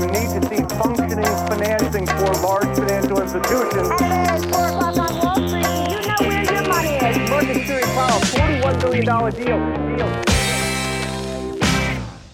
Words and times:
You 0.00 0.06
need 0.16 0.28
to 0.34 0.40
see 0.48 0.62
functioning 0.78 1.34
financing 1.48 2.06
for 2.06 2.30
large 2.46 2.78
financial 2.78 3.18
institutions. 3.22 3.88
And 4.00 4.36
it's 4.36 4.44
4 4.44 4.68
o'clock 4.68 4.98
on 4.98 5.12
Wall 5.18 5.48
Street. 5.48 5.66
You 5.92 6.00
know 6.08 6.20
where 6.28 6.44
your 6.52 6.64
money 6.68 6.94
is. 7.08 7.30
Market 7.30 7.66
Theory 7.66 7.86
Powell, 7.96 8.20
$41 8.20 8.80
billion 8.82 9.04
deal. 9.04 9.96
deal. 9.96 10.24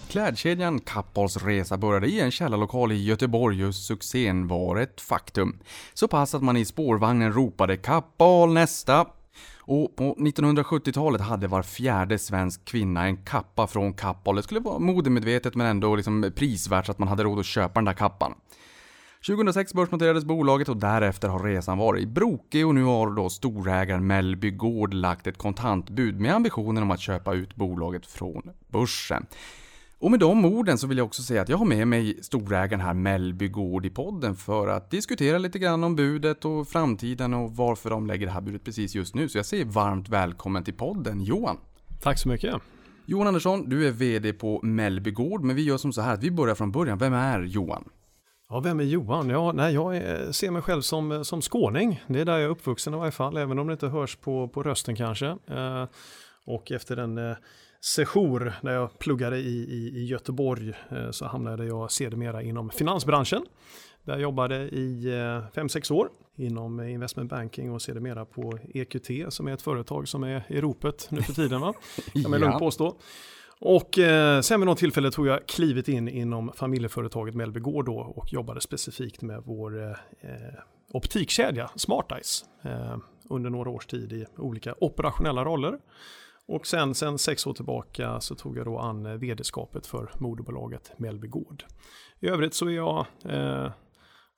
Klädkedjan 0.09 0.79
Kappahls 0.79 1.37
resa 1.37 1.77
började 1.77 2.07
i 2.07 2.19
en 2.19 2.31
källarlokal 2.31 2.91
i 2.91 3.03
Göteborg 3.03 3.65
och 3.65 3.75
succén 3.75 4.47
var 4.47 4.77
ett 4.77 5.01
faktum. 5.01 5.59
Så 5.93 6.07
pass 6.07 6.35
att 6.35 6.43
man 6.43 6.57
i 6.57 6.65
spårvagnen 6.65 7.33
ropade 7.33 7.77
Kappahl 7.77 8.53
nästa. 8.53 9.05
Och 9.61 9.95
på 9.95 10.15
1970-talet 10.15 11.21
hade 11.21 11.47
var 11.47 11.61
fjärde 11.61 12.17
svensk 12.17 12.65
kvinna 12.65 13.05
en 13.05 13.17
kappa 13.17 13.67
från 13.67 13.93
Kappahl. 13.93 14.35
Det 14.35 14.43
skulle 14.43 14.59
vara 14.59 14.79
modemedvetet 14.79 15.55
men 15.55 15.67
ändå 15.67 15.95
liksom 15.95 16.31
prisvärt 16.35 16.85
så 16.85 16.91
att 16.91 16.99
man 16.99 17.07
hade 17.07 17.23
råd 17.23 17.39
att 17.39 17.45
köpa 17.45 17.73
den 17.73 17.85
där 17.85 17.93
kappan. 17.93 18.33
2006 19.27 19.73
börsnoterades 19.73 20.25
bolaget 20.25 20.69
och 20.69 20.77
därefter 20.77 21.27
har 21.27 21.39
resan 21.39 21.77
varit 21.77 22.09
brokig 22.09 22.67
och 22.67 22.75
nu 22.75 22.83
har 22.83 23.09
då 23.09 23.29
storägaren 23.29 24.07
Mellby 24.07 24.51
Gård 24.51 24.93
lagt 24.93 25.27
ett 25.27 25.37
kontantbud 25.37 26.19
med 26.19 26.35
ambitionen 26.35 26.83
om 26.83 26.91
att 26.91 26.99
köpa 26.99 27.33
ut 27.33 27.55
bolaget 27.55 28.05
från 28.05 28.41
börsen. 28.67 29.25
Och 30.01 30.11
med 30.11 30.19
de 30.19 30.45
orden 30.45 30.77
så 30.77 30.87
vill 30.87 30.97
jag 30.97 31.07
också 31.07 31.21
säga 31.21 31.41
att 31.41 31.49
jag 31.49 31.57
har 31.57 31.65
med 31.65 31.87
mig 31.87 32.23
storägaren 32.23 32.81
här 32.81 32.93
Mellby 32.93 33.47
Gård 33.47 33.85
i 33.85 33.89
podden 33.89 34.35
för 34.35 34.67
att 34.67 34.91
diskutera 34.91 35.37
lite 35.37 35.59
grann 35.59 35.83
om 35.83 35.95
budet 35.95 36.45
och 36.45 36.67
framtiden 36.67 37.33
och 37.33 37.55
varför 37.55 37.89
de 37.89 38.07
lägger 38.07 38.25
det 38.25 38.31
här 38.31 38.41
budet 38.41 38.63
precis 38.63 38.95
just 38.95 39.15
nu. 39.15 39.29
Så 39.29 39.37
jag 39.37 39.45
säger 39.45 39.65
varmt 39.65 40.09
välkommen 40.09 40.63
till 40.63 40.73
podden 40.73 41.21
Johan. 41.21 41.57
Tack 42.01 42.19
så 42.19 42.29
mycket. 42.29 42.55
Johan 43.05 43.27
Andersson, 43.27 43.69
du 43.69 43.87
är 43.87 43.91
VD 43.91 44.33
på 44.33 44.59
Mellby 44.63 45.11
Gård, 45.11 45.43
men 45.43 45.55
vi 45.55 45.63
gör 45.63 45.77
som 45.77 45.93
så 45.93 46.01
här 46.01 46.13
att 46.13 46.23
vi 46.23 46.31
börjar 46.31 46.55
från 46.55 46.71
början. 46.71 46.97
Vem 46.97 47.13
är 47.13 47.41
Johan? 47.41 47.89
Ja, 48.49 48.59
vem 48.59 48.79
är 48.79 48.83
Johan? 48.83 49.29
Ja, 49.29 49.51
nej, 49.51 49.73
jag 49.73 50.35
ser 50.35 50.51
mig 50.51 50.61
själv 50.61 50.81
som, 50.81 51.25
som 51.25 51.41
skåning. 51.41 52.03
Det 52.07 52.21
är 52.21 52.25
där 52.25 52.33
jag 52.33 52.43
är 52.43 52.49
uppvuxen 52.49 52.93
i 52.93 52.97
varje 52.97 53.11
fall, 53.11 53.37
även 53.37 53.59
om 53.59 53.67
det 53.67 53.73
inte 53.73 53.87
hörs 53.87 54.15
på, 54.15 54.47
på 54.47 54.63
rösten 54.63 54.95
kanske. 54.95 55.27
Eh, 55.27 55.85
och 56.45 56.71
efter 56.71 56.95
den 56.95 57.17
eh, 57.17 57.37
sejour 57.81 58.53
när 58.61 58.71
jag 58.73 58.99
pluggade 58.99 59.37
i, 59.37 59.57
i, 59.73 59.99
i 60.01 60.05
Göteborg 60.05 60.73
eh, 60.89 61.11
så 61.11 61.25
hamnade 61.25 61.65
jag 61.65 61.91
sedermera 61.91 62.41
inom 62.41 62.69
finansbranschen. 62.69 63.45
Där 64.03 64.13
jag 64.13 64.21
jobbade 64.21 64.55
i 64.55 65.05
5-6 65.55 65.91
år 65.93 66.09
inom 66.35 66.79
investment 66.79 67.29
banking 67.29 67.71
och 67.71 67.81
sedermera 67.81 68.25
på 68.25 68.59
EQT 68.73 69.33
som 69.33 69.47
är 69.47 69.53
ett 69.53 69.61
företag 69.61 70.07
som 70.07 70.23
är 70.23 70.43
i 70.47 70.61
ropet 70.61 71.07
nu 71.11 71.21
för 71.21 71.33
tiden. 71.33 71.61
Va? 71.61 71.73
Kan 72.13 72.31
man 72.31 72.41
Ja. 72.41 72.47
lugnt 72.47 72.59
påstå. 72.59 72.95
Och 73.59 73.97
eh, 73.99 74.41
sen 74.41 74.59
vid 74.59 74.67
något 74.67 74.77
tillfälle 74.77 75.11
tog 75.11 75.27
jag 75.27 75.47
klivet 75.47 75.87
in 75.87 76.07
inom 76.07 76.51
familjeföretaget 76.55 77.35
Mellby 77.35 77.59
Gård 77.59 77.85
då 77.85 77.97
och 77.97 78.33
jobbade 78.33 78.61
specifikt 78.61 79.21
med 79.21 79.41
vår 79.45 79.83
eh, 79.89 79.95
optikkedja 80.93 81.69
Smart 81.75 82.11
Eyes 82.11 82.45
eh, 82.63 82.97
under 83.29 83.49
några 83.49 83.69
års 83.69 83.85
tid 83.85 84.13
i 84.13 84.25
olika 84.37 84.75
operationella 84.79 85.45
roller. 85.45 85.79
Och 86.51 86.67
sen, 86.67 86.95
sen 86.95 87.17
sex 87.17 87.47
år 87.47 87.53
tillbaka 87.53 88.19
så 88.19 88.35
tog 88.35 88.57
jag 88.57 88.65
då 88.65 88.77
an 88.79 89.05
eh, 89.05 89.13
vd-skapet 89.13 89.87
för 89.87 90.11
moderbolaget 90.17 90.93
Mellby 90.97 91.27
Gård. 91.27 91.63
I 92.19 92.27
övrigt 92.27 92.53
så 92.53 92.65
är 92.65 92.71
jag 92.71 93.05
eh, 93.25 93.71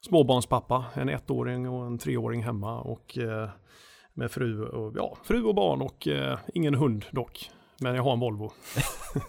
småbarnspappa, 0.05 0.85
en 0.93 1.09
ettåring 1.09 1.69
och 1.69 1.85
en 1.85 1.97
treåring 1.97 2.43
hemma 2.43 2.81
och 2.81 3.17
eh, 3.17 3.49
med 4.13 4.31
fru 4.31 4.65
och, 4.65 4.93
ja, 4.97 5.17
fru 5.23 5.43
och 5.43 5.55
barn 5.55 5.81
och 5.81 6.07
eh, 6.07 6.39
ingen 6.53 6.75
hund 6.75 7.05
dock. 7.11 7.49
Men 7.83 7.95
jag 7.95 8.03
har 8.03 8.13
en 8.13 8.19
Volvo. 8.19 8.51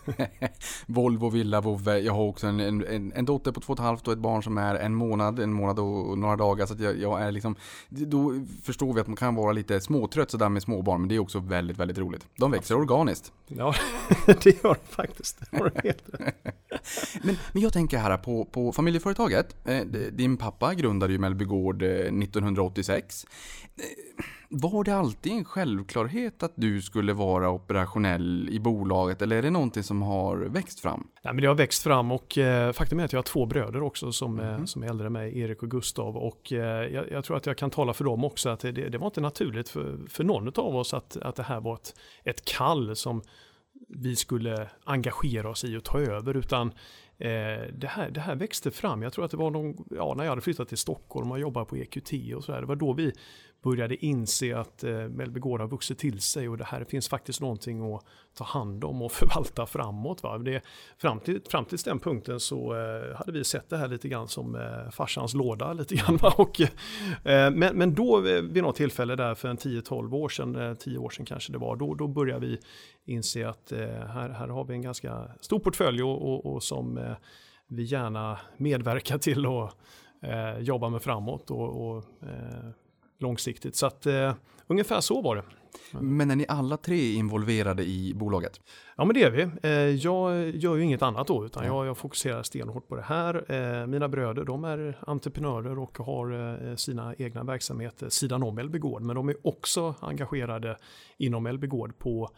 Volvo 0.86 1.30
Villa 1.30 1.60
Vove. 1.60 1.98
Jag 1.98 2.12
har 2.12 2.22
också 2.22 2.46
en, 2.46 2.60
en, 2.60 3.12
en 3.12 3.24
dotter 3.24 3.52
på 3.52 3.60
två 3.60 3.72
och 3.72 3.78
ett 3.78 3.84
halvt 3.84 4.06
och 4.06 4.12
ett 4.12 4.18
barn 4.18 4.42
som 4.42 4.58
är 4.58 4.74
en 4.74 4.94
månad, 4.94 5.38
en 5.38 5.52
månad 5.52 5.78
och 5.78 6.18
några 6.18 6.36
dagar. 6.36 6.66
Så 6.66 6.74
jag, 6.78 6.98
jag 6.98 7.22
är 7.22 7.32
liksom, 7.32 7.56
då 7.88 8.32
förstår 8.62 8.94
vi 8.94 9.00
att 9.00 9.06
man 9.06 9.16
kan 9.16 9.34
vara 9.34 9.52
lite 9.52 9.80
småtrött 9.80 10.30
sådär 10.30 10.48
med 10.48 10.62
småbarn, 10.62 11.00
men 11.00 11.08
det 11.08 11.14
är 11.14 11.18
också 11.18 11.38
väldigt, 11.38 11.76
väldigt 11.76 11.98
roligt. 11.98 12.26
De 12.36 12.50
växer 12.50 12.76
organiskt. 12.76 13.32
Ja, 13.46 13.74
det 14.26 14.64
gör 14.64 14.74
det 14.74 14.94
faktiskt. 14.94 15.40
Det 15.50 15.56
har 15.56 15.72
helt. 15.84 16.08
Men, 17.22 17.36
men 17.52 17.62
jag 17.62 17.72
tänker 17.72 17.98
här 17.98 18.16
på, 18.16 18.44
på 18.44 18.72
familjeföretaget. 18.72 19.56
Eh, 19.64 19.80
din 20.12 20.36
pappa 20.36 20.74
grundade 20.74 21.12
ju 21.12 21.18
Mellby 21.18 21.44
Gård 21.44 21.82
eh, 21.82 21.88
1986. 21.88 23.26
Var 24.56 24.84
det 24.84 24.94
alltid 24.96 25.32
en 25.32 25.44
självklarhet 25.44 26.42
att 26.42 26.52
du 26.54 26.82
skulle 26.82 27.12
vara 27.12 27.50
operationell 27.50 28.48
i 28.52 28.60
bolaget 28.60 29.22
eller 29.22 29.36
är 29.36 29.42
det 29.42 29.50
någonting 29.50 29.82
som 29.82 30.02
har 30.02 30.36
växt 30.36 30.80
fram? 30.80 31.08
Nej, 31.22 31.34
men 31.34 31.42
det 31.42 31.48
har 31.48 31.54
växt 31.54 31.82
fram 31.82 32.12
och 32.12 32.38
eh, 32.38 32.72
faktum 32.72 33.00
är 33.00 33.04
att 33.04 33.12
jag 33.12 33.18
har 33.18 33.22
två 33.22 33.46
bröder 33.46 33.82
också 33.82 34.12
som, 34.12 34.40
eh, 34.40 34.64
som 34.64 34.82
är 34.82 34.86
äldre 34.86 35.06
än 35.06 35.12
mig, 35.12 35.38
Erik 35.38 35.62
och 35.62 35.70
Gustav. 35.70 36.16
Och 36.16 36.52
eh, 36.52 36.92
jag, 36.94 37.10
jag 37.10 37.24
tror 37.24 37.36
att 37.36 37.46
jag 37.46 37.58
kan 37.58 37.70
tala 37.70 37.92
för 37.92 38.04
dem 38.04 38.24
också 38.24 38.48
att 38.48 38.60
det, 38.60 38.72
det 38.72 38.98
var 38.98 39.06
inte 39.06 39.20
naturligt 39.20 39.68
för, 39.68 39.98
för 40.08 40.24
någon 40.24 40.48
av 40.56 40.76
oss 40.76 40.94
att, 40.94 41.16
att 41.16 41.36
det 41.36 41.42
här 41.42 41.60
var 41.60 41.74
ett, 41.74 41.94
ett 42.24 42.44
kall 42.44 42.96
som 42.96 43.22
vi 43.88 44.16
skulle 44.16 44.68
engagera 44.84 45.50
oss 45.50 45.64
i 45.64 45.76
och 45.76 45.84
ta 45.84 46.00
över. 46.00 46.36
Utan 46.36 46.68
eh, 47.18 47.28
det, 47.72 47.88
här, 47.88 48.10
det 48.10 48.20
här 48.20 48.34
växte 48.34 48.70
fram. 48.70 49.02
Jag 49.02 49.12
tror 49.12 49.24
att 49.24 49.30
det 49.30 49.36
var 49.36 49.50
någon, 49.50 49.84
ja, 49.90 50.14
när 50.16 50.24
jag 50.24 50.30
hade 50.30 50.42
flyttat 50.42 50.68
till 50.68 50.78
Stockholm 50.78 51.30
och 51.30 51.40
jobbade 51.40 51.66
på 51.66 51.76
EQT 51.76 52.12
och 52.36 52.44
så 52.44 52.52
här. 52.52 52.60
Det 52.60 52.66
var 52.66 52.76
då 52.76 52.92
vi 52.92 53.12
började 53.64 54.06
inse 54.06 54.58
att 54.58 54.84
eh, 54.84 55.08
Mellby 55.08 55.40
Gård 55.40 55.60
har 55.60 55.68
vuxit 55.68 55.98
till 55.98 56.20
sig 56.20 56.48
och 56.48 56.58
det 56.58 56.64
här 56.64 56.84
finns 56.84 57.08
faktiskt 57.08 57.40
någonting 57.40 57.94
att 57.94 58.04
ta 58.34 58.44
hand 58.44 58.84
om 58.84 59.02
och 59.02 59.12
förvalta 59.22 59.66
framåt. 59.66 60.22
Va? 60.22 60.38
Det, 60.38 60.62
fram, 60.98 61.20
till, 61.20 61.40
fram 61.50 61.64
till 61.64 61.78
den 61.78 61.98
punkten 61.98 62.40
så 62.40 62.74
eh, 62.74 63.16
hade 63.16 63.32
vi 63.32 63.44
sett 63.44 63.70
det 63.70 63.76
här 63.76 63.88
lite 63.88 64.08
grann 64.08 64.28
som 64.28 64.54
eh, 64.54 64.90
farsans 64.90 65.34
låda 65.34 65.72
lite 65.72 65.94
grann. 65.94 66.16
Va? 66.22 66.34
Och, 66.36 66.60
eh, 66.60 67.50
men, 67.50 67.76
men 67.76 67.94
då 67.94 68.26
eh, 68.26 68.42
vid 68.42 68.62
något 68.62 68.76
tillfälle 68.76 69.16
där 69.16 69.34
för 69.34 69.48
en 69.48 69.56
10-12 69.56 70.14
år 70.14 70.28
sedan, 70.28 70.56
eh, 70.56 70.74
10 70.74 70.98
år 70.98 71.10
sedan 71.10 71.26
kanske 71.26 71.52
det 71.52 71.58
var, 71.58 71.76
då, 71.76 71.94
då 71.94 72.08
började 72.08 72.46
vi 72.46 72.58
inse 73.04 73.48
att 73.48 73.72
eh, 73.72 73.78
här, 73.88 74.28
här 74.28 74.48
har 74.48 74.64
vi 74.64 74.74
en 74.74 74.82
ganska 74.82 75.28
stor 75.40 75.58
portfölj 75.58 76.02
och, 76.02 76.22
och, 76.22 76.54
och 76.54 76.62
som 76.62 76.98
eh, 76.98 77.16
vi 77.66 77.82
gärna 77.82 78.38
medverkar 78.56 79.18
till 79.18 79.46
att 79.46 79.76
eh, 80.22 80.58
jobba 80.58 80.88
med 80.88 81.02
framåt 81.02 81.50
och, 81.50 81.88
och 81.88 82.04
eh, 82.22 82.70
långsiktigt. 83.24 83.76
Så 83.76 83.86
att 83.86 84.06
eh, 84.06 84.34
ungefär 84.66 85.00
så 85.00 85.20
var 85.20 85.36
det. 85.36 85.42
Men 86.00 86.30
är 86.30 86.36
ni 86.36 86.46
alla 86.48 86.76
tre 86.76 87.12
involverade 87.12 87.84
i 87.84 88.12
bolaget? 88.14 88.60
Ja 88.96 89.04
men 89.04 89.14
det 89.14 89.22
är 89.22 89.30
vi. 89.30 89.42
Eh, 89.62 89.70
jag 89.72 90.50
gör 90.50 90.76
ju 90.76 90.82
inget 90.82 91.02
annat 91.02 91.26
då 91.26 91.44
utan 91.44 91.66
jag, 91.66 91.86
jag 91.86 91.98
fokuserar 91.98 92.42
stenhårt 92.42 92.88
på 92.88 92.96
det 92.96 93.02
här. 93.02 93.52
Eh, 93.52 93.86
mina 93.86 94.08
bröder 94.08 94.44
de 94.44 94.64
är 94.64 94.98
entreprenörer 95.06 95.78
och 95.78 95.98
har 95.98 96.32
eh, 96.70 96.76
sina 96.76 97.14
egna 97.18 97.44
verksamheter 97.44 98.08
sidan 98.08 98.42
om 98.42 98.54
Mellby 98.54 98.78
Gård. 98.78 99.02
Men 99.02 99.16
de 99.16 99.28
är 99.28 99.46
också 99.46 99.94
engagerade 100.00 100.76
inom 101.18 101.42
Mellby 101.42 101.66
Gård 101.66 101.98
på 101.98 102.30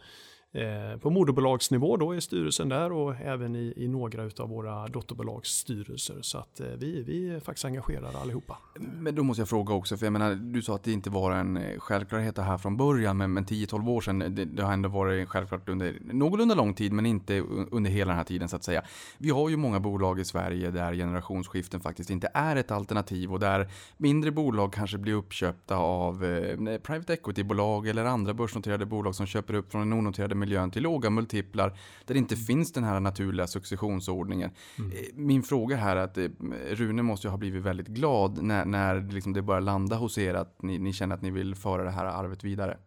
Eh, 0.53 0.99
på 0.99 1.09
moderbolagsnivå 1.09 1.97
då 1.97 2.15
i 2.15 2.21
styrelsen 2.21 2.69
där 2.69 2.91
och 2.91 3.15
även 3.15 3.55
i, 3.55 3.73
i 3.75 3.87
några 3.87 4.23
av 4.23 4.49
våra 4.49 4.87
dotterbolagsstyrelser. 4.87 6.17
Så 6.21 6.37
att 6.37 6.59
eh, 6.59 6.67
vi, 6.67 7.03
vi 7.03 7.29
är 7.29 7.39
faktiskt 7.39 7.65
engagerade 7.65 8.17
allihopa. 8.17 8.57
Men 8.75 9.15
då 9.15 9.23
måste 9.23 9.41
jag 9.41 9.49
fråga 9.49 9.73
också, 9.73 9.97
för 9.97 10.05
jag 10.05 10.13
menar, 10.13 10.35
du 10.35 10.61
sa 10.61 10.75
att 10.75 10.83
det 10.83 10.91
inte 10.91 11.09
var 11.09 11.31
en 11.31 11.57
eh, 11.57 11.79
självklarhet 11.79 12.35
det 12.35 12.41
här 12.41 12.57
från 12.57 12.77
början, 12.77 13.17
men, 13.17 13.33
men 13.33 13.45
10-12 13.45 13.89
år 13.89 14.01
sedan, 14.01 14.19
det, 14.19 14.45
det 14.45 14.63
har 14.63 14.73
ändå 14.73 14.89
varit 14.89 15.29
självklart 15.29 15.69
under 15.69 15.99
någorlunda 16.01 16.55
lång 16.55 16.73
tid, 16.73 16.91
men 16.93 17.05
inte 17.05 17.39
under 17.71 17.91
hela 17.91 18.09
den 18.09 18.17
här 18.17 18.23
tiden 18.23 18.49
så 18.49 18.55
att 18.55 18.63
säga. 18.63 18.81
Vi 19.17 19.29
har 19.29 19.49
ju 19.49 19.57
många 19.57 19.79
bolag 19.79 20.19
i 20.19 20.25
Sverige 20.25 20.71
där 20.71 20.93
generationsskiften 20.93 21.79
faktiskt 21.79 22.09
inte 22.09 22.29
är 22.33 22.55
ett 22.55 22.71
alternativ 22.71 23.33
och 23.33 23.39
där 23.39 23.67
mindre 23.97 24.31
bolag 24.31 24.73
kanske 24.73 24.97
blir 24.97 25.13
uppköpta 25.13 25.77
av 25.77 26.25
eh, 26.25 26.77
private 26.77 27.13
equity-bolag 27.13 27.87
eller 27.87 28.05
andra 28.05 28.33
börsnoterade 28.33 28.85
bolag 28.85 29.15
som 29.15 29.25
köper 29.25 29.53
upp 29.53 29.71
från 29.71 29.89
den 29.89 29.99
onoterade 29.99 30.36
miljön 30.37 30.71
till 30.71 30.83
låga 30.83 31.09
multiplar 31.09 31.69
där 32.05 32.13
det 32.13 32.17
inte 32.17 32.35
finns 32.35 32.73
den 32.73 32.83
här 32.83 32.99
naturliga 32.99 33.47
successionsordningen. 33.47 34.51
Eh, 34.77 34.83
Min 35.13 35.43
fråga 35.43 35.75
här 35.75 35.95
är 35.95 36.01
att 36.01 36.17
eh, 36.17 36.29
Rune 36.71 37.01
måste 37.01 37.27
ju 37.27 37.31
ha 37.31 37.37
blivit 37.37 37.63
väldigt 37.63 37.87
glad 37.87 38.43
när, 38.43 38.65
när 38.65 39.01
liksom 39.01 39.33
det 39.33 39.41
börjar 39.41 39.61
landa 39.61 39.95
hos 39.95 40.17
er 40.17 40.33
att 40.33 40.61
ni, 40.61 40.79
ni 40.79 40.93
känner 40.93 41.15
att 41.15 41.21
ni 41.21 41.31
vill 41.31 41.55
föra 41.55 41.83
det 41.83 41.91
här 41.91 42.05
arvet 42.05 42.43
vidare. 42.43 42.77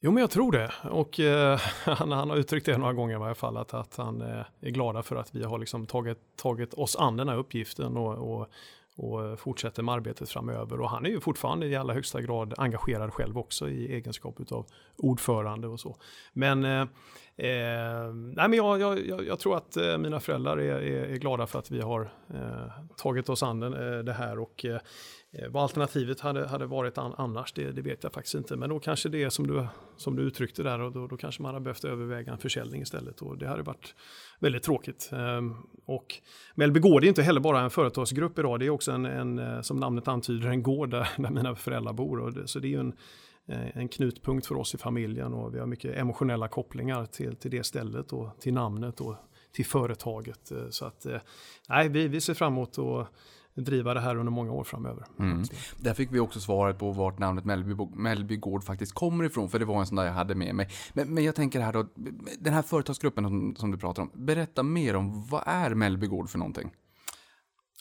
Jo, 0.00 0.12
men 0.12 0.20
jag 0.20 0.30
tror 0.30 0.52
det. 0.52 0.72
Och 0.90 1.20
eh, 1.20 1.60
han, 1.84 2.12
han 2.12 2.30
har 2.30 2.36
uttryckt 2.36 2.66
det 2.66 2.78
några 2.78 2.92
gånger 2.92 3.14
i 3.14 3.18
varje 3.18 3.34
fall, 3.34 3.56
att, 3.56 3.74
att 3.74 3.96
han 3.96 4.20
eh, 4.22 4.44
är 4.60 4.70
glada 4.70 5.02
för 5.02 5.16
att 5.16 5.34
vi 5.34 5.44
har 5.44 5.58
liksom 5.58 5.86
tagit, 5.86 6.18
tagit 6.36 6.74
oss 6.74 6.96
an 6.96 7.16
den 7.16 7.28
här 7.28 7.36
uppgiften 7.36 7.96
och, 7.96 8.38
och, 8.40 8.48
och 8.96 9.24
eh, 9.24 9.36
fortsätter 9.36 9.82
med 9.82 9.94
arbetet 9.94 10.28
framöver. 10.28 10.80
Och 10.80 10.90
han 10.90 11.06
är 11.06 11.10
ju 11.10 11.20
fortfarande 11.20 11.66
i 11.66 11.76
allra 11.76 11.94
högsta 11.94 12.22
grad 12.22 12.54
engagerad 12.56 13.14
själv 13.14 13.38
också 13.38 13.68
i 13.68 13.92
egenskap 13.94 14.52
av 14.52 14.66
ordförande 14.96 15.68
och 15.68 15.80
så. 15.80 15.96
Men 16.32 16.64
eh, 16.64 16.80
eh, 17.36 18.12
nej 18.14 18.48
men 18.48 18.52
jag, 18.52 18.80
jag, 18.80 19.26
jag, 19.26 19.38
tror 19.38 19.56
att 19.56 19.76
eh, 19.76 19.98
mina 19.98 20.20
föräldrar 20.20 20.56
är, 20.56 20.82
är, 20.82 21.04
är, 21.04 21.16
glada 21.16 21.46
för 21.46 21.58
att 21.58 21.70
vi 21.70 21.80
har 21.80 22.10
eh, 22.34 22.70
tagit 22.96 23.28
oss 23.28 23.42
an 23.42 23.60
den, 23.60 24.04
det 24.04 24.12
här 24.12 24.38
och 24.38 24.64
eh, 24.64 24.80
Eh, 25.38 25.48
vad 25.48 25.62
alternativet 25.62 26.20
hade, 26.20 26.46
hade 26.46 26.66
varit 26.66 26.98
an, 26.98 27.14
annars, 27.18 27.52
det, 27.52 27.72
det, 27.72 27.82
vet 27.82 28.02
jag 28.02 28.12
faktiskt 28.12 28.34
inte. 28.34 28.56
Men 28.56 28.68
då 28.68 28.80
kanske 28.80 29.08
det 29.08 29.22
är 29.22 29.30
som 29.30 29.46
du, 29.46 29.66
som 29.96 30.16
du 30.16 30.22
uttryckte 30.22 30.62
där 30.62 30.80
och 30.80 30.92
då, 30.92 31.06
då 31.06 31.16
kanske 31.16 31.42
man 31.42 31.54
hade 31.54 31.64
behövt 31.64 31.84
överväga 31.84 32.32
en 32.32 32.38
försäljning 32.38 32.82
istället 32.82 33.22
och 33.22 33.38
det 33.38 33.48
hade 33.48 33.62
varit 33.62 33.94
väldigt 34.38 34.62
tråkigt. 34.62 35.10
Ehm, 35.12 35.54
och 35.86 36.14
Mellby 36.54 36.80
Gård 36.80 37.04
är 37.04 37.08
inte 37.08 37.22
heller 37.22 37.40
bara 37.40 37.60
en 37.60 37.70
företagsgrupp 37.70 38.38
idag, 38.38 38.60
det 38.60 38.66
är 38.66 38.70
också 38.70 38.92
en, 38.92 39.06
en 39.06 39.38
eh, 39.38 39.60
som 39.60 39.76
namnet 39.76 40.08
antyder, 40.08 40.48
en 40.48 40.62
gård 40.62 40.90
där, 40.90 41.08
där 41.16 41.30
mina 41.30 41.54
föräldrar 41.54 41.92
bor. 41.92 42.20
Och 42.20 42.32
det, 42.32 42.48
så 42.48 42.58
det 42.58 42.66
är 42.66 42.70
ju 42.70 42.80
en 42.80 42.94
eh, 43.48 43.76
en 43.76 43.88
knutpunkt 43.88 44.46
för 44.46 44.54
oss 44.54 44.74
i 44.74 44.78
familjen 44.78 45.34
och 45.34 45.54
vi 45.54 45.58
har 45.58 45.66
mycket 45.66 45.96
emotionella 45.96 46.48
kopplingar 46.48 47.06
till, 47.06 47.36
till 47.36 47.50
det 47.50 47.64
stället 47.64 48.12
och 48.12 48.40
till 48.40 48.54
namnet 48.54 49.00
och 49.00 49.16
till 49.52 49.66
företaget. 49.66 50.52
Så 50.70 50.84
att 50.84 51.06
nej, 51.68 51.88
vi, 51.88 52.08
vi 52.08 52.20
ser 52.20 52.34
fram 52.34 52.52
emot 52.52 52.78
att 52.78 53.08
driva 53.56 53.94
det 53.94 54.00
här 54.00 54.16
under 54.16 54.32
många 54.32 54.52
år 54.52 54.64
framöver. 54.64 55.04
Mm. 55.18 55.42
Där 55.76 55.94
fick 55.94 56.12
vi 56.12 56.20
också 56.20 56.40
svaret 56.40 56.78
på 56.78 56.92
vart 56.92 57.18
namnet 57.18 57.44
Mellby, 57.44 57.74
Mellby 57.94 58.36
Gård 58.36 58.64
faktiskt 58.64 58.92
kommer 58.92 59.24
ifrån, 59.24 59.48
för 59.48 59.58
det 59.58 59.64
var 59.64 59.80
en 59.80 59.86
sån 59.86 59.96
där 59.96 60.04
jag 60.04 60.12
hade 60.12 60.34
med 60.34 60.54
mig. 60.54 60.68
Men, 60.92 61.14
men 61.14 61.24
jag 61.24 61.34
tänker 61.34 61.60
här 61.60 61.72
då, 61.72 61.86
den 62.38 62.52
här 62.52 62.62
företagsgruppen 62.62 63.24
som, 63.24 63.56
som, 63.56 63.70
du 63.70 63.78
pratar 63.78 64.02
om, 64.02 64.10
berätta 64.14 64.62
mer 64.62 64.96
om 64.96 65.26
vad 65.26 65.42
är 65.46 65.74
Mellby 65.74 66.06
Gård 66.06 66.30
för 66.30 66.38
någonting? 66.38 66.70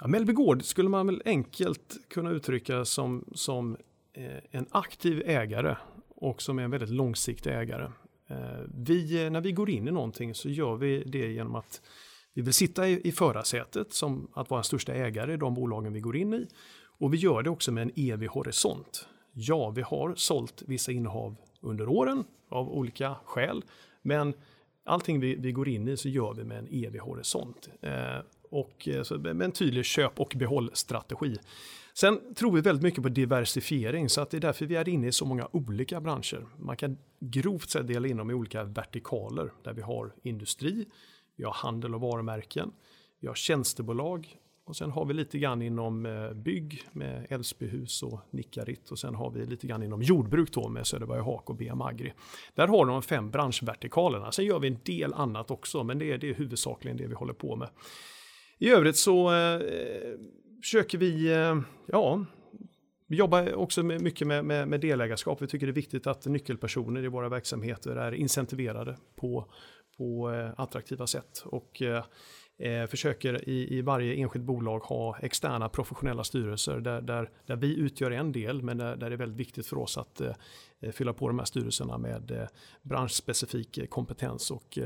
Ja, 0.02 0.08
Mellby 0.08 0.34
Gård 0.34 0.64
skulle 0.64 0.90
man 0.90 1.08
väl 1.08 1.22
enkelt 1.26 1.98
kunna 2.10 2.30
uttrycka 2.30 2.86
som, 2.86 3.26
som 3.36 3.78
Eh, 4.18 4.38
en 4.52 4.66
aktiv 4.72 5.24
ägare 5.26 5.76
och 6.10 6.42
som 6.42 6.60
är 6.60 6.64
en 6.64 6.72
väldigt 6.72 6.90
långsiktig 6.90 7.54
ägare. 7.54 7.92
Eh, 8.30 8.60
vi, 8.74 9.30
när 9.30 9.42
vi 9.42 9.52
går 9.52 9.70
in 9.70 9.88
i 9.88 9.92
någonting 9.92 10.36
så 10.36 10.50
gör 10.50 10.76
vi 10.76 11.04
det 11.04 11.32
genom 11.32 11.56
att 11.56 11.82
vi 12.36 12.42
vill 12.42 12.54
sitta 12.54 12.88
i, 12.88 13.08
i 13.08 13.12
förarsätet 13.12 13.94
som 13.94 14.28
att 14.34 14.50
vara 14.50 14.60
en 14.60 14.64
största 14.64 14.94
ägare 14.94 15.34
i 15.34 15.38
de 15.38 15.54
bolagen 15.54 15.94
vi 15.94 16.00
går 16.00 16.16
in 16.16 16.34
i. 16.34 16.48
Och 16.98 17.14
vi 17.14 17.18
gör 17.18 17.44
det 17.44 17.50
också 17.50 17.72
med 17.72 17.82
en 17.82 17.92
evig 17.96 18.28
horisont. 18.28 19.08
Ja, 19.34 19.70
vi 19.70 19.82
har 19.82 20.16
sålt 20.16 20.64
vissa 20.66 20.92
innehav 20.92 21.36
under 21.62 21.88
åren 21.90 22.24
av 22.50 22.70
olika 22.70 23.16
skäl, 23.26 23.64
men 24.02 24.34
allting 24.84 25.20
vi, 25.20 25.36
vi 25.36 25.52
går 25.52 25.70
in 25.70 25.88
i 25.88 25.98
så 25.98 26.10
gör 26.10 26.34
vi 26.34 26.44
med 26.44 26.60
en 26.60 26.68
evig 26.72 27.00
horisont. 27.00 27.70
Eh, 27.82 28.20
och 28.50 28.88
eh, 28.88 29.04
så 29.04 29.18
med 29.18 29.42
en 29.42 29.52
tydlig 29.52 29.86
köp 29.86 30.20
och 30.20 30.34
behåll 30.36 30.70
strategi. 30.74 31.38
Sen 31.94 32.20
tror 32.36 32.52
vi 32.52 32.62
väldigt 32.62 32.84
mycket 32.84 33.04
på 33.04 33.10
diversifiering 33.10 34.10
så 34.10 34.22
att 34.22 34.30
det 34.30 34.38
är 34.38 34.42
därför 34.42 34.66
vi 34.66 34.76
är 34.76 34.90
inne 34.90 35.08
i 35.08 35.12
så 35.12 35.26
många 35.26 35.48
olika 35.52 36.02
branscher. 36.02 36.46
Man 36.60 36.78
kan 36.78 36.98
grovt 37.20 37.70
sett 37.70 37.88
dela 37.88 38.08
in 38.08 38.18
dem 38.18 38.32
i 38.32 38.34
olika 38.34 38.64
vertikaler 38.64 39.52
där 39.64 39.74
vi 39.74 39.82
har 39.82 40.14
industri, 40.24 40.86
vi 41.36 41.44
har 41.44 41.54
handel 41.54 41.96
och 41.96 42.02
varumärken, 42.02 42.72
vi 43.20 43.28
har 43.28 43.36
tjänstebolag 43.36 44.38
och 44.66 44.76
sen 44.76 44.92
har 44.92 45.06
vi 45.06 45.14
lite 45.14 45.40
grann 45.40 45.62
inom 45.62 46.06
eh, 46.06 46.34
bygg 46.34 46.84
med 46.92 47.28
Älvsbyhus 47.30 48.04
och 48.04 48.20
Nickarit 48.32 48.92
och 48.92 49.00
sen 49.00 49.16
har 49.16 49.32
vi 49.32 49.46
lite 49.46 49.68
grann 49.68 49.84
inom 49.84 50.02
jordbruk 50.02 50.54
då 50.54 50.70
med 50.70 50.88
Söderberg 50.88 51.22
Hak 51.22 51.50
och 51.50 51.56
BM 51.56 51.82
Agri. 51.82 52.14
Där 52.56 52.68
har 52.68 52.86
de 52.86 53.02
fem 53.02 53.32
branschvertikalerna. 53.32 54.32
Sen 54.32 54.46
gör 54.46 54.60
vi 54.60 54.68
en 54.68 54.80
del 54.84 55.14
annat 55.14 55.52
också 55.52 55.84
men 55.84 56.00
det 56.00 56.12
är, 56.12 56.18
det 56.18 56.30
är 56.30 56.34
huvudsakligen 56.34 56.98
det 56.98 57.08
vi 57.08 57.14
håller 57.14 57.34
på 57.34 57.56
med. 57.56 57.70
I 58.58 58.70
övrigt 58.70 58.98
så 58.98 59.34
eh, 59.34 59.62
försöker 60.62 60.98
vi, 60.98 61.34
eh, 61.34 61.60
ja, 61.86 62.26
vi 63.08 63.18
jobbar 63.18 63.54
också 63.54 63.84
mycket 63.84 64.28
med, 64.28 64.46
med, 64.46 64.68
med 64.68 64.82
delägarskap. 64.82 65.42
Vi 65.42 65.48
tycker 65.48 65.66
det 65.66 65.72
är 65.72 65.74
viktigt 65.74 66.08
att 66.08 66.26
nyckelpersoner 66.26 67.04
i 67.04 67.08
våra 67.08 67.30
verksamheter 67.30 67.96
är 67.96 68.12
incentiverade 68.12 68.98
på, 69.16 69.52
på 69.98 70.34
eh, 70.34 70.52
attraktiva 70.58 71.08
sätt. 71.08 71.44
Och 71.46 71.82
eh, 71.82 72.04
eh, 72.58 72.88
försöker 72.88 73.50
i, 73.50 73.78
i 73.78 73.82
varje 73.82 74.16
enskilt 74.16 74.46
bolag 74.46 74.80
ha 74.80 75.18
externa 75.18 75.70
professionella 75.70 76.24
styrelser 76.24 76.80
där, 76.80 77.02
där, 77.02 77.30
där 77.46 77.56
vi 77.56 77.76
utgör 77.78 78.12
en 78.12 78.32
del 78.32 78.62
men 78.62 78.78
där, 78.78 78.96
där 78.96 79.10
det 79.10 79.16
är 79.16 79.18
väldigt 79.18 79.40
viktigt 79.40 79.68
för 79.68 79.78
oss 79.78 79.98
att 79.98 80.22
fylla 80.92 81.14
på 81.14 81.28
de 81.28 81.40
här 81.40 81.46
styrelserna 81.46 81.98
med 81.98 82.48
branschspecifik 82.82 83.90
kompetens 83.90 84.52
och 84.52 84.78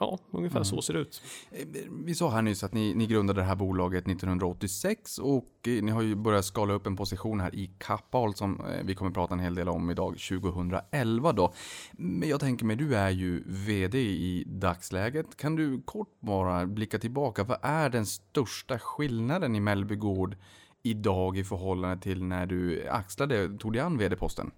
ja, 0.00 0.18
ungefär 0.30 0.56
mm. 0.56 0.64
så 0.64 0.82
ser 0.82 0.94
det 0.94 1.00
ut. 1.00 1.22
Eh, 1.50 1.66
vi 2.04 2.14
sa 2.14 2.30
här 2.30 2.42
nyss 2.42 2.64
att 2.64 2.72
ni, 2.72 2.94
ni, 2.94 3.06
grundade 3.06 3.40
det 3.40 3.44
här 3.44 3.56
bolaget 3.56 4.08
1986 4.08 5.18
och 5.18 5.68
eh, 5.68 5.82
ni 5.82 5.90
har 5.90 6.02
ju 6.02 6.14
börjat 6.14 6.44
skala 6.44 6.72
upp 6.74 6.86
en 6.86 6.96
position 6.96 7.40
här 7.40 7.54
i 7.54 7.70
Kappahl 7.78 8.34
som 8.34 8.62
vi 8.84 8.94
kommer 8.94 9.10
prata 9.10 9.34
en 9.34 9.40
hel 9.40 9.54
del 9.54 9.68
om 9.68 9.90
idag 9.90 10.16
2011 10.18 11.32
då. 11.32 11.52
Men 11.92 12.28
jag 12.28 12.40
tänker 12.40 12.64
mig, 12.64 12.76
du 12.76 12.96
är 12.96 13.10
ju 13.10 13.42
VD 13.46 13.98
i 13.98 14.44
dagsläget. 14.46 15.36
Kan 15.36 15.56
du 15.56 15.82
kort 15.82 16.20
bara 16.20 16.66
blicka 16.66 16.98
tillbaka? 16.98 17.44
Vad 17.44 17.58
är 17.62 17.90
den 17.90 18.06
största 18.06 18.78
skillnaden 18.78 19.54
i 19.54 19.60
Mellby 19.60 19.96
Gård 19.96 20.36
idag 20.82 21.38
i 21.38 21.44
förhållande 21.44 22.02
till 22.02 22.24
när 22.24 22.46
du 22.46 22.88
axlade, 22.88 23.58
tog 23.58 23.72
dig 23.72 23.82
an 23.82 23.98
VD-posten? 23.98 24.50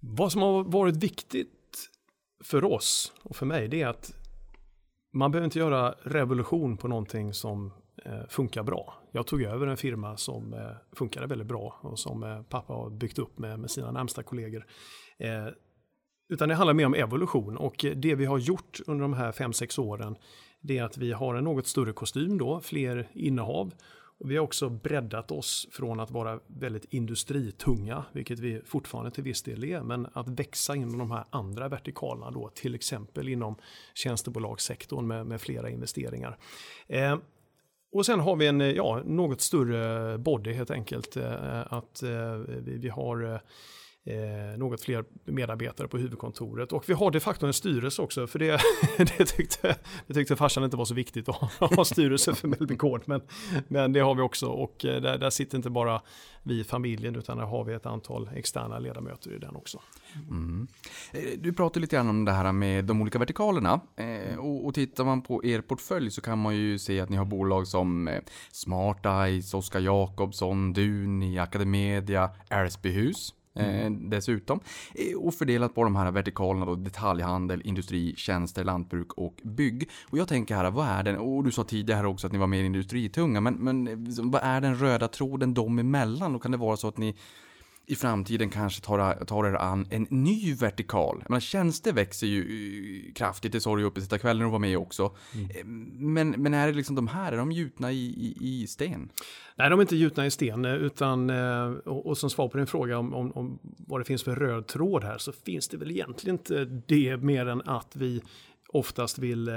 Vad 0.00 0.32
som 0.32 0.42
har 0.42 0.64
varit 0.64 0.96
viktigt 0.96 1.61
för 2.42 2.64
oss 2.64 3.12
och 3.22 3.36
för 3.36 3.46
mig 3.46 3.68
det 3.68 3.82
är 3.82 3.86
att 3.86 4.14
man 5.12 5.30
behöver 5.30 5.44
inte 5.44 5.58
göra 5.58 5.94
revolution 6.02 6.76
på 6.76 6.88
någonting 6.88 7.34
som 7.34 7.72
eh, 8.04 8.28
funkar 8.28 8.62
bra. 8.62 8.94
Jag 9.12 9.26
tog 9.26 9.42
över 9.42 9.66
en 9.66 9.76
firma 9.76 10.16
som 10.16 10.54
eh, 10.54 10.70
funkade 10.92 11.26
väldigt 11.26 11.48
bra 11.48 11.80
och 11.82 11.98
som 11.98 12.22
eh, 12.22 12.42
pappa 12.42 12.72
har 12.72 12.90
byggt 12.90 13.18
upp 13.18 13.38
med, 13.38 13.58
med 13.58 13.70
sina 13.70 13.90
närmsta 13.90 14.22
kollegor. 14.22 14.66
Eh, 15.18 15.46
utan 16.28 16.48
det 16.48 16.54
handlar 16.54 16.74
mer 16.74 16.86
om 16.86 16.94
evolution 16.94 17.56
och 17.56 17.84
det 17.96 18.14
vi 18.14 18.24
har 18.24 18.38
gjort 18.38 18.80
under 18.86 19.02
de 19.02 19.12
här 19.12 19.32
5-6 19.32 19.80
åren 19.80 20.16
det 20.60 20.78
är 20.78 20.84
att 20.84 20.98
vi 20.98 21.12
har 21.12 21.34
en 21.34 21.44
något 21.44 21.66
större 21.66 21.92
kostym 21.92 22.38
då, 22.38 22.60
fler 22.60 23.08
innehav 23.12 23.74
vi 24.24 24.36
har 24.36 24.44
också 24.44 24.68
breddat 24.68 25.30
oss 25.30 25.68
från 25.72 26.00
att 26.00 26.10
vara 26.10 26.40
väldigt 26.46 26.84
industritunga, 26.84 28.04
vilket 28.12 28.38
vi 28.38 28.60
fortfarande 28.64 29.10
till 29.10 29.24
viss 29.24 29.42
del 29.42 29.64
är, 29.64 29.82
men 29.82 30.06
att 30.12 30.28
växa 30.28 30.76
inom 30.76 30.98
de 30.98 31.10
här 31.10 31.24
andra 31.30 31.68
vertikalerna 31.68 32.30
då, 32.30 32.50
till 32.54 32.74
exempel 32.74 33.28
inom 33.28 33.56
tjänstebolagssektorn 33.94 35.06
med, 35.06 35.26
med 35.26 35.40
flera 35.40 35.70
investeringar. 35.70 36.38
Eh, 36.86 37.16
och 37.92 38.06
sen 38.06 38.20
har 38.20 38.36
vi 38.36 38.46
en 38.46 38.60
ja, 38.60 39.02
något 39.04 39.40
större 39.40 40.18
body 40.18 40.52
helt 40.52 40.70
enkelt. 40.70 41.16
Eh, 41.16 41.72
att 41.72 42.02
eh, 42.02 42.34
vi, 42.34 42.78
vi 42.78 42.88
har 42.88 43.34
eh, 43.34 43.40
eh, 44.04 44.58
något 44.58 44.80
fler 44.80 45.04
medarbetare 45.24 45.88
på 45.88 45.98
huvudkontoret. 45.98 46.72
Och 46.72 46.88
vi 46.88 46.92
har 46.92 47.10
de 47.10 47.20
facto 47.20 47.46
en 47.46 47.52
styrelse 47.52 48.02
också, 48.02 48.26
för 48.26 48.38
det, 48.38 48.60
det, 48.96 49.24
tyckte, 49.24 49.76
det 50.06 50.14
tyckte 50.14 50.36
farsan 50.36 50.64
inte 50.64 50.76
var 50.76 50.84
så 50.84 50.94
viktigt 50.94 51.28
att 51.28 51.36
ha 51.76 51.84
styrelse 51.84 52.34
för 52.34 52.48
Mellby 52.48 52.74
Gård. 52.74 53.02
Men, 53.06 53.20
men 53.68 53.92
det 53.92 54.00
har 54.00 54.14
vi 54.14 54.22
också 54.22 54.46
och 54.46 54.84
eh, 54.84 55.02
där, 55.02 55.18
där 55.18 55.30
sitter 55.30 55.56
inte 55.56 55.70
bara 55.70 56.02
vi 56.42 56.60
i 56.60 56.64
familjen 56.64 57.16
utan 57.16 57.38
där 57.38 57.44
har 57.44 57.64
vi 57.64 57.74
ett 57.74 57.86
antal 57.86 58.30
externa 58.34 58.78
ledamöter 58.78 59.34
i 59.34 59.38
den 59.38 59.56
också. 59.56 59.80
Mm. 60.30 60.66
Eh, 61.12 61.38
du 61.38 61.52
pratade 61.52 61.80
lite 61.80 61.96
grann 61.96 62.08
om 62.08 62.24
det 62.24 62.32
här 62.32 62.52
med 62.52 62.84
de 62.84 63.00
olika 63.02 63.18
vertikalerna. 63.18 63.80
Eh, 63.96 64.38
och, 64.38 64.66
och 64.66 64.74
tittar 64.74 65.04
man 65.04 65.22
på 65.22 65.44
er 65.44 65.60
portfölj 65.60 66.10
så 66.10 66.20
kan 66.20 66.38
man 66.38 66.56
ju 66.56 66.78
se 66.78 67.00
att 67.00 67.08
ni 67.08 67.16
har 67.16 67.24
bolag 67.24 67.66
som 67.66 68.08
eh, 68.08 68.20
Smart 68.52 69.06
Eyes, 69.06 69.54
Oskar 69.54 69.80
Jakobsson, 69.80 70.72
Duni, 70.72 71.38
Academedia, 71.38 72.30
Älvsbyhus. 72.50 73.34
Mm. 73.54 73.94
Eh, 73.94 74.08
dessutom. 74.10 74.60
Eh, 74.94 75.18
och 75.18 75.34
fördelat 75.34 75.74
på 75.74 75.84
de 75.84 75.96
här 75.96 76.10
vertikalerna 76.10 76.66
då, 76.66 76.74
detaljhandel, 76.74 77.62
industri, 77.64 78.14
tjänster, 78.16 78.64
lantbruk 78.64 79.12
och 79.12 79.40
bygg. 79.42 79.90
Och 80.10 80.18
jag 80.18 80.28
tänker 80.28 80.54
här, 80.54 80.70
vad 80.70 80.86
är 80.86 81.02
den, 81.02 81.16
och 81.18 81.44
du 81.44 81.52
sa 81.52 81.64
tidigare 81.64 82.06
också 82.06 82.26
att 82.26 82.32
ni 82.32 82.38
var 82.38 82.46
mer 82.46 82.64
industritunga, 82.64 83.40
men, 83.40 83.54
men 83.54 83.88
eh, 83.88 83.96
vad 84.22 84.42
är 84.44 84.60
den 84.60 84.76
röda 84.78 85.08
tråden 85.08 85.54
dem 85.54 85.78
emellan? 85.78 86.34
Och 86.34 86.42
kan 86.42 86.50
det 86.50 86.56
vara 86.56 86.76
så 86.76 86.88
att 86.88 86.98
ni 86.98 87.16
i 87.86 87.94
framtiden 87.94 88.50
kanske 88.50 88.82
tar, 88.82 89.24
tar 89.24 89.46
er 89.46 89.54
an 89.54 89.86
en 89.90 90.06
ny 90.10 90.54
vertikal. 90.54 91.24
Men 91.28 91.40
tjänster 91.40 91.92
växer 91.92 92.26
ju 92.26 92.40
eh, 92.40 93.12
kraftigt, 93.12 93.52
det 93.52 93.60
sa 93.60 93.74
du 93.74 93.80
ju 93.80 93.86
uppe 93.86 94.18
kvällen 94.18 94.46
och 94.46 94.52
var 94.52 94.58
med 94.58 94.78
också. 94.78 95.16
Mm. 95.34 95.50
Eh, 95.50 95.64
men, 96.04 96.30
men 96.30 96.54
är 96.54 96.66
det 96.66 96.72
liksom 96.72 96.96
de 96.96 97.08
här, 97.08 97.32
är 97.32 97.36
de 97.36 97.52
gjutna 97.52 97.92
i, 97.92 98.06
i, 98.06 98.36
i 98.40 98.66
sten? 98.66 99.08
Nej, 99.56 99.70
de 99.70 99.78
är 99.78 99.82
inte 99.82 99.96
gjutna 99.96 100.26
i 100.26 100.30
sten, 100.30 100.64
eh, 100.64 100.74
utan 100.74 101.30
och, 101.30 102.06
och 102.06 102.18
som 102.18 102.30
svar 102.30 102.48
på 102.48 102.58
din 102.58 102.66
fråga 102.66 102.98
om, 102.98 103.14
om, 103.14 103.32
om, 103.32 103.58
vad 103.62 104.00
det 104.00 104.04
finns 104.04 104.24
för 104.24 104.36
röd 104.36 104.66
tråd 104.66 105.04
här 105.04 105.18
så 105.18 105.32
finns 105.32 105.68
det 105.68 105.76
väl 105.76 105.90
egentligen 105.90 106.34
inte 106.34 106.64
det 106.64 107.16
mer 107.16 107.46
än 107.46 107.62
att 107.62 107.96
vi 107.96 108.22
oftast 108.68 109.18
vill 109.18 109.48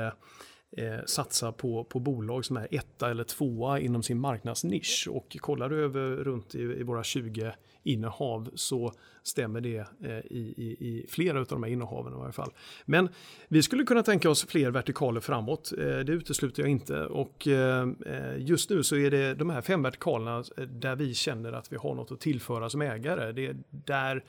eh, 0.77 1.05
satsa 1.05 1.51
på, 1.51 1.83
på 1.83 1.99
bolag 1.99 2.45
som 2.45 2.57
är 2.57 2.67
etta 2.71 3.11
eller 3.11 3.23
tvåa 3.23 3.79
inom 3.79 4.03
sin 4.03 4.19
marknadsnisch. 4.19 5.07
Och 5.11 5.37
kollar 5.39 5.69
du 5.69 5.83
över 5.83 6.09
runt 6.09 6.55
i, 6.55 6.59
i 6.59 6.83
våra 6.83 7.03
20 7.03 7.53
innehav 7.85 8.49
så 8.55 8.93
stämmer 9.23 9.61
det 9.61 9.77
eh, 9.77 10.17
i, 10.17 10.53
i, 10.57 10.77
i, 10.79 11.05
flera 11.09 11.39
av 11.39 11.45
de 11.45 11.63
här 11.63 11.71
innehaven 11.71 12.13
i 12.13 12.15
varje 12.15 12.31
fall. 12.31 12.51
Men 12.85 13.09
vi 13.47 13.63
skulle 13.63 13.83
kunna 13.83 14.03
tänka 14.03 14.29
oss 14.29 14.45
fler 14.45 14.71
vertikaler 14.71 15.21
framåt. 15.21 15.71
Eh, 15.77 15.85
det 15.85 16.11
utesluter 16.11 16.63
jag 16.63 16.69
inte. 16.69 17.05
Och 17.05 17.47
eh, 17.47 17.87
just 18.37 18.69
nu 18.69 18.83
så 18.83 18.95
är 18.95 19.11
det 19.11 19.33
de 19.33 19.49
här 19.49 19.61
fem 19.61 19.81
vertikalerna 19.81 20.43
där 20.67 20.95
vi 20.95 21.13
känner 21.13 21.53
att 21.53 21.71
vi 21.71 21.77
har 21.77 21.95
något 21.95 22.11
att 22.11 22.19
tillföra 22.19 22.69
som 22.69 22.81
ägare. 22.81 23.31
Det 23.31 23.45
är 23.45 23.57
där 23.69 24.23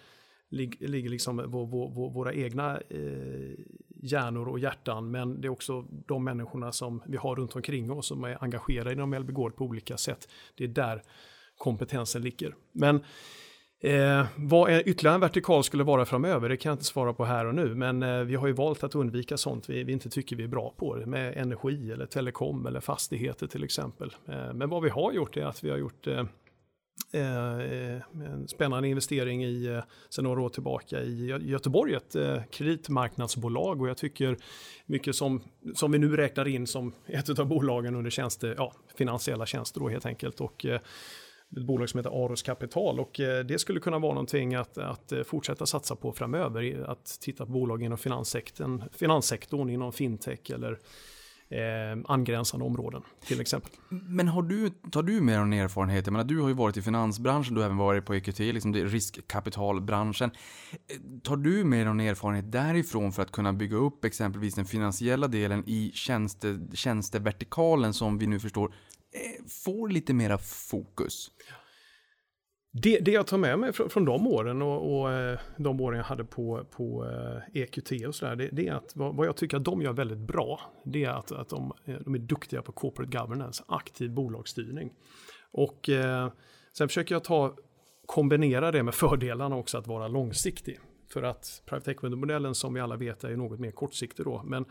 ligger 0.48 1.08
liksom 1.08 1.36
vår, 1.36 1.66
vår, 1.66 2.10
våra 2.10 2.32
egna 2.32 2.80
eh, 2.88 3.58
hjärnor 4.02 4.48
och 4.48 4.58
hjärtan, 4.58 5.10
men 5.10 5.40
det 5.40 5.48
är 5.48 5.50
också 5.50 5.82
de 6.06 6.24
människorna 6.24 6.72
som 6.72 7.02
vi 7.06 7.16
har 7.16 7.36
runt 7.36 7.56
omkring 7.56 7.90
oss 7.90 8.06
som 8.06 8.24
är 8.24 8.44
engagerade 8.44 8.92
inom 8.92 9.14
LB 9.14 9.30
Gård 9.30 9.56
på 9.56 9.64
olika 9.64 9.96
sätt. 9.96 10.28
Det 10.54 10.64
är 10.64 10.68
där 10.68 11.02
kompetensen 11.56 12.22
ligger. 12.22 12.54
Men 12.72 13.04
Eh, 13.80 14.26
vad 14.36 14.70
en 14.70 14.88
ytterligare 14.88 15.14
en 15.14 15.20
vertikal 15.20 15.64
skulle 15.64 15.84
vara 15.84 16.04
framöver, 16.04 16.48
det 16.48 16.56
kan 16.56 16.70
jag 16.70 16.74
inte 16.74 16.84
svara 16.84 17.12
på 17.12 17.24
här 17.24 17.46
och 17.46 17.54
nu, 17.54 17.74
men 17.74 18.02
eh, 18.02 18.20
vi 18.20 18.34
har 18.34 18.46
ju 18.46 18.52
valt 18.52 18.84
att 18.84 18.94
undvika 18.94 19.36
sånt 19.36 19.68
vi, 19.68 19.84
vi, 19.84 19.92
inte 19.92 20.10
tycker 20.10 20.36
vi 20.36 20.44
är 20.44 20.48
bra 20.48 20.74
på, 20.76 21.02
med 21.06 21.36
energi 21.36 21.92
eller 21.92 22.06
telekom 22.06 22.66
eller 22.66 22.80
fastigheter 22.80 23.46
till 23.46 23.64
exempel. 23.64 24.14
Eh, 24.28 24.52
men 24.54 24.70
vad 24.70 24.82
vi 24.82 24.88
har 24.88 25.12
gjort 25.12 25.36
är 25.36 25.44
att 25.44 25.64
vi 25.64 25.70
har 25.70 25.76
gjort 25.76 26.06
eh, 26.06 26.24
eh 27.12 28.00
en 28.14 28.48
spännande 28.48 28.88
investering 28.88 29.44
i, 29.44 29.66
eh, 29.66 29.82
sen 30.10 30.24
några 30.24 30.40
år 30.40 30.48
tillbaka 30.48 31.02
i 31.02 31.26
Göteborg, 31.40 31.94
ett 31.94 32.16
eh, 32.16 32.42
kreditmarknadsbolag 32.50 33.82
och 33.82 33.88
jag 33.88 33.96
tycker 33.96 34.36
mycket 34.86 35.16
som, 35.16 35.42
som 35.74 35.92
vi 35.92 35.98
nu 35.98 36.16
räknar 36.16 36.48
in 36.48 36.66
som 36.66 36.92
ett 37.06 37.38
av 37.38 37.46
bolagen 37.46 37.94
under 37.94 38.10
tjänster, 38.10 38.54
ja, 38.58 38.72
finansiella 38.98 39.46
tjänster 39.46 39.80
då 39.80 39.88
helt 39.88 40.06
enkelt. 40.06 40.40
Och, 40.40 40.66
ett 41.56 41.66
bolag 41.66 41.88
som 41.88 41.98
heter 41.98 42.24
Aros 42.24 42.42
Kapital 42.42 43.00
och 43.00 43.20
eh, 43.20 43.44
det 43.44 43.58
skulle 43.58 43.80
kunna 43.80 43.98
vara 43.98 44.12
någonting 44.12 44.54
att, 44.54 44.78
att 44.78 45.12
eh, 45.12 45.22
fortsätta 45.22 45.66
satsa 45.66 45.96
på 45.96 46.12
framöver. 46.12 46.84
Att 46.90 47.18
titta 47.20 47.46
på 47.46 47.52
bolag 47.52 47.82
inom 47.82 47.98
finanssektorn, 47.98 48.82
finanssektorn 48.92 49.70
inom 49.70 49.92
fintech 49.92 50.50
eller 50.50 50.78
eh, 51.48 51.98
angränsande 52.04 52.66
områden 52.66 53.02
till 53.26 53.40
exempel. 53.40 53.72
Men 53.88 54.28
har 54.28 54.42
du, 54.42 54.70
tar 54.90 55.02
du 55.02 55.20
med 55.20 55.38
någon 55.38 55.52
erfarenhet? 55.52 56.06
Jag 56.06 56.12
menar, 56.12 56.24
du 56.24 56.40
har 56.40 56.48
ju 56.48 56.54
varit 56.54 56.76
i 56.76 56.82
finansbranschen, 56.82 57.54
du 57.54 57.60
har 57.60 57.66
även 57.66 57.76
varit 57.76 58.04
på 58.04 58.14
EQT, 58.14 58.38
liksom 58.38 58.74
riskkapitalbranschen. 58.74 60.30
Eh, 60.72 60.96
tar 61.22 61.36
du 61.36 61.64
med 61.64 61.86
någon 61.86 62.00
erfarenhet 62.00 62.52
därifrån 62.52 63.12
för 63.12 63.22
att 63.22 63.32
kunna 63.32 63.52
bygga 63.52 63.76
upp 63.76 64.04
exempelvis 64.04 64.54
den 64.54 64.64
finansiella 64.64 65.28
delen 65.28 65.64
i 65.66 65.90
tjänste, 65.94 66.60
tjänstevertikalen 66.72 67.94
som 67.94 68.18
vi 68.18 68.26
nu 68.26 68.40
förstår 68.40 68.74
Eh, 69.16 69.44
får 69.64 69.88
lite 69.88 70.14
mera 70.14 70.38
fokus? 70.38 71.30
Det, 72.82 72.98
det, 72.98 73.10
jag 73.10 73.26
tar 73.26 73.38
med 73.38 73.58
mig 73.58 73.72
från, 73.72 73.90
från 73.90 74.04
de 74.04 74.26
åren 74.26 74.62
och, 74.62 75.00
och, 75.00 75.12
eh, 75.12 75.38
de 75.56 75.80
åren 75.80 75.98
jag 75.98 76.04
hade 76.04 76.24
på, 76.24 76.64
på 76.70 77.04
eh, 77.04 77.62
EQT 77.62 78.06
och 78.06 78.14
sådär, 78.14 78.36
det, 78.36 78.48
det, 78.52 78.68
är 78.68 78.72
att 78.72 78.96
vad, 78.96 79.16
vad, 79.16 79.26
jag 79.26 79.36
tycker 79.36 79.56
att 79.56 79.64
de 79.64 79.82
gör 79.82 79.92
väldigt 79.92 80.18
bra, 80.18 80.60
det 80.84 81.04
är 81.04 81.10
att, 81.10 81.32
att 81.32 81.48
de, 81.48 81.72
de 82.04 82.14
är 82.14 82.18
duktiga 82.18 82.62
på 82.62 82.72
corporate 82.72 83.18
governance, 83.18 83.64
aktiv 83.68 84.10
bolagsstyrning. 84.10 84.92
Och 85.50 85.88
eh, 85.88 86.32
sen 86.72 86.88
försöker 86.88 87.14
jag 87.14 87.24
ta, 87.24 87.56
kombinera 88.06 88.72
det 88.72 88.82
med 88.82 88.94
fördelarna 88.94 89.56
också 89.56 89.78
att 89.78 89.86
vara 89.86 90.08
långsiktig. 90.08 90.78
För 91.12 91.22
att 91.22 91.62
private 91.66 91.90
equity-modellen 91.90 92.54
som 92.54 92.74
vi 92.74 92.80
alla 92.80 92.96
vet 92.96 93.24
är 93.24 93.36
något 93.36 93.60
mer 93.60 93.70
kortsiktig 93.70 94.24
då. 94.24 94.42
Men 94.44 94.64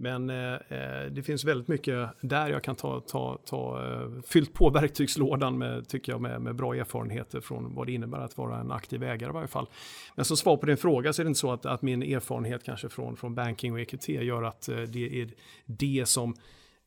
men 0.00 0.30
eh, 0.30 0.54
eh, 0.54 1.06
det 1.10 1.22
finns 1.22 1.44
väldigt 1.44 1.68
mycket 1.68 2.08
där 2.20 2.48
jag 2.48 2.62
kan 2.62 2.76
ta, 2.76 3.00
ta, 3.00 3.38
ta 3.44 3.84
eh, 3.84 4.22
fyllt 4.26 4.54
på 4.54 4.70
verktygslådan 4.70 5.58
med, 5.58 5.88
tycker 5.88 6.12
jag, 6.12 6.20
med, 6.20 6.40
med, 6.40 6.54
bra 6.54 6.74
erfarenheter 6.74 7.40
från 7.40 7.74
vad 7.74 7.86
det 7.86 7.92
innebär 7.92 8.18
att 8.18 8.38
vara 8.38 8.60
en 8.60 8.70
aktiv 8.70 9.02
ägare 9.02 9.30
i 9.30 9.32
varje 9.32 9.48
fall. 9.48 9.66
Men 10.14 10.24
som 10.24 10.36
svar 10.36 10.56
på 10.56 10.66
din 10.66 10.76
fråga 10.76 11.12
så 11.12 11.22
är 11.22 11.24
det 11.24 11.28
inte 11.28 11.40
så 11.40 11.52
att, 11.52 11.66
att 11.66 11.82
min 11.82 12.02
erfarenhet 12.02 12.64
kanske 12.64 12.88
från, 12.88 13.16
från 13.16 13.34
banking 13.34 13.72
och 13.72 13.80
EQT 13.80 14.08
gör 14.08 14.42
att 14.42 14.68
eh, 14.68 14.76
det 14.76 15.22
är 15.22 15.30
det 15.66 16.08
som 16.08 16.34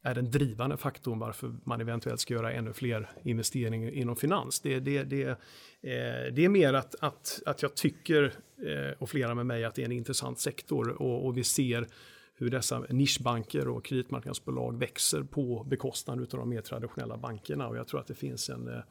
är 0.04 0.16
den 0.16 0.32
drivande 0.32 0.78
faktorn 0.78 1.20
varför 1.20 1.56
man 1.64 1.82
eventuellt 1.82 2.20
ska 2.20 2.34
göra 2.34 2.54
ännu 2.54 2.74
fler 2.74 3.10
investeringar 3.24 3.92
inom 3.92 4.16
finans. 4.16 4.60
Det, 4.60 4.80
det, 4.80 5.04
det, 5.04 5.28
eh, 5.28 6.34
det 6.34 6.46
är 6.46 6.50
mer 6.50 6.74
att, 6.74 6.96
att, 7.00 7.42
att 7.46 7.62
jag 7.62 7.76
tycker, 7.76 8.24
eh, 8.58 8.94
och 9.00 9.10
flera 9.10 9.36
med 9.36 9.46
mig, 9.46 9.64
att 9.66 9.76
det 9.76 9.82
är 9.82 9.86
en 9.86 9.92
intressant 9.92 10.40
sektor 10.40 11.02
och, 11.02 11.26
och 11.26 11.38
vi 11.38 11.44
ser 11.44 11.88
hur 12.36 12.50
dessa 12.50 12.80
nischbanker 12.80 13.68
och 13.68 13.86
kreditmarknadsbolag 13.86 14.80
växer 14.80 15.24
på 15.24 15.64
bekostnad 15.64 16.20
av 16.20 16.40
de 16.40 16.50
mer 16.50 16.62
traditionella 16.62 17.18
bankerna. 17.18 17.68
Och 17.68 17.78
jag 17.78 17.88
tror 17.88 18.00
att 18.00 18.08
det 18.08 18.16
finns 18.16 18.50
en, 18.50 18.68
eh, 18.68 18.84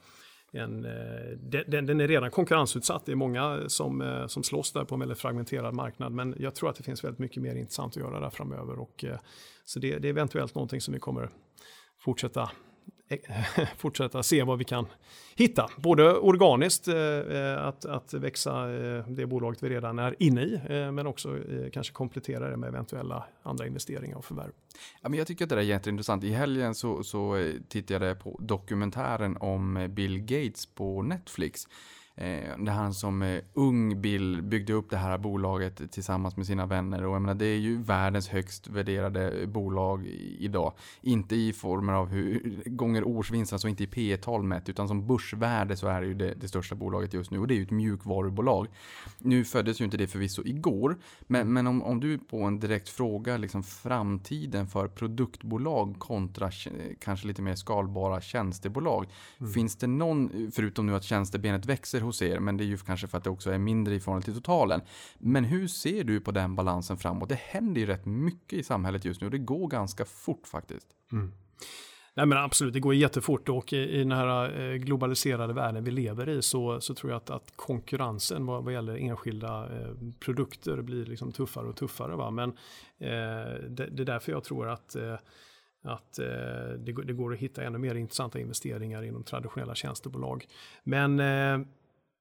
en 0.53 0.85
eh, 0.85 1.39
den, 1.67 1.87
den 1.87 2.01
är 2.01 2.09
redan 2.09 2.31
konkurrensutsatt. 2.31 3.07
Det 3.07 3.13
är 3.13 3.17
många 3.17 3.69
som, 3.69 4.01
eh, 4.01 4.27
som 4.27 4.43
slåss 4.43 4.73
där 4.73 4.85
på 4.85 4.95
en 4.95 5.01
väldigt 5.01 5.19
fragmenterad 5.19 5.75
marknad. 5.75 6.13
Men 6.13 6.35
jag 6.39 6.55
tror 6.55 6.71
att 6.71 6.77
det 6.77 6.83
finns 6.83 7.05
väldigt 7.05 7.19
mycket 7.19 7.43
mer 7.43 7.55
intressant 7.55 7.97
att 7.97 8.03
göra 8.03 8.21
där 8.21 8.31
framöver. 8.31 8.79
Och, 8.79 9.05
så 9.65 9.79
det, 9.79 9.99
det 9.99 10.09
är 10.09 10.11
eventuellt 10.11 10.55
någonting 10.55 10.81
som 10.81 10.95
vi 10.95 11.01
kommer 11.01 11.31
fortsätta 12.05 12.51
fortsätta 13.77 14.23
se 14.23 14.43
vad 14.43 14.59
vi 14.59 14.65
kan 14.65 14.87
hitta. 15.37 15.71
Både 15.77 16.15
organiskt, 16.15 16.89
eh, 16.89 16.97
eh, 16.97 17.67
att, 17.67 17.85
att 17.85 18.15
växa 18.15 18.75
eh, 18.75 19.09
det 19.09 19.27
bolaget 19.27 19.63
vi 19.63 19.69
redan 19.69 19.99
är 19.99 20.17
inne 20.19 20.43
i, 20.43 20.61
men 20.93 21.07
också 21.07 21.39
kanske 21.73 21.93
komplettera 21.93 22.51
det 22.51 22.57
med 22.57 22.69
eventuella 22.69 23.25
andra 23.43 23.67
investeringar 23.67 24.17
och 24.17 24.25
förvärv. 24.25 24.53
Ja, 25.03 25.09
men 25.09 25.19
jag 25.19 25.27
tycker 25.27 25.45
att 25.45 25.49
det 25.49 25.57
är 25.57 25.61
jätteintressant. 25.61 26.25
I 26.25 26.31
helgen 26.31 26.75
så, 26.75 27.03
så 27.05 27.53
tittade 27.69 28.07
jag 28.07 28.21
på 28.21 28.39
dokumentären 28.43 29.37
om 29.41 29.89
Bill 29.91 30.19
Gates 30.19 30.67
på 30.67 31.03
Netflix. 31.03 31.67
Eh, 32.15 32.59
det 32.59 32.71
han 32.71 32.95
som 32.95 33.23
eh, 33.23 33.43
ung 33.55 34.01
Bill 34.01 34.43
byggde 34.43 34.73
upp 34.73 34.91
det 34.91 34.97
här 34.97 35.19
bolaget 35.19 35.93
tillsammans 35.93 36.37
med 36.37 36.47
sina 36.47 36.67
vänner. 36.67 37.05
Och 37.05 37.15
jag 37.15 37.23
menar, 37.23 37.35
det 37.35 37.47
är 37.47 37.59
ju 37.59 37.83
världens 37.83 38.29
högst 38.29 38.69
värderade 38.69 39.47
bolag 39.47 40.07
idag. 40.39 40.73
Inte 41.01 41.37
i 41.37 41.53
former 41.53 41.93
av 41.93 42.09
hur, 42.09 42.63
gånger 42.67 43.05
årsvinst, 43.05 43.53
alltså 43.53 43.69
inte 43.69 43.85
i 43.85 43.87
P 43.87 44.17
tal 44.17 44.43
mätt, 44.43 44.69
utan 44.69 44.89
som 44.89 45.07
börsvärde 45.07 45.77
så 45.77 45.87
är 45.87 46.01
det 46.01 46.07
ju 46.07 46.15
det, 46.15 46.35
det, 46.35 46.49
största 46.49 46.75
bolaget 46.75 47.15
just 47.15 47.31
nu. 47.31 47.39
Och 47.39 47.47
det 47.47 47.55
är 47.55 47.57
ju 47.57 47.63
ett 47.63 47.71
mjukvarubolag. 47.71 48.67
Nu 49.19 49.45
föddes 49.45 49.81
ju 49.81 49.85
inte 49.85 49.97
det 49.97 50.07
förvisso 50.07 50.43
igår, 50.45 50.99
men, 51.27 51.53
men 51.53 51.67
om, 51.67 51.83
om 51.83 52.01
du 52.01 52.19
på 52.19 52.43
en 52.43 52.61
direkt 52.61 52.89
fråga, 52.89 53.37
liksom 53.37 53.63
framtiden 53.63 54.67
för 54.67 54.89
produktbolag 54.89 55.97
kontra 55.99 56.51
kanske 57.01 57.27
lite 57.27 57.43
mer 57.43 57.55
skalbara 57.55 58.21
tjänstebolag. 58.21 59.07
Mm. 59.41 59.53
Finns 59.53 59.77
det 59.77 59.87
någon, 59.87 60.51
förutom 60.55 60.87
nu 60.87 60.95
att 60.95 61.05
tjänstebenet 61.05 61.67
växer 61.67 62.02
hos 62.03 62.23
er, 62.23 62.39
men 62.39 62.57
det 62.57 62.65
är 62.65 62.67
ju 62.67 62.77
kanske 62.77 63.07
för 63.07 63.19
att 63.19 63.25
det 63.25 63.31
också 63.31 63.51
är 63.51 63.59
mindre 63.59 63.95
i 63.95 64.01
förhållande 64.01 64.25
till 64.25 64.35
totalen. 64.35 64.81
Men 65.19 65.45
hur 65.45 65.69
ser 65.69 66.05
du 66.05 66.21
på 66.21 66.31
den 66.31 66.55
balansen 66.55 66.97
framåt? 66.97 67.29
Det 67.29 67.41
händer 67.41 67.81
ju 67.81 67.87
rätt 67.87 68.07
mycket 68.07 68.59
i 68.59 68.63
samhället 68.63 69.05
just 69.05 69.21
nu 69.21 69.27
och 69.27 69.31
det 69.31 69.39
går 69.39 69.69
ganska 69.69 70.05
fort 70.05 70.47
faktiskt. 70.47 70.87
Mm. 71.13 71.33
Nej 72.15 72.27
men 72.27 72.39
absolut, 72.39 72.75
det 72.75 72.81
går 72.81 72.95
jättefort 72.95 73.49
och 73.49 73.73
i, 73.73 73.77
i 73.77 73.99
den 73.99 74.13
här 74.13 74.61
eh, 74.61 74.77
globaliserade 74.77 75.53
världen 75.53 75.85
vi 75.85 75.91
lever 75.91 76.29
i 76.29 76.43
så, 76.43 76.81
så 76.81 76.95
tror 76.95 77.13
jag 77.13 77.17
att, 77.17 77.31
att 77.31 77.53
konkurrensen 77.57 78.47
vad, 78.47 78.65
vad 78.65 78.73
gäller 78.73 78.97
enskilda 78.97 79.65
eh, 79.65 79.89
produkter 80.21 80.83
blir 80.83 81.05
liksom 81.05 81.33
tuffare 81.33 81.69
och 81.69 81.77
tuffare. 81.77 82.17
Va? 82.17 82.31
Men 82.31 82.49
eh, 82.99 83.69
det, 83.69 83.87
det, 83.91 84.03
är 84.03 84.05
därför 84.05 84.33
jag 84.33 84.45
tror 84.45 84.69
att 84.69 84.97
eh, 84.97 85.17
att 85.85 86.19
eh, 86.19 86.25
det, 86.79 86.93
det, 87.05 87.13
går 87.13 87.33
att 87.33 87.39
hitta 87.39 87.63
ännu 87.63 87.79
mer 87.79 87.95
intressanta 87.95 88.41
investeringar 88.41 89.03
inom 89.03 89.25
traditionella 89.25 89.75
tjänstebolag. 89.75 90.47
Men 90.85 91.21
eh, 91.21 91.67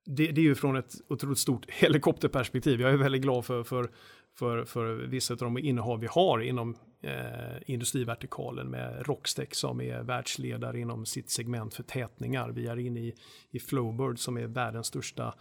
det, 0.05 0.27
det, 0.31 0.41
är 0.41 0.45
ju 0.45 0.55
från 0.55 0.75
ett 0.75 0.93
otroligt 1.07 1.39
stort 1.39 1.65
helikopterperspektiv. 1.71 2.81
Jag 2.81 2.91
är 2.91 2.97
väldigt 2.97 3.21
glad 3.21 3.45
för, 3.45 3.63
för, 3.63 3.91
för, 4.37 4.65
för 4.65 4.95
vissa 4.95 5.33
av 5.33 5.37
de 5.37 5.57
innehav 5.57 5.99
vi 5.99 6.07
har 6.07 6.39
inom 6.39 6.75
eh, 7.03 7.57
industrivertikalen 7.65 8.69
med 8.69 9.07
Rockstex 9.07 9.57
som 9.57 9.81
är 9.81 10.03
världsledare 10.03 10.79
inom 10.79 11.05
sitt 11.05 11.29
segment 11.29 11.73
för 11.73 11.83
tätningar. 11.83 12.49
Vi 12.49 12.67
är 12.67 12.79
inne 12.79 12.99
i, 12.99 13.13
i 13.51 13.59
Flowbird 13.59 14.19
som 14.19 14.37
är 14.37 14.47
världens 14.47 14.87
största 14.87 15.33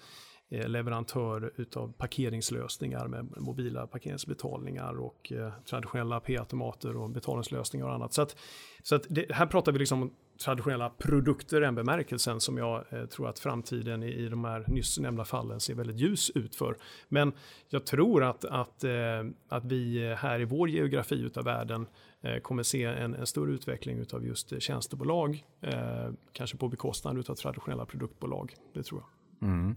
Eh, 0.52 0.68
leverantör 0.68 1.52
utav 1.56 1.92
parkeringslösningar 1.92 3.08
med 3.08 3.28
mobila 3.36 3.86
parkeringsbetalningar 3.86 5.00
och 5.00 5.32
eh, 5.32 5.52
traditionella 5.64 6.20
p-automater 6.20 6.96
och 6.96 7.10
betalningslösningar 7.10 7.86
och 7.86 7.94
annat. 7.94 8.12
Så, 8.12 8.22
att, 8.22 8.36
så 8.82 8.94
att 8.94 9.06
det, 9.08 9.32
här 9.32 9.46
pratar 9.46 9.72
vi 9.72 9.78
liksom 9.78 10.14
traditionella 10.44 10.90
produkter 10.90 11.56
i 11.56 11.60
den 11.60 11.74
bemärkelsen 11.74 12.40
som 12.40 12.58
jag 12.58 12.84
eh, 12.90 13.04
tror 13.06 13.28
att 13.28 13.38
framtiden 13.38 14.02
i, 14.02 14.06
i 14.06 14.28
de 14.28 14.44
här 14.44 14.64
nyss 14.68 14.98
nämnda 14.98 15.24
fallen 15.24 15.60
ser 15.60 15.74
väldigt 15.74 16.00
ljus 16.00 16.30
ut 16.30 16.56
för. 16.56 16.76
Men 17.08 17.32
jag 17.68 17.86
tror 17.86 18.24
att, 18.24 18.44
att, 18.44 18.84
eh, 18.84 18.90
att 19.48 19.64
vi 19.64 20.14
här 20.18 20.40
i 20.40 20.44
vår 20.44 20.68
geografi 20.68 21.20
utav 21.20 21.44
världen 21.44 21.86
eh, 22.20 22.38
kommer 22.38 22.62
se 22.62 22.84
en, 22.84 23.14
en 23.14 23.26
större 23.26 23.52
utveckling 23.52 23.98
utav 23.98 24.26
just 24.26 24.62
tjänstebolag, 24.62 25.44
eh, 25.60 26.10
kanske 26.32 26.56
på 26.56 26.68
bekostnad 26.68 27.18
utav 27.18 27.34
traditionella 27.34 27.86
produktbolag. 27.86 28.54
Det 28.74 28.82
tror 28.82 29.00
jag. 29.00 29.19
Mm. 29.42 29.76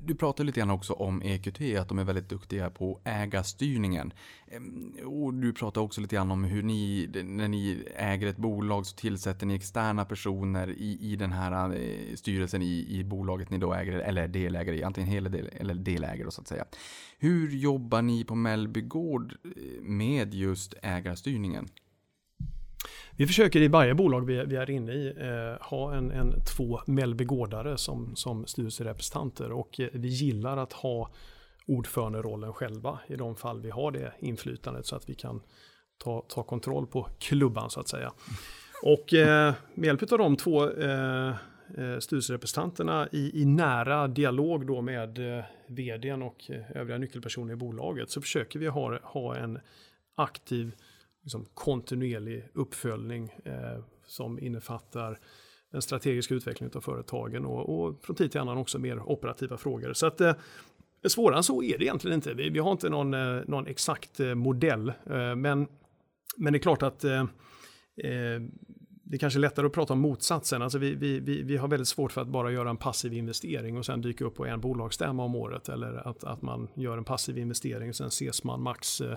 Du 0.00 0.14
pratar 0.14 0.44
lite 0.44 0.60
grann 0.60 0.70
också 0.70 0.92
om 0.92 1.22
EQT, 1.22 1.60
att 1.78 1.88
de 1.88 1.98
är 1.98 2.04
väldigt 2.04 2.28
duktiga 2.28 2.70
på 2.70 3.00
ägarstyrningen. 3.04 4.12
Ehm, 4.46 4.92
och 5.04 5.34
du 5.34 5.52
pratar 5.52 5.80
också 5.80 6.00
lite 6.00 6.16
grann 6.16 6.30
om 6.30 6.44
hur 6.44 6.62
ni, 6.62 7.08
när 7.24 7.48
ni 7.48 7.84
äger 7.96 8.26
ett 8.26 8.36
bolag 8.36 8.86
så 8.86 8.96
tillsätter 8.96 9.46
ni 9.46 9.54
externa 9.54 10.04
personer 10.04 10.70
i, 10.70 10.98
i 11.00 11.16
den 11.16 11.32
här 11.32 11.74
eh, 11.74 12.14
styrelsen 12.14 12.62
i, 12.62 12.86
i 12.88 13.04
bolaget 13.04 13.50
ni 13.50 13.58
då 13.58 13.74
äger, 13.74 13.92
eller 13.92 14.28
delägare 14.28 14.76
i, 14.76 14.82
antingen 14.82 15.10
hel 15.10 15.24
del, 15.24 15.50
eller 15.52 15.74
delägare 15.74 16.30
så 16.30 16.40
att 16.40 16.48
säga. 16.48 16.64
Hur 17.18 17.50
jobbar 17.50 18.02
ni 18.02 18.24
på 18.24 18.34
Mellby 18.34 18.80
Gård 18.80 19.34
eh, 19.44 19.82
med 19.82 20.34
just 20.34 20.74
ägarstyrningen? 20.82 21.68
Vi 23.16 23.26
försöker 23.26 23.62
i 23.62 23.68
varje 23.68 23.94
bolag 23.94 24.26
vi, 24.26 24.44
vi 24.44 24.56
är 24.56 24.70
inne 24.70 24.92
i 24.92 25.14
eh, 25.18 25.66
ha 25.66 25.94
en, 25.94 26.10
en 26.10 26.34
två 26.56 26.80
Mellbygårdare 26.86 27.78
som, 27.78 28.16
som 28.16 28.46
styrelserepresentanter 28.46 29.52
och 29.52 29.80
eh, 29.80 29.88
vi 29.92 30.08
gillar 30.08 30.56
att 30.56 30.72
ha 30.72 31.10
ordföranderollen 31.66 32.52
själva 32.52 32.98
i 33.06 33.16
de 33.16 33.36
fall 33.36 33.60
vi 33.60 33.70
har 33.70 33.90
det 33.90 34.12
inflytandet 34.18 34.86
så 34.86 34.96
att 34.96 35.08
vi 35.08 35.14
kan 35.14 35.40
ta, 35.98 36.24
ta 36.28 36.42
kontroll 36.42 36.86
på 36.86 37.08
klubban 37.18 37.70
så 37.70 37.80
att 37.80 37.88
säga. 37.88 38.12
Och 38.82 39.14
eh, 39.14 39.54
med 39.74 39.86
hjälp 39.86 40.12
av 40.12 40.18
de 40.18 40.36
två 40.36 40.70
eh, 40.70 41.28
eh 41.28 41.98
styrelserepresentanterna 41.98 43.08
i, 43.12 43.42
i, 43.42 43.44
nära 43.44 44.08
dialog 44.08 44.66
då 44.66 44.80
med 44.80 45.38
eh, 45.38 45.44
vdn 45.66 46.22
och 46.22 46.50
eh, 46.50 46.76
övriga 46.80 46.98
nyckelpersoner 46.98 47.52
i 47.52 47.56
bolaget 47.56 48.10
så 48.10 48.20
försöker 48.20 48.58
vi 48.58 48.66
ha, 48.66 48.98
ha 49.02 49.36
en 49.36 49.58
aktiv 50.14 50.74
liksom, 51.24 51.46
kontinuerlig 51.54 52.48
uppföljning 52.54 53.32
eh, 53.44 53.84
som 54.06 54.38
innefattar 54.38 55.18
den 55.72 55.82
strategiska 55.82 56.34
utvecklingen 56.34 56.76
av 56.76 56.80
företagen 56.80 57.44
och, 57.44 57.86
och 57.86 58.04
från 58.04 58.16
tid 58.16 58.30
till 58.30 58.40
annan 58.40 58.58
också 58.58 58.78
mer 58.78 59.10
operativa 59.10 59.56
frågor. 59.56 59.92
Så 59.92 60.06
att 60.06 60.20
eh, 60.20 60.34
svårare 61.08 61.36
än 61.36 61.42
så 61.42 61.62
är 61.62 61.78
det 61.78 61.84
egentligen 61.84 62.14
inte. 62.14 62.34
Vi, 62.34 62.50
vi 62.50 62.58
har 62.58 62.72
inte 62.72 62.88
någon, 62.88 63.14
eh, 63.14 63.42
någon 63.46 63.66
exakt 63.66 64.20
eh, 64.20 64.34
modell, 64.34 64.88
eh, 64.88 65.36
men, 65.36 65.68
men 66.36 66.52
det 66.52 66.56
är 66.56 66.62
klart 66.62 66.82
att 66.82 67.04
eh, 67.04 67.20
eh 67.96 68.40
det 69.06 69.16
är 69.16 69.18
kanske 69.18 69.38
är 69.38 69.40
lättare 69.40 69.66
att 69.66 69.72
prata 69.72 69.92
om 69.92 70.00
motsatsen. 70.00 70.62
Alltså 70.62 70.78
vi, 70.78 70.94
vi, 70.94 71.20
vi, 71.20 71.42
vi 71.42 71.56
har 71.56 71.68
väldigt 71.68 71.88
svårt 71.88 72.12
för 72.12 72.20
att 72.20 72.28
bara 72.28 72.52
göra 72.52 72.70
en 72.70 72.76
passiv 72.76 73.12
investering 73.12 73.78
och 73.78 73.86
sen 73.86 74.00
dyka 74.00 74.24
upp 74.24 74.34
på 74.34 74.46
en 74.46 74.60
bolagsstämma 74.60 75.24
om 75.24 75.34
året. 75.34 75.68
Eller 75.68 76.08
att, 76.08 76.24
att 76.24 76.42
man 76.42 76.68
gör 76.74 76.98
en 76.98 77.04
passiv 77.04 77.38
investering 77.38 77.88
och 77.88 77.96
sen 77.96 78.06
ses 78.06 78.44
man 78.44 78.62
max 78.62 79.00
eh, 79.00 79.16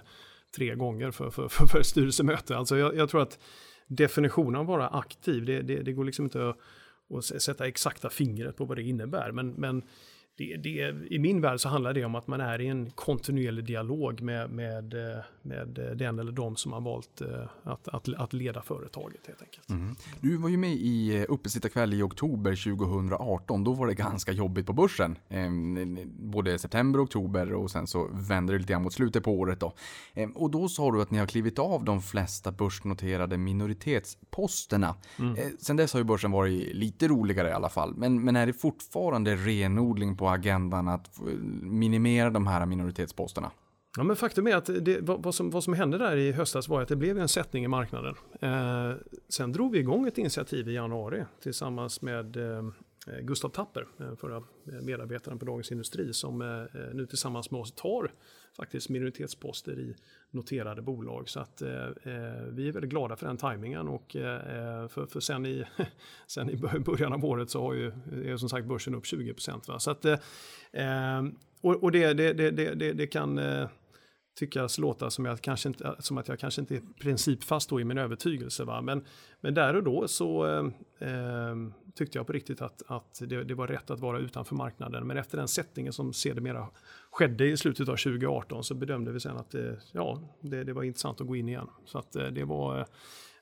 tre 0.56 0.76
gånger 0.76 1.12
för, 1.12 1.30
för, 1.30 1.48
för, 1.48 1.66
för 1.66 1.84
styrelsemöte. 1.84 2.58
Alltså 2.58 2.78
jag, 2.78 2.96
jag 2.96 3.10
tror 3.10 3.22
att 3.22 3.40
definitionen 3.88 4.56
av 4.56 4.62
att 4.62 4.68
vara 4.68 4.88
aktiv, 4.88 5.46
det, 5.46 5.62
det, 5.62 5.82
det 5.82 5.94
går 5.94 6.06
liksom 6.06 6.26
inte 6.26 6.50
att, 6.50 6.58
att, 7.18 7.42
sätta 7.42 7.68
exakta 7.68 8.10
fingret 8.10 8.58
på 8.58 8.66
vad 8.66 8.78
det 8.78 8.84
innebär. 8.84 9.32
Men, 9.32 9.54
men 9.54 9.82
det, 10.38 10.58
det, 10.58 10.96
I 11.10 11.20
min 11.20 11.42
värld 11.42 11.60
så 11.60 11.70
handlar 11.70 11.94
det 11.94 12.06
om 12.06 12.16
att 12.16 12.28
man 12.28 12.42
är 12.42 12.62
i 12.62 12.68
en 12.68 12.92
kontinuerlig 12.92 13.66
dialog 13.66 14.22
med, 14.22 14.50
med, 14.50 14.94
eh, 14.94 15.24
med 15.48 15.96
den 15.98 16.20
eller 16.20 16.32
de 16.32 16.56
som 16.56 16.74
har 16.74 16.82
valt 16.82 17.22
eh, 17.22 17.28
att, 17.64 17.88
att, 17.88 18.14
att 18.14 18.34
leda 18.34 18.62
företaget 18.62 19.28
helt 19.28 19.42
enkelt. 19.42 19.70
Mm. 19.70 19.96
Du 20.22 20.38
var 20.38 20.50
ju 20.50 20.58
med 20.58 20.74
i 20.74 21.18
eh, 21.18 21.26
Uppesittarkväll 21.30 21.94
i 21.94 22.02
oktober 22.02 22.78
2018. 22.78 23.64
Då 23.64 23.74
var 23.74 23.88
det 23.88 23.94
ganska 23.94 24.32
jobbigt 24.32 24.66
på 24.66 24.74
börsen. 24.74 25.18
Ehm, 25.30 25.98
både 26.20 26.60
september 26.60 27.00
och 27.00 27.04
oktober 27.04 27.54
och 27.54 27.72
sen 27.72 27.88
så 27.88 28.10
vände 28.12 28.54
det 28.54 28.60
lite 28.60 28.74
grann 28.74 28.84
mot 28.84 28.94
slutet 28.94 29.24
på 29.24 29.32
året 29.32 29.60
då. 29.60 29.74
Ehm, 30.14 30.32
och 30.32 30.52
då 30.52 30.70
sa 30.70 30.92
du 30.92 31.02
att 31.02 31.12
ni 31.12 31.18
har 31.18 31.28
klivit 31.28 31.60
av 31.60 31.84
de 31.84 32.02
flesta 32.02 32.52
börsnoterade 32.52 33.38
minoritetsposterna. 33.38 34.96
Mm. 35.20 35.36
Ehm, 35.36 35.52
sen 35.60 35.76
dess 35.76 35.94
har 35.94 36.00
ju 36.00 36.04
börsen 36.04 36.32
varit 36.32 36.76
lite 36.76 37.08
roligare 37.08 37.50
i 37.50 37.54
alla 37.54 37.70
fall. 37.70 37.94
Men, 37.96 38.24
men 38.24 38.36
är 38.36 38.46
det 38.46 38.54
fortfarande 38.54 39.36
renodling 39.36 40.18
på 40.18 40.30
agendan 40.30 40.88
att 40.88 41.20
minimera 41.62 42.30
de 42.30 42.48
här 42.48 42.66
minoritetsposterna? 42.66 43.52
Ja, 43.98 44.04
men 44.04 44.16
faktum 44.16 44.48
är 44.48 44.56
att 44.56 44.70
det, 44.82 45.00
vad, 45.02 45.36
som, 45.36 45.50
vad 45.50 45.64
som 45.64 45.74
hände 45.74 45.98
där 45.98 46.18
i 46.18 46.32
höstas 46.32 46.68
var 46.68 46.82
att 46.82 46.88
det 46.88 46.96
blev 46.96 47.18
en 47.18 47.28
sättning 47.28 47.64
i 47.64 47.68
marknaden. 47.68 48.16
Eh, 48.42 48.92
sen 49.30 49.52
drog 49.52 49.72
vi 49.72 49.80
igång 49.80 50.08
ett 50.08 50.18
initiativ 50.18 50.70
i 50.70 50.74
januari 50.74 51.26
tillsammans 51.42 52.02
med 52.02 52.38
eh, 52.38 52.70
Gustav 53.22 53.50
Tapper, 53.50 53.88
eh, 54.00 54.16
förra 54.16 54.44
medarbetaren 54.82 55.40
på 55.40 55.46
Dagens 55.46 55.72
Industri, 55.72 56.14
som 56.14 56.42
eh, 56.42 56.48
eh, 56.82 56.94
nu 56.94 57.06
tillsammans 57.06 57.52
med 57.52 57.62
oss 57.62 57.72
tar 57.72 58.12
faktiskt 58.58 58.90
minoritetsposter 58.90 59.80
i 59.80 59.96
noterade 60.32 60.82
bolag. 60.82 61.30
Så 61.30 61.40
att 61.40 61.62
eh, 61.62 61.70
eh 61.70 62.44
vi 62.52 62.68
är 62.68 62.72
väldigt 62.72 62.92
glada 62.92 63.16
för 63.16 63.28
den 63.28 63.38
tajmingen 63.38 63.88
och 63.88 64.16
eh, 64.16 64.88
för, 64.88 65.06
för 65.06 65.20
sen, 65.20 65.46
i, 65.46 65.64
sen 66.28 66.50
i 66.50 66.58
början 66.80 67.14
av 67.14 67.26
året 67.26 67.50
så 67.50 67.62
har 67.62 67.74
ju, 67.74 67.92
är 68.26 68.38
som 68.38 68.50
sagt 68.50 68.68
börsen 68.68 68.96
upp 68.96 69.06
20 69.06 69.34
procent. 69.34 69.70
Så 69.78 69.92
att, 69.92 70.06
och, 71.62 71.84
och 71.84 71.92
det, 71.92 72.14
det, 72.14 72.34
det, 72.34 72.52
det, 72.52 72.94
det 72.94 73.08
kan 73.08 73.38
eh, 73.38 73.70
tyckas 74.38 74.78
låta 74.78 75.10
som, 75.10 75.26
jag 75.26 75.42
kanske 75.42 75.70
inte, 75.70 75.88
eh, 75.88 75.94
som 76.00 76.18
att 76.18 76.28
jag 76.28 76.40
kanske 76.40 76.62
inte 76.62 76.76
är 76.76 76.82
principfast 77.00 77.70
då 77.70 77.82
i 77.82 77.84
min 77.84 77.98
övertygelse. 77.98 78.64
Va? 78.64 78.82
Men, 78.82 79.06
men 79.42 79.54
där 79.54 79.76
och 79.76 79.84
då 79.84 80.08
så 80.08 80.46
eh, 80.46 81.10
eh 81.10 81.56
tyckte 81.96 82.18
jag 82.18 82.28
på 82.28 82.34
riktigt 82.34 82.62
att, 82.62 82.82
att 82.88 83.22
det, 83.26 83.44
det, 83.44 83.56
var 83.56 83.68
rätt 83.68 83.90
att 83.90 84.00
vara 84.00 84.20
utanför 84.20 84.56
marknaden. 84.56 85.08
Men 85.08 85.18
efter 85.18 85.38
den 85.38 85.48
sättningen 85.48 85.94
som 85.94 86.14
sedermera 86.14 86.68
skedde 87.12 87.46
i 87.46 87.58
slutet 87.58 87.90
av 87.90 87.96
2018 87.96 88.64
så 88.64 88.76
bedömde 88.76 89.12
vi 89.12 89.20
sen 89.20 89.38
att 89.38 89.56
eh, 89.56 89.72
ja, 89.92 90.22
det, 90.42 90.64
det 90.64 90.74
var 90.74 90.84
intressant 90.84 91.22
att 91.22 91.28
gå 91.28 91.36
in 91.36 91.50
igen. 91.50 91.68
Så 91.86 91.98
att 91.98 92.16
eh, 92.16 92.28
det 92.28 92.44
var 92.44 92.88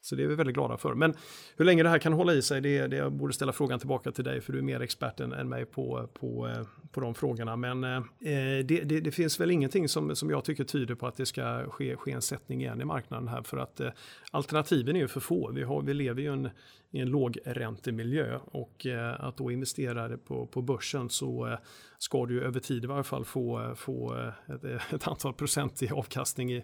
så 0.05 0.15
det 0.15 0.23
är 0.23 0.27
vi 0.27 0.35
väldigt 0.35 0.55
glada 0.55 0.77
för. 0.77 0.93
Men 0.93 1.13
hur 1.57 1.65
länge 1.65 1.83
det 1.83 1.89
här 1.89 1.99
kan 1.99 2.13
hålla 2.13 2.33
i 2.33 2.41
sig, 2.41 2.61
det, 2.61 2.87
det 2.87 2.95
jag 2.95 3.11
borde 3.11 3.33
ställa 3.33 3.53
frågan 3.53 3.79
tillbaka 3.79 4.11
till 4.11 4.23
dig, 4.23 4.41
för 4.41 4.53
du 4.53 4.59
är 4.59 4.63
mer 4.63 4.79
expert 4.79 5.19
än, 5.19 5.33
än 5.33 5.49
mig 5.49 5.65
på, 5.65 6.09
på, 6.13 6.47
eh, 6.47 6.67
på 6.91 7.01
de 7.01 7.15
frågorna. 7.15 7.55
Men 7.55 7.83
eh, 7.83 7.95
eh, 7.97 8.65
det, 8.65 8.81
det, 8.83 8.99
det, 8.99 9.11
finns 9.11 9.39
väl 9.39 9.51
ingenting 9.51 9.89
som, 9.89 10.15
som 10.15 10.29
jag 10.29 10.45
tycker 10.45 10.63
tyder 10.63 10.95
på 10.95 11.07
att 11.07 11.15
det 11.15 11.25
ska 11.25 11.69
ske, 11.69 11.95
ske 11.95 12.11
en 12.11 12.21
sättning 12.21 12.61
igen 12.61 12.81
i 12.81 12.85
marknaden 12.85 13.27
här, 13.27 13.41
för 13.41 13.57
att 13.57 13.79
eh, 13.79 13.89
alternativen 14.31 14.95
är 14.95 14.99
ju 14.99 15.07
för 15.07 15.19
få. 15.19 15.51
Vi, 15.51 15.63
har, 15.63 15.81
vi 15.81 15.93
lever 15.93 16.21
ju 16.21 16.33
en, 16.33 16.49
i 16.91 16.99
en 16.99 17.09
lågräntemiljö 17.09 18.39
och 18.45 18.85
eh, 18.85 19.25
att 19.25 19.37
då 19.37 19.51
investera 19.51 20.17
på, 20.17 20.47
på 20.47 20.61
börsen 20.61 21.09
så 21.09 21.47
eh, 21.47 21.57
ska 21.97 22.25
du 22.25 22.43
över 22.43 22.59
tid 22.59 22.83
i 22.83 22.87
varje 22.87 23.03
fall 23.03 23.25
få, 23.25 23.61
eh, 23.61 23.73
få 23.73 24.15
ett, 24.47 24.93
ett 24.93 25.07
antal 25.07 25.33
procent 25.33 25.83
i 25.83 25.89
avkastning 25.89 26.53
i, 26.53 26.63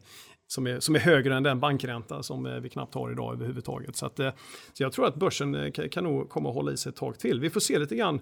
som 0.51 0.67
är, 0.67 0.79
som 0.79 0.95
är 0.95 0.99
högre 0.99 1.35
än 1.35 1.43
den 1.43 1.59
bankränta 1.59 2.23
som 2.23 2.45
eh, 2.45 2.59
vi 2.59 2.69
knappt 2.69 2.95
har 2.95 3.11
idag 3.11 3.33
överhuvudtaget. 3.33 3.95
Så, 3.95 4.05
att, 4.05 4.19
eh, 4.19 4.31
så 4.73 4.83
jag 4.83 4.91
tror 4.91 5.07
att 5.07 5.15
börsen 5.15 5.55
eh, 5.55 5.71
kan, 5.71 5.89
kan 5.89 6.03
nog 6.03 6.29
komma 6.29 6.49
att 6.49 6.55
hålla 6.55 6.71
i 6.71 6.77
sig 6.77 6.89
ett 6.89 6.95
tag 6.95 7.19
till. 7.19 7.39
Vi 7.39 7.49
får 7.49 7.59
se 7.59 7.79
lite 7.79 7.95
grann 7.95 8.19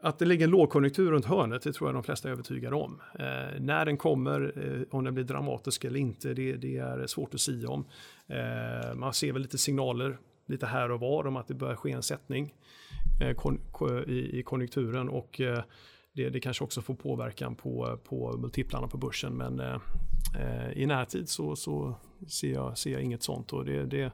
att 0.00 0.18
det 0.18 0.24
ligger 0.24 0.44
en 0.44 0.50
lågkonjunktur 0.50 1.10
runt 1.10 1.24
hörnet, 1.24 1.62
det 1.62 1.72
tror 1.72 1.88
jag 1.88 1.94
de 1.94 2.02
flesta 2.02 2.28
är 2.28 2.32
övertygade 2.32 2.76
om. 2.76 3.00
Eh, 3.18 3.60
när 3.60 3.84
den 3.84 3.96
kommer, 3.96 4.52
eh, 4.56 4.96
om 4.96 5.04
den 5.04 5.14
blir 5.14 5.24
dramatisk 5.24 5.84
eller 5.84 6.00
inte, 6.00 6.34
det, 6.34 6.56
det 6.56 6.76
är 6.76 7.06
svårt 7.06 7.34
att 7.34 7.40
säga 7.40 7.68
om. 7.68 7.86
Eh, 8.26 8.94
man 8.94 9.14
ser 9.14 9.32
väl 9.32 9.42
lite 9.42 9.58
signaler 9.58 10.18
lite 10.46 10.66
här 10.66 10.90
och 10.90 11.00
var 11.00 11.26
om 11.26 11.36
att 11.36 11.48
det 11.48 11.54
börjar 11.54 11.76
ske 11.76 11.90
en 11.90 12.02
sättning 12.02 12.54
kon, 13.36 13.60
i, 14.06 14.38
i, 14.38 14.42
konjunkturen 14.42 15.08
och 15.08 15.40
det, 16.12 16.28
det, 16.28 16.40
kanske 16.40 16.64
också 16.64 16.82
får 16.82 16.94
påverkan 16.94 17.54
på, 17.54 17.98
på 18.04 18.36
multiplarna 18.38 18.88
på 18.88 18.98
börsen. 18.98 19.36
Men 19.36 19.60
Eh, 20.34 20.82
i 20.82 20.86
närtid 20.86 21.28
så, 21.28 21.56
så 21.56 21.94
ser, 22.28 22.52
jag, 22.52 22.78
ser 22.78 22.92
jag 22.92 23.02
inget 23.02 23.22
sånt. 23.22 23.52
Och 23.52 23.64
det, 23.64 23.84
det, 23.84 24.04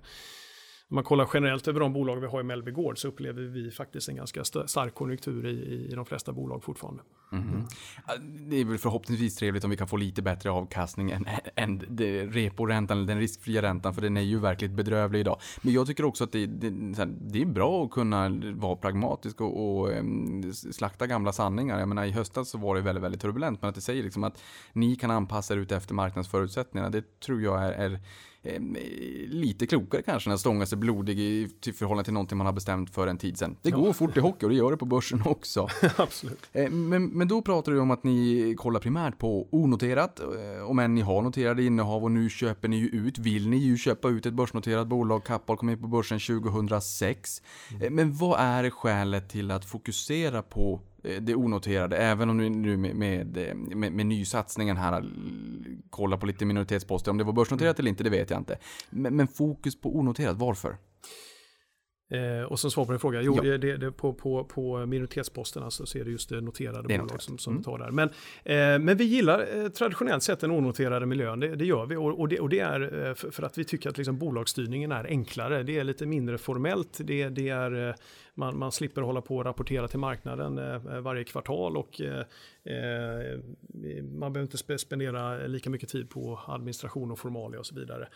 om 0.88 0.94
man 0.94 1.04
kollar 1.04 1.28
generellt 1.34 1.68
över 1.68 1.80
de 1.80 1.92
bolag 1.92 2.16
vi 2.16 2.26
har 2.26 2.40
i 2.40 2.42
Mellby 2.42 2.70
Gård 2.70 2.98
så 2.98 3.08
upplever 3.08 3.42
vi 3.42 3.70
faktiskt 3.70 4.08
en 4.08 4.16
ganska 4.16 4.44
stark 4.44 4.94
konjunktur 4.94 5.46
i, 5.46 5.88
i 5.90 5.94
de 5.94 6.04
flesta 6.04 6.32
bolag 6.32 6.64
fortfarande. 6.64 7.02
Mm. 7.32 7.48
Mm. 7.48 8.48
Det 8.50 8.56
är 8.56 8.64
väl 8.64 8.78
förhoppningsvis 8.78 9.36
trevligt 9.36 9.64
om 9.64 9.70
vi 9.70 9.76
kan 9.76 9.88
få 9.88 9.96
lite 9.96 10.22
bättre 10.22 10.50
avkastning 10.50 11.10
än, 11.10 11.26
än 11.54 11.80
reporäntan, 12.30 12.98
eller 12.98 13.06
den 13.06 13.18
riskfria 13.18 13.62
räntan, 13.62 13.94
för 13.94 14.02
den 14.02 14.16
är 14.16 14.20
ju 14.20 14.38
verkligen 14.38 14.76
bedrövlig 14.76 15.20
idag. 15.20 15.40
Men 15.62 15.72
jag 15.72 15.86
tycker 15.86 16.04
också 16.04 16.24
att 16.24 16.32
det, 16.32 16.46
det, 16.46 16.70
det 17.04 17.42
är 17.42 17.46
bra 17.46 17.84
att 17.84 17.90
kunna 17.90 18.28
vara 18.54 18.76
pragmatisk 18.76 19.40
och, 19.40 19.80
och 19.80 19.88
um, 19.88 20.52
slakta 20.52 21.06
gamla 21.06 21.32
sanningar. 21.32 21.78
Jag 21.78 21.88
menar 21.88 22.04
i 22.04 22.10
höstas 22.10 22.48
så 22.48 22.58
var 22.58 22.74
det 22.74 22.80
väldigt, 22.80 23.04
väldigt 23.04 23.20
turbulent, 23.20 23.62
men 23.62 23.68
att 23.68 23.74
det 23.74 23.80
säger 23.80 24.02
liksom 24.02 24.24
att 24.24 24.42
ni 24.72 24.96
kan 24.96 25.10
anpassa 25.10 25.54
er 25.54 25.58
ut 25.58 25.72
efter 25.72 25.94
marknadsförutsättningarna, 25.94 26.90
det 26.90 27.20
tror 27.20 27.42
jag 27.42 27.64
är, 27.64 27.72
är 27.72 28.00
Eh, 28.42 28.60
lite 29.28 29.66
klokare 29.66 30.02
kanske 30.02 30.30
än 30.30 30.34
att 30.34 30.40
stånga 30.40 30.66
sig 30.66 30.78
blodig 30.78 31.18
i 31.18 31.48
till 31.60 31.74
förhållande 31.74 32.04
till 32.04 32.12
någonting 32.12 32.38
man 32.38 32.46
har 32.46 32.52
bestämt 32.52 32.94
för 32.94 33.06
en 33.06 33.18
tid 33.18 33.38
sedan. 33.38 33.56
Det 33.62 33.70
går 33.70 33.92
fort 33.92 34.16
i 34.16 34.20
hockey 34.20 34.46
och 34.46 34.50
det 34.50 34.56
gör 34.56 34.70
det 34.70 34.76
på 34.76 34.84
börsen 34.84 35.22
också. 35.24 35.68
Absolut. 35.96 36.50
Eh, 36.52 36.70
men, 36.70 37.06
men 37.18 37.28
då 37.28 37.42
pratar 37.42 37.72
du 37.72 37.80
om 37.80 37.90
att 37.90 38.04
ni 38.04 38.54
kollar 38.58 38.80
primärt 38.80 39.18
på 39.18 39.48
onoterat, 39.50 40.20
eh, 40.20 40.70
om 40.70 40.78
än 40.78 40.94
ni 40.94 41.00
har 41.00 41.22
noterade 41.22 41.64
innehav 41.64 42.04
och 42.04 42.10
nu 42.10 42.28
köper 42.28 42.68
ni 42.68 42.76
ju 42.76 42.88
ut. 42.88 43.18
Vill 43.18 43.48
ni 43.48 43.56
ju 43.56 43.76
köpa 43.76 44.08
ut 44.08 44.26
ett 44.26 44.34
börsnoterat 44.34 44.86
bolag, 44.86 45.24
Kappahl 45.24 45.56
kom 45.56 45.70
in 45.70 45.82
på 45.82 45.88
börsen 45.88 46.18
2006. 46.18 47.42
Mm. 47.70 47.94
Men 47.94 48.14
vad 48.14 48.40
är 48.40 48.70
skälet 48.70 49.30
till 49.30 49.50
att 49.50 49.64
fokusera 49.64 50.42
på 50.42 50.80
Eh, 51.02 51.22
det 51.22 51.34
onoterade, 51.34 51.96
även 51.96 52.30
om 52.30 52.38
du 52.38 52.48
nu 52.48 52.76
med, 52.76 52.96
med, 52.96 53.56
med, 53.76 53.92
med 53.92 54.06
nysatsningen 54.06 54.76
här 54.76 55.04
kollar 55.90 56.16
på 56.16 56.26
lite 56.26 56.44
minoritetsposter. 56.44 57.10
Om 57.10 57.18
det 57.18 57.24
var 57.24 57.32
börsnoterat 57.32 57.78
eller 57.78 57.90
inte, 57.90 58.04
det 58.04 58.10
vet 58.10 58.30
jag 58.30 58.40
inte. 58.40 58.58
Men, 58.90 59.16
men 59.16 59.28
fokus 59.28 59.80
på 59.80 59.98
onoterat, 59.98 60.36
varför? 60.36 60.76
Eh, 62.10 62.42
och 62.42 62.60
som 62.60 62.70
svar 62.70 62.84
på 62.84 62.92
din 62.92 62.98
fråga, 62.98 63.22
jo, 63.22 63.40
ja. 63.44 63.58
det, 63.58 63.76
det, 63.76 63.92
på, 63.92 64.12
på, 64.14 64.44
på 64.44 64.86
minoritetsposterna 64.86 65.70
så 65.70 65.98
är 65.98 66.04
det 66.04 66.10
just 66.10 66.28
det 66.28 66.40
noterade 66.40 66.88
det 66.88 66.98
bolag 66.98 67.22
som, 67.22 67.38
som 67.38 67.52
mm. 67.52 67.62
tar 67.62 67.78
där. 67.78 67.90
Men, 67.90 68.08
eh, 68.44 68.84
men 68.84 68.96
vi 68.96 69.04
gillar 69.04 69.46
eh, 69.56 69.68
traditionellt 69.68 70.22
sett 70.22 70.40
den 70.40 70.50
onoterade 70.50 71.06
miljön, 71.06 71.40
det, 71.40 71.56
det 71.56 71.64
gör 71.64 71.86
vi. 71.86 71.96
Och, 71.96 72.20
och, 72.20 72.28
det, 72.28 72.40
och 72.40 72.48
det 72.48 72.60
är 72.60 73.08
eh, 73.08 73.14
för, 73.14 73.30
för, 73.30 73.42
att 73.42 73.58
vi 73.58 73.64
tycker 73.64 73.90
att 73.90 73.98
liksom, 73.98 74.18
bolagsstyrningen 74.18 74.92
är 74.92 75.04
enklare. 75.04 75.62
Det 75.62 75.78
är 75.78 75.84
lite 75.84 76.06
mindre 76.06 76.38
formellt, 76.38 76.98
det, 77.00 77.28
det 77.28 77.48
är 77.48 77.94
man, 78.38 78.58
man 78.58 78.72
slipper 78.72 79.02
hålla 79.02 79.20
på 79.20 79.36
och 79.36 79.44
rapportera 79.44 79.88
till 79.88 79.98
marknaden 79.98 80.60
varje 81.02 81.24
kvartal 81.24 81.76
och 81.76 82.00
man 84.02 84.32
behöver 84.32 84.40
inte 84.40 84.78
spendera 84.78 85.46
lika 85.46 85.70
mycket 85.70 85.88
tid 85.88 86.10
på 86.10 86.40
administration 86.46 87.10
och 87.10 87.18
formalia 87.18 87.60
och 87.60 87.66
så 87.66 87.74
vidare. 87.74 88.08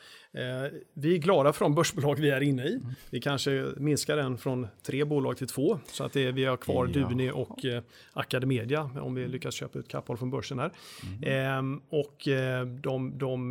Vi 0.92 1.14
är 1.14 1.18
glada 1.18 1.52
för 1.52 1.64
de 1.64 1.74
börsbolag 1.74 2.20
vi 2.20 2.30
är 2.30 2.40
inne 2.40 2.64
i. 2.64 2.80
Vi 3.10 3.20
kanske 3.20 3.66
minskar 3.76 4.16
den 4.16 4.38
från 4.38 4.66
tre 4.82 5.04
bolag 5.04 5.36
till 5.36 5.46
två 5.46 5.78
så 5.86 6.04
att 6.04 6.12
det, 6.12 6.32
vi 6.32 6.44
har 6.44 6.56
kvar 6.56 6.90
ja. 6.94 7.08
Duni 7.08 7.30
och 7.30 7.64
Academedia 8.12 8.90
om 9.00 9.14
vi 9.14 9.28
lyckas 9.28 9.54
köpa 9.54 9.78
ut 9.78 9.88
Kappahl 9.88 10.16
från 10.16 10.30
börsen 10.30 10.58
här. 10.58 10.72
Mm. 11.22 11.80
och 11.88 12.28
de, 12.82 13.18
de, 13.18 13.50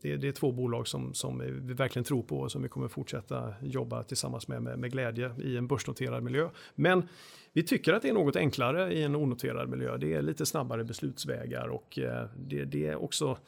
det, 0.00 0.16
det, 0.16 0.28
är 0.28 0.32
två 0.32 0.52
bolag 0.52 0.88
som, 0.88 1.14
som 1.14 1.38
vi 1.38 1.74
verkligen 1.74 2.04
tror 2.04 2.22
på 2.22 2.38
och 2.38 2.52
som 2.52 2.62
vi 2.62 2.68
kommer 2.68 2.88
fortsätta 2.88 3.54
jobba 3.62 4.02
tillsammans 4.02 4.48
med, 4.48 4.62
med, 4.62 4.78
med 4.78 4.92
glädje 4.92 5.30
i 5.44 5.56
en 5.56 5.66
börsnoterad 5.66 6.22
miljö. 6.22 6.50
Men 6.74 7.08
vi 7.52 7.62
tycker 7.62 7.92
att 7.92 8.02
det 8.02 8.08
är 8.08 8.14
något 8.14 8.36
enklare 8.36 8.94
i 8.94 9.02
en 9.02 9.16
onoterad 9.16 9.68
miljö. 9.68 9.96
Det 9.96 10.14
är 10.14 10.22
lite 10.22 10.46
snabbare 10.46 10.84
beslutsvägar 10.84 11.68
och 11.68 11.98
eh, 11.98 12.28
det, 12.36 12.64
det 12.64 12.86
är 12.86 13.02
också 13.02 13.38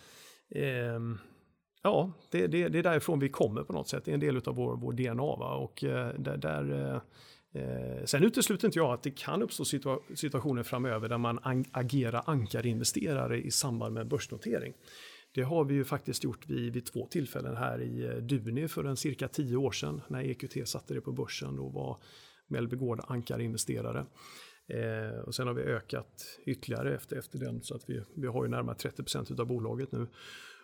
eh, 0.50 1.00
Ja, 1.82 2.12
det, 2.30 2.46
det, 2.46 2.68
det, 2.68 2.78
är 2.78 2.82
därifrån 2.82 3.18
vi 3.18 3.28
kommer 3.28 3.62
på 3.62 3.72
något 3.72 3.88
sätt. 3.88 4.04
Det 4.04 4.11
är 4.11 4.14
en 4.14 4.20
del 4.20 4.37
av 4.46 4.54
vår, 4.54 4.76
vår 4.76 4.92
DNA. 4.92 5.37
Va? 5.37 5.54
Och 5.54 5.85
eh, 5.85 6.14
där, 6.18 6.37
där 6.37 6.92
eh, 6.94 7.00
Eh, 7.56 8.04
sen 8.04 8.24
utesluter 8.24 8.68
inte 8.68 8.78
jag 8.78 8.92
att 8.92 9.02
det 9.02 9.11
kan 9.11 9.42
uppstå 9.42 9.64
situa 9.64 9.98
situationer 10.14 10.62
framöver 10.62 11.09
där 11.09 11.18
man 11.18 11.64
agerar 11.72 12.22
ankarinvesterare 12.26 13.40
i 13.40 13.50
samband 13.50 13.94
med 13.94 14.09
börsnotering. 14.09 14.74
Det 15.37 15.42
har 15.42 15.64
vi 15.64 15.75
ju 15.75 15.85
faktiskt 15.85 16.25
gjort 16.25 16.46
vid, 16.46 16.72
vid 16.72 16.87
två 16.87 17.07
tillfällen 17.07 17.57
här 17.57 17.83
i 17.83 18.07
eh, 18.07 18.16
Duni 18.16 18.68
för 18.68 18.85
en 18.85 18.96
cirka 18.96 19.29
tio 19.29 19.57
år 19.57 19.70
sedan 19.70 20.03
när 20.09 20.22
EQT 20.22 20.68
satte 20.68 20.94
det 20.94 21.01
på 21.01 21.12
börsen. 21.12 21.57
Då 21.57 21.68
var 21.68 21.99
Mellby 22.46 22.77
Gård 22.77 23.01
ankarinvesterare. 23.09 24.07
Eh, 24.68 25.18
och 25.18 25.35
sen 25.35 25.46
har 25.46 25.55
vi 25.55 25.62
ökat 25.62 26.38
ytterligare 26.46 26.94
efter, 26.94 27.16
efter 27.16 27.38
den 27.38 27.62
så 27.62 27.75
att 27.75 27.90
vi, 27.90 28.03
vi 28.16 28.27
har 28.27 28.44
ju 28.44 28.51
närmare 28.51 28.77
30% 28.77 29.40
av 29.40 29.46
bolaget 29.46 29.92
nu. 29.92 30.07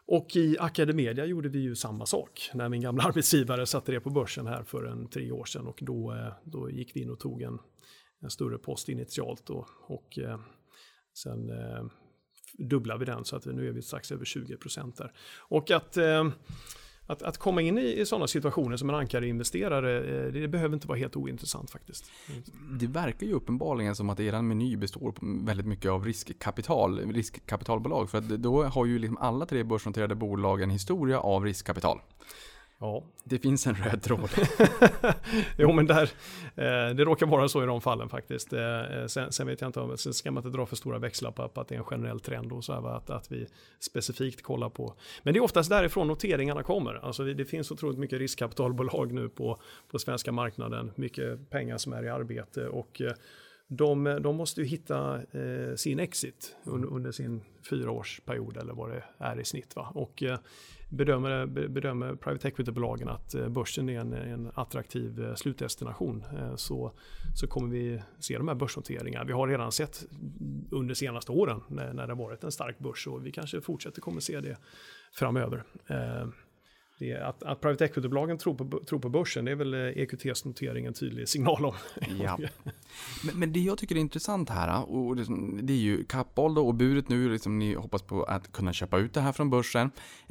Och 0.07 0.37
i 0.37 0.57
Academedia 0.59 1.25
gjorde 1.25 1.49
vi 1.49 1.59
ju 1.59 1.75
samma 1.75 2.07
sak 2.07 2.51
när 2.55 2.69
min 2.69 2.81
gamla 2.81 3.03
arbetsgivare 3.09 3.67
satte 3.67 3.93
det 3.93 4.01
på 4.01 4.11
börsen 4.11 4.47
här 4.47 4.65
för 4.65 4.85
en 4.85 5.09
tre 5.09 5.33
år 5.33 5.45
sedan 5.45 5.67
och 5.67 5.79
då, 5.83 6.13
eh, 6.13 6.33
då 6.45 6.71
gick 6.71 6.97
vi 6.97 7.03
in 7.03 7.11
och 7.11 7.21
tog 7.21 7.43
en, 7.43 7.59
en 8.23 8.31
större 8.31 8.59
post 8.59 8.89
initialt 8.89 9.47
då, 9.47 9.67
och 9.87 10.19
eh, 10.19 10.41
sen 11.15 11.51
eh, 11.51 11.85
dubblar 12.59 12.99
vi 12.99 13.05
den 13.05 13.25
så 13.25 13.37
att 13.37 13.45
nu 13.47 13.69
är 13.69 13.73
vi 13.73 13.83
strax 13.83 14.13
över 14.13 14.25
20 14.25 14.57
procent 14.57 14.97
där. 14.97 15.13
Och 15.39 15.71
att 15.71 15.97
eh, 15.97 16.25
att, 17.07 17.23
att 17.23 17.39
komma 17.39 17.63
in 17.63 17.79
i, 17.79 18.01
i 18.01 18.07
sådana 18.07 18.27
situationer 18.27 18.77
som 18.77 18.89
en 18.89 18.95
ankarinvesterare, 18.95 20.25
eh, 20.27 20.33
det 20.33 20.49
behöver 20.49 20.75
inte 20.75 20.87
vara 20.87 20.99
helt 20.99 21.17
ointressant 21.17 21.71
faktiskt. 21.71 22.11
Mm. 22.29 22.79
Det 22.79 22.87
verkar 22.87 23.27
ju 23.27 23.33
uppenbarligen 23.33 23.97
som 23.97 24.11
att 24.11 24.21
er 24.21 24.43
meny 24.43 24.77
består 24.77 25.15
väldigt 25.47 25.67
mycket 25.67 25.91
av 25.91 26.05
riskkapital, 26.05 27.13
riskkapitalbolag. 27.13 28.11
För 28.11 28.19
att 28.19 28.29
då 28.29 28.65
har 28.65 28.87
ju 28.87 28.99
liksom 28.99 29.17
alla 29.17 29.47
tre 29.47 29.63
börsnoterade 29.63 30.15
bolag 30.15 30.63
en 30.63 30.71
historia 30.71 31.21
av 31.21 31.45
riskkapital. 31.45 32.01
Ja. 32.83 33.03
Det 33.25 33.39
finns 33.39 33.67
en 33.67 33.75
röd 33.75 34.03
tråd. 34.03 34.31
jo, 35.57 35.73
men 35.73 35.87
där, 35.87 36.03
eh, 36.55 36.95
det 36.95 37.05
råkar 37.05 37.27
vara 37.27 37.49
så 37.49 37.63
i 37.63 37.67
de 37.67 37.81
fallen 37.81 38.09
faktiskt. 38.09 38.53
Eh, 38.53 39.07
sen, 39.07 39.33
sen, 39.33 39.47
vet 39.47 39.61
jag 39.61 39.69
inte 39.69 39.81
om, 39.81 39.99
sen 39.99 40.15
ska 40.15 40.31
man 40.31 40.47
inte 40.47 40.57
dra 40.57 40.67
för 40.67 40.77
stora 40.77 40.99
växlar 40.99 41.31
på, 41.31 41.49
på 41.49 41.61
att 41.61 41.69
det 41.69 41.75
är 41.75 41.79
en 41.79 41.85
generell 41.85 42.21
trend 42.21 42.53
och 42.53 42.65
så 42.65 42.73
här, 42.73 42.97
att, 42.97 43.11
att 43.11 43.33
vi 43.33 43.47
specifikt 43.81 44.43
kollar 44.43 44.69
på. 44.69 44.95
Men 45.23 45.35
det 45.35 45.39
är 45.39 45.43
oftast 45.43 45.71
därifrån 45.71 46.09
noteringarna 46.09 46.63
kommer. 46.63 46.95
Alltså 46.95 47.25
det, 47.25 47.35
det 47.35 47.45
finns 47.45 47.71
otroligt 47.71 47.99
mycket 47.99 48.19
riskkapitalbolag 48.19 49.13
nu 49.13 49.29
på, 49.29 49.59
på 49.91 49.99
svenska 49.99 50.33
marknaden, 50.33 50.93
mycket 50.95 51.51
pengar 51.51 51.79
som 51.79 51.93
är 51.93 52.05
i 52.05 52.09
arbete 52.09 52.69
och 52.69 53.01
eh, 53.01 53.13
de, 53.77 54.05
de, 54.23 54.37
måste 54.37 54.61
ju 54.61 54.67
hitta 54.67 55.17
eh, 55.17 55.75
sin 55.77 56.01
exit 56.01 56.57
under, 56.65 56.89
under, 56.89 57.13
sin 57.13 57.41
fyraårsperiod 57.71 58.57
eller 58.57 58.73
vad 58.73 58.91
det 58.91 59.05
är 59.19 59.41
i 59.41 59.45
snitt. 59.45 59.77
Va? 59.77 59.93
Och 59.95 60.23
eh, 60.23 60.39
bedömer, 60.89 61.47
bedömer 61.47 62.15
private 62.15 62.49
equity-bolagen 62.49 63.09
att 63.09 63.35
eh, 63.35 63.49
börsen 63.49 63.89
är 63.89 64.01
en, 64.01 64.13
en 64.13 64.53
attraktiv 64.55 65.25
eh, 65.25 65.35
slutdestination 65.35 66.25
eh, 66.39 66.57
så, 66.57 66.93
så 67.35 67.47
kommer 67.47 67.69
vi 67.69 68.03
se 68.19 68.39
de 68.39 68.49
här 68.49 68.55
börsnoteringarna. 68.55 69.25
Vi 69.25 69.33
har 69.33 69.49
redan 69.49 69.73
sett 69.73 70.05
under 70.71 70.95
senaste 70.95 71.33
åren 71.33 71.61
när, 71.69 71.93
när 71.93 72.07
det 72.07 72.13
har 72.13 72.25
varit 72.25 72.45
en 72.45 72.53
stark 72.53 72.79
börs 72.79 73.07
och 73.07 73.27
vi 73.27 73.33
kanske 73.33 73.61
fortsätter 73.61 74.01
kommer 74.01 74.21
se 74.21 74.41
det 74.41 74.57
framöver. 75.13 75.65
Eh, 75.87 76.27
det 77.03 77.15
att, 77.15 77.43
att 77.43 77.61
private 77.61 77.85
equity-bolagen 77.85 78.39
tror 78.39 78.55
på, 78.55 78.85
tror 78.85 78.99
på 78.99 79.09
börsen, 79.09 79.45
det 79.45 79.51
är 79.51 79.57
väl 79.57 79.75
EQTs 79.75 80.45
notering 80.45 80.87
en 80.87 80.93
tydlig 80.93 81.29
signal 81.29 81.65
om. 81.65 81.75
Ja. 82.23 82.39
Men, 83.25 83.39
men, 83.39 83.53
det 83.53 83.61
jag 83.61 83.79
tycker 83.79 83.95
är 83.95 84.01
intressant 84.01 84.51
här, 84.51 84.91
och 84.91 85.17
det, 85.17 85.27
det 85.63 85.73
är 85.73 85.77
ju 85.77 86.05
Kappahl 86.05 86.59
och 86.59 86.75
budet 86.75 87.09
nu, 87.09 87.33
liksom, 87.33 87.59
ni 87.59 87.75
hoppas 87.75 88.03
på 88.03 88.23
att 88.25 88.53
kunna 88.53 88.73
köpa 88.73 88.99
ut 88.99 89.15
det 89.15 89.21
här 89.21 89.33
från 89.33 89.51
börsen. 89.51 89.91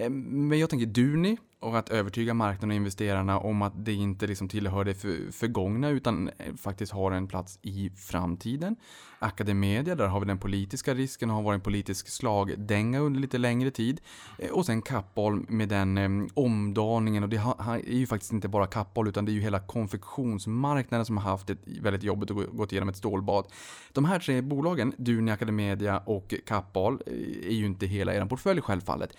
Men 0.10 0.60
jag 0.60 0.70
tänker 0.70 0.86
Duni, 0.86 1.38
och 1.62 1.78
att 1.78 1.90
övertyga 1.90 2.34
marknaden 2.34 2.70
och 2.70 2.76
investerarna 2.76 3.40
om 3.40 3.62
att 3.62 3.86
det 3.86 3.94
inte 3.94 4.28
liksom 4.28 4.50
tillhör 4.50 4.86
det 4.86 4.94
för, 4.94 5.32
förgångna 5.32 5.90
utan 5.90 6.30
eh, 6.38 6.56
faktiskt 6.56 6.92
har 6.92 7.12
en 7.12 7.28
plats 7.28 7.60
i 7.62 7.90
framtiden. 7.90 8.76
Academedia, 9.20 9.96
där 9.96 10.08
har 10.08 10.20
vi 10.20 10.26
den 10.26 10.38
politiska 10.38 10.94
risken 10.94 11.30
och 11.30 11.36
har 11.36 11.44
varit 11.44 11.56
en 11.56 11.62
politisk 11.62 12.08
slagdänga 12.08 13.00
under 13.00 13.20
lite 13.20 13.38
längre 13.38 13.72
tid. 13.72 14.02
Eh, 14.38 14.52
och 14.52 14.66
sen 14.66 14.82
Kappahl 14.82 15.46
med 15.50 15.70
den 15.70 15.98
eh, 15.98 16.28
omdaningen 16.34 17.24
och 17.24 17.30
det 17.30 17.38
är 17.38 17.94
ju 17.94 18.08
faktiskt 18.08 18.34
inte 18.34 18.48
bara 18.48 18.68
Kappahl 18.68 19.08
utan 19.08 19.26
det 19.26 19.32
är 19.32 19.34
ju 19.34 19.42
hela 19.42 19.60
konfektionsmarknaden 19.60 21.06
som 21.06 21.18
har 21.18 21.32
haft 21.32 21.50
ett 21.50 21.60
väldigt 21.82 22.04
jobbigt 22.04 22.32
och 22.32 22.58
gått 22.58 22.72
igenom 22.72 22.90
ett 22.90 22.98
stålbad. 22.98 23.46
De 23.94 24.06
här 24.06 24.20
tre 24.20 24.42
bolagen, 24.42 24.94
Duni, 24.98 25.32
Academedia 25.32 25.98
och 26.06 26.34
Kappahl, 26.46 27.02
eh, 27.06 27.14
är 27.48 27.54
ju 27.54 27.66
inte 27.66 27.86
hela 27.86 28.14
er 28.14 28.26
portfölj 28.26 28.62
självfallet. 28.62 29.18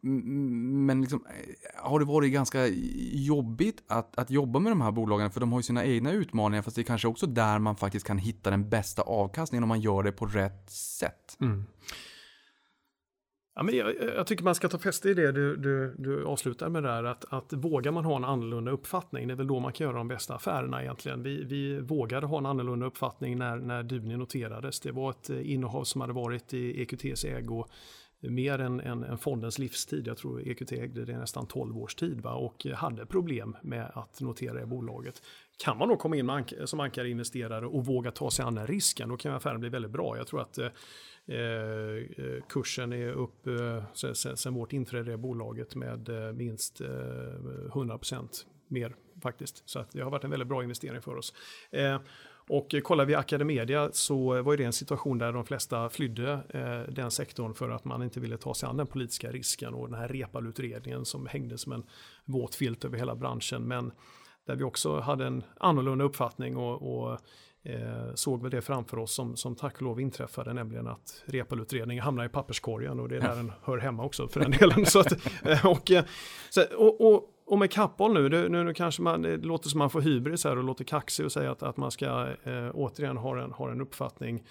Men 0.00 1.00
liksom, 1.00 1.26
eh, 1.26 1.82
har 1.82 1.98
det 1.98 2.04
varit 2.04 2.32
ganska 2.32 2.66
jobbigt 3.12 3.82
att, 3.88 4.18
att 4.18 4.30
jobba 4.30 4.58
med 4.58 4.72
de 4.72 4.80
här 4.80 4.92
bolagen? 4.92 5.30
För 5.30 5.40
de 5.40 5.52
har 5.52 5.58
ju 5.58 5.62
sina 5.62 5.84
egna 5.84 6.12
utmaningar, 6.12 6.62
fast 6.62 6.76
det 6.76 6.82
är 6.82 6.84
kanske 6.84 7.08
också 7.08 7.26
där 7.26 7.58
man 7.58 7.76
faktiskt 7.76 8.06
kan 8.06 8.18
hitta 8.18 8.50
den 8.50 8.68
bästa 8.68 9.02
avkastningen 9.02 9.62
om 9.62 9.68
man 9.68 9.80
gör 9.80 10.02
det 10.02 10.12
på 10.12 10.26
rätt 10.26 10.70
sätt. 10.70 11.36
Mm. 11.40 11.64
Ja, 13.58 13.62
men 13.62 13.76
jag, 13.76 13.94
jag, 14.16 14.26
tycker 14.26 14.44
man 14.44 14.54
ska 14.54 14.68
ta 14.68 14.78
fäste 14.78 15.10
i 15.10 15.14
det 15.14 15.32
du, 15.32 15.56
du, 15.56 15.94
du 15.98 16.24
avslutar 16.24 16.68
med 16.68 16.82
där, 16.82 17.04
att, 17.04 17.24
att 17.32 17.52
vågar 17.52 17.92
man 17.92 18.04
ha 18.04 18.16
en 18.16 18.24
annorlunda 18.24 18.70
uppfattning, 18.70 19.28
det 19.28 19.34
är 19.34 19.36
väl 19.36 19.46
då 19.46 19.60
man 19.60 19.72
kan 19.72 19.86
göra 19.86 19.96
de 19.96 20.08
bästa 20.08 20.34
affärerna 20.34 20.82
egentligen. 20.82 21.22
Vi, 21.22 21.44
vi 21.44 21.80
vågade 21.80 22.26
ha 22.26 22.38
en 22.38 22.46
annorlunda 22.46 22.86
uppfattning 22.86 23.38
när, 23.38 23.56
när 23.56 23.82
Duni 23.82 24.16
noterades. 24.16 24.80
Det 24.80 24.92
var 24.92 25.10
ett 25.10 25.30
eh, 25.30 25.52
innehav 25.52 25.84
som 25.84 26.00
hade 26.00 26.12
varit 26.12 26.54
i 26.54 26.82
EQTs 26.82 27.24
ägo 27.24 27.66
mer 28.20 28.58
än, 28.58 28.80
än, 28.80 29.04
än, 29.04 29.18
fondens 29.18 29.58
livstid. 29.58 30.06
Jag 30.06 30.16
tror 30.16 30.48
EQT 30.48 30.72
ägde 30.72 31.04
det 31.04 31.18
nästan 31.18 31.46
12 31.46 31.78
års 31.78 31.94
tid 31.94 32.20
va? 32.20 32.32
och 32.34 32.66
hade 32.74 33.06
problem 33.06 33.56
med 33.62 33.90
att 33.94 34.20
notera 34.20 34.62
i 34.62 34.66
bolaget. 34.66 35.22
Kan 35.64 35.78
man 35.78 35.88
då 35.88 35.96
komma 35.96 36.16
in 36.16 36.30
ank 36.30 36.52
som 36.64 36.80
ankarinvesterare 36.80 37.66
och 37.66 37.86
våga 37.86 38.10
ta 38.10 38.30
sig 38.30 38.44
an 38.44 38.54
den 38.54 38.66
risken, 38.66 39.08
då 39.08 39.16
kan 39.16 39.34
affären 39.34 39.60
bli 39.60 39.68
väldigt 39.68 39.90
bra. 39.90 40.16
Jag 40.16 40.26
tror 40.26 40.40
att 40.40 40.58
eh, 40.58 40.66
eh 41.26 42.42
kursen 42.48 42.92
är 42.92 43.08
upp 43.08 43.46
eh, 43.46 43.84
sen, 43.94 44.36
sen 44.36 44.54
vårt 44.54 44.72
inträde 44.72 45.12
i 45.12 45.16
bolaget 45.16 45.74
med 45.74 46.08
eh, 46.08 46.32
minst 46.32 46.80
eh, 46.80 46.86
100% 46.86 48.44
mer 48.68 48.96
faktiskt. 49.22 49.62
Så 49.68 49.78
att 49.78 49.92
det 49.92 50.00
har 50.00 50.10
varit 50.10 50.24
en 50.24 50.30
väldigt 50.30 50.48
bra 50.48 50.62
investering 50.62 51.02
för 51.02 51.16
oss. 51.16 51.34
Eh, 51.70 52.00
och 52.48 52.74
kollar 52.82 53.04
vi 53.04 53.14
Academedia 53.14 53.88
så 53.92 54.42
var 54.42 54.56
det 54.56 54.64
en 54.64 54.72
situation 54.72 55.18
där 55.18 55.32
de 55.32 55.44
flesta 55.44 55.88
flydde 55.88 56.32
eh, 56.48 56.94
den 56.94 57.10
sektorn 57.10 57.54
för 57.54 57.70
att 57.70 57.84
man 57.84 58.02
inte 58.02 58.20
ville 58.20 58.36
ta 58.36 58.54
sig 58.54 58.68
an 58.68 58.76
den 58.76 58.86
politiska 58.86 59.30
risken 59.30 59.74
och 59.74 59.90
den 59.90 59.98
här 59.98 60.08
Repal-utredningen 60.08 61.04
som 61.04 61.26
hängde 61.26 61.58
som 61.58 61.72
en 61.72 61.82
våt 62.24 62.54
filt 62.54 62.84
över 62.84 62.98
hela 62.98 63.14
branschen. 63.14 63.62
Men 63.62 63.92
där 64.46 64.56
vi 64.56 64.64
också 64.64 65.00
hade 65.00 65.26
en 65.26 65.44
annorlunda 65.60 66.04
uppfattning 66.04 66.56
och, 66.56 67.02
och 67.02 67.18
eh, 67.62 68.14
såg 68.14 68.42
vi 68.42 68.50
det 68.50 68.60
framför 68.60 68.98
oss 68.98 69.14
som, 69.14 69.36
som 69.36 69.54
tack 69.54 69.76
och 69.76 69.82
lov 69.82 70.00
inträffade, 70.00 70.52
nämligen 70.52 70.86
att 70.86 71.22
Repal-utredningen 71.26 72.04
hamnar 72.04 72.24
i 72.24 72.28
papperskorgen 72.28 73.00
och 73.00 73.08
det 73.08 73.16
är 73.16 73.20
där 73.20 73.36
den 73.36 73.52
hör 73.62 73.78
hemma 73.78 74.04
också 74.04 74.28
för 74.28 74.40
den 74.40 74.50
delen. 74.50 74.86
så 74.86 75.00
att, 75.00 75.12
eh, 75.44 75.66
och, 75.66 75.90
eh, 75.90 76.04
och, 76.76 77.14
och 77.14 77.34
och 77.48 77.58
med 77.58 77.70
Kappahl 77.70 78.12
nu, 78.12 78.28
det, 78.28 78.48
nu, 78.48 78.64
nu 78.64 78.74
kanske 78.74 79.02
man, 79.02 79.22
det 79.22 79.36
låter 79.36 79.68
som 79.68 79.78
man 79.78 79.90
får 79.90 80.00
hybris 80.00 80.44
här 80.44 80.58
och 80.58 80.64
låter 80.64 80.84
kaxig 80.84 81.26
och 81.26 81.32
säga 81.32 81.50
att, 81.50 81.62
att 81.62 81.76
man 81.76 81.90
ska 81.90 82.28
eh, 82.44 82.70
återigen 82.74 83.16
ha 83.16 83.42
en, 83.42 83.52
ha 83.52 83.70
en 83.70 83.80
uppfattning 83.80 84.42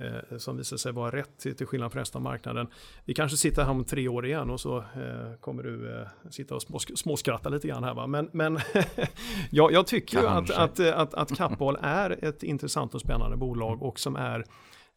eh, 0.00 0.38
som 0.38 0.56
visar 0.56 0.76
sig 0.76 0.92
vara 0.92 1.16
rätt 1.16 1.38
till, 1.38 1.56
till 1.56 1.66
skillnad 1.66 1.92
från 1.92 2.00
resten 2.00 2.18
av 2.18 2.22
marknaden. 2.22 2.66
Vi 3.04 3.14
kanske 3.14 3.36
sitter 3.36 3.62
här 3.62 3.70
om 3.70 3.84
tre 3.84 4.08
år 4.08 4.26
igen 4.26 4.50
och 4.50 4.60
så 4.60 4.78
eh, 4.78 5.38
kommer 5.40 5.62
du 5.62 6.00
eh, 6.00 6.06
sitta 6.30 6.54
och 6.54 6.62
små, 6.62 6.78
småskratta 6.78 7.48
lite 7.48 7.68
grann 7.68 7.84
här 7.84 7.94
va. 7.94 8.06
Men, 8.06 8.30
men 8.32 8.58
jag, 9.50 9.72
jag 9.72 9.86
tycker 9.86 10.20
ju 10.20 10.26
att, 10.26 10.50
att, 10.50 10.80
att, 10.80 11.14
att 11.14 11.36
Kappahl 11.36 11.78
är 11.82 12.24
ett 12.24 12.42
intressant 12.42 12.94
och 12.94 13.00
spännande 13.00 13.36
bolag 13.36 13.82
och 13.82 14.00
som 14.00 14.16
är 14.16 14.44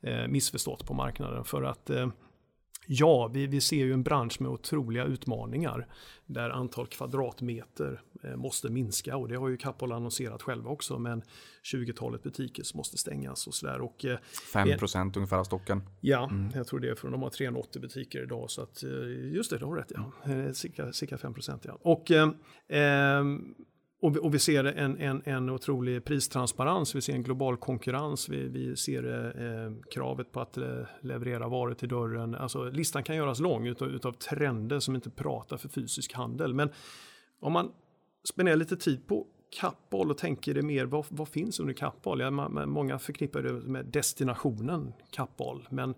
eh, 0.02 0.28
missförstått 0.28 0.88
på 0.88 0.94
marknaden 0.94 1.44
för 1.44 1.64
att 1.64 1.90
eh, 1.90 2.08
Ja, 2.92 3.28
vi, 3.28 3.48
vi 3.48 3.62
ser 3.62 3.86
ju 3.86 3.94
en 3.94 4.04
bransch 4.04 4.42
med 4.42 4.52
otroliga 4.52 5.04
utmaningar 5.04 5.88
där 6.26 6.50
antal 6.50 6.88
kvadratmeter 6.88 8.02
eh, 8.24 8.36
måste 8.36 8.70
minska 8.70 9.18
och 9.18 9.28
det 9.28 9.36
har 9.36 9.50
ju 9.50 9.58
Kappahl 9.58 9.92
annonserat 9.92 10.42
själva 10.42 10.70
också 10.70 11.00
men 11.00 11.22
20-talet 11.74 12.24
butiker 12.24 12.64
som 12.64 12.78
måste 12.78 12.98
stängas 12.98 13.48
och 13.48 13.54
sådär. 13.54 13.82
Och, 13.82 14.06
eh, 14.06 14.18
5% 14.54 15.18
ungefär 15.18 15.38
av 15.38 15.44
stocken. 15.44 15.82
Ja, 16.02 16.32
jag 16.54 16.68
tror 16.68 16.80
det 16.80 16.90
är 16.90 16.96
för 16.96 17.10
de 17.10 17.22
har 17.22 17.30
380 17.30 17.82
butiker 17.82 18.24
idag 18.24 18.50
så 18.50 18.62
att 18.62 18.84
eh, 18.84 18.90
just 19.34 19.50
det, 19.50 19.58
du 19.58 19.66
har 19.66 19.76
rätt 19.76 19.92
ja. 19.96 20.32
Eh, 20.34 20.52
Cirka, 20.52 20.94
cirka 20.94 21.16
5% 21.16 21.60
ja. 21.64 21.78
Och 21.82 22.12
eh, 22.12 22.30
ehm, 22.68 23.56
och 24.02 24.16
vi, 24.16 24.20
och 24.20 24.34
vi 24.34 24.40
ser 24.40 24.64
en, 24.64 24.98
en, 24.98 25.22
en 25.26 25.50
otrolig 25.50 26.06
pristransparens, 26.06 26.96
vi 26.96 27.02
ser 27.02 27.14
en 27.14 27.24
global 27.24 27.58
konkurrens, 27.58 28.30
vi, 28.30 28.48
vi 28.48 28.76
ser 28.76 29.04
eh, 29.42 29.74
kravet 29.92 30.32
på 30.32 30.40
att 30.42 30.58
eh, 30.58 30.82
leverera 31.02 31.48
varor 31.48 31.74
till 31.74 31.90
dörren. 31.90 32.36
Alltså, 32.36 32.70
listan 32.70 33.04
kan 33.04 33.16
göras 33.16 33.40
lång 33.40 33.68
utav, 33.68 33.88
utav 33.88 34.12
trender 34.12 34.80
som 34.80 34.96
inte 34.96 35.10
pratar 35.10 35.58
för 35.58 35.70
fysisk 35.70 36.14
handel. 36.14 36.54
Men 36.54 36.70
om 37.40 37.54
man 37.54 37.72
spenderar 38.24 38.56
lite 38.58 38.78
tid 38.78 39.08
på 39.08 39.28
Kappahl 39.60 40.12
och 40.12 40.18
tänker 40.18 40.54
det 40.54 40.62
mer, 40.62 40.86
vad, 40.86 41.06
vad 41.10 41.28
finns 41.28 41.60
under 41.60 41.74
Kappahl? 41.74 42.20
Ja, 42.20 42.32
man, 42.32 42.70
många 42.70 43.00
förknippar 43.00 43.42
det 43.42 43.54
med 43.54 43.86
destinationen 43.86 44.94
Kappahl, 45.12 45.68
men 45.70 45.90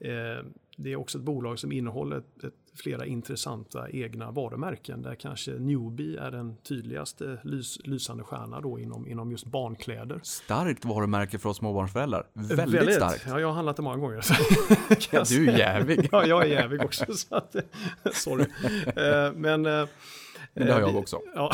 eh, 0.00 0.46
det 0.76 0.92
är 0.92 0.96
också 0.96 1.18
ett 1.18 1.24
bolag 1.24 1.58
som 1.58 1.72
innehåller 1.72 2.16
ett, 2.16 2.44
ett, 2.44 2.67
flera 2.80 3.06
intressanta 3.06 3.90
egna 3.90 4.30
varumärken 4.30 5.02
där 5.02 5.14
kanske 5.14 5.50
Newbie 5.50 6.20
är 6.20 6.30
den 6.30 6.56
tydligaste 6.56 7.38
lys, 7.44 7.78
lysande 7.84 8.24
stjärna 8.24 8.60
då 8.60 8.78
inom, 8.78 9.06
inom 9.08 9.30
just 9.30 9.46
barnkläder. 9.46 10.20
Starkt 10.22 10.84
varumärke 10.84 11.38
för 11.38 11.48
oss 11.48 11.56
småbarnsföräldrar. 11.56 12.26
Väldigt, 12.32 12.58
Väldigt. 12.58 12.94
starkt. 12.94 13.24
Ja, 13.28 13.40
jag 13.40 13.46
har 13.46 13.54
handlat 13.54 13.76
det 13.76 13.82
många 13.82 13.96
gånger. 13.96 14.24
du 15.28 15.48
är 15.48 15.58
jävig. 15.58 16.08
ja, 16.12 16.26
jag 16.26 16.42
är 16.42 16.50
jävig 16.50 16.84
också. 16.84 17.04
Så 17.14 17.34
att, 17.34 17.56
sorry. 18.12 18.44
Eh, 18.96 19.32
men 19.32 19.66
eh, 19.66 19.86
men 20.58 20.66
det 20.66 20.72
har 20.72 20.80
jag 20.80 20.96
också. 20.96 21.20
Ja. 21.34 21.50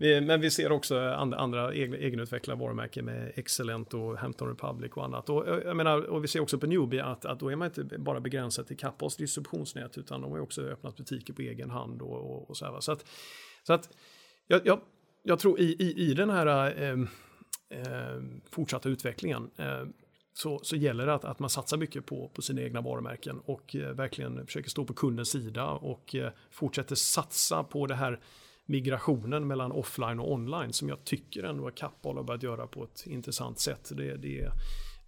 Men 0.00 0.40
vi 0.40 0.50
ser 0.50 0.72
också 0.72 0.98
andra, 1.00 1.72
egenutvecklade 1.72 2.60
varumärken 2.60 3.04
med 3.04 3.32
Excellent 3.34 3.94
och 3.94 4.18
Hampton 4.18 4.48
Republic 4.48 4.92
och 4.92 5.04
annat. 5.04 5.30
Och, 5.30 5.48
jag 5.48 5.76
menar, 5.76 6.02
och 6.02 6.24
vi 6.24 6.28
ser 6.28 6.40
också 6.40 6.58
på 6.58 6.66
Newbie 6.66 7.00
att, 7.04 7.24
att 7.24 7.40
då 7.40 7.48
är 7.48 7.56
man 7.56 7.66
inte 7.66 7.98
bara 7.98 8.20
begränsad 8.20 8.66
till 8.66 8.76
Kappahls 8.76 9.16
distributionsnät 9.16 9.98
utan 9.98 10.20
de 10.20 10.32
har 10.32 10.40
också 10.40 10.62
öppnat 10.62 10.96
butiker 10.96 11.32
på 11.32 11.42
egen 11.42 11.70
hand 11.70 12.02
och, 12.02 12.30
och, 12.30 12.50
och 12.50 12.56
så 12.56 12.64
här. 12.64 12.80
Så 12.80 12.92
att, 12.92 13.04
så 13.62 13.72
att 13.72 13.88
jag, 14.46 14.66
jag, 14.66 14.80
jag 15.22 15.38
tror 15.38 15.60
i, 15.60 15.76
i, 15.78 16.10
i 16.10 16.14
den 16.14 16.30
här 16.30 16.46
eh, 16.82 16.98
eh, 17.80 18.22
fortsatta 18.50 18.88
utvecklingen 18.88 19.50
eh, 19.56 19.84
så, 20.38 20.60
så 20.62 20.76
gäller 20.76 21.06
det 21.06 21.14
att, 21.14 21.24
att 21.24 21.38
man 21.38 21.50
satsar 21.50 21.76
mycket 21.76 22.06
på, 22.06 22.30
på 22.34 22.42
sina 22.42 22.62
egna 22.62 22.80
varumärken 22.80 23.40
och 23.44 23.76
eh, 23.76 23.90
verkligen 23.90 24.46
försöker 24.46 24.70
stå 24.70 24.84
på 24.84 24.94
kundens 24.94 25.30
sida 25.30 25.66
och 25.66 26.14
eh, 26.14 26.32
fortsätter 26.50 26.94
satsa 26.94 27.64
på 27.64 27.86
det 27.86 27.94
här 27.94 28.20
migrationen 28.66 29.46
mellan 29.46 29.72
offline 29.72 30.20
och 30.20 30.32
online 30.32 30.72
som 30.72 30.88
jag 30.88 31.04
tycker 31.04 31.42
ändå 31.42 31.66
att 31.66 31.74
Kappahl 31.74 32.16
har 32.16 32.24
börjat 32.24 32.42
göra 32.42 32.66
på 32.66 32.84
ett 32.84 33.06
intressant 33.06 33.58
sätt. 33.58 33.90
Det, 33.96 34.16
det, 34.16 34.50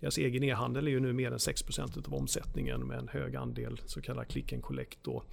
deras 0.00 0.18
egen 0.18 0.44
e-handel 0.44 0.86
är 0.86 0.90
ju 0.90 1.00
nu 1.00 1.12
mer 1.12 1.32
än 1.32 1.38
6% 1.38 2.06
av 2.08 2.14
omsättningen 2.14 2.86
med 2.86 2.98
en 2.98 3.08
hög 3.08 3.36
andel 3.36 3.80
så 3.86 4.02
kallad 4.02 4.28
click 4.28 4.52
and 4.52 4.62
collect 4.62 5.06
och 5.06 5.24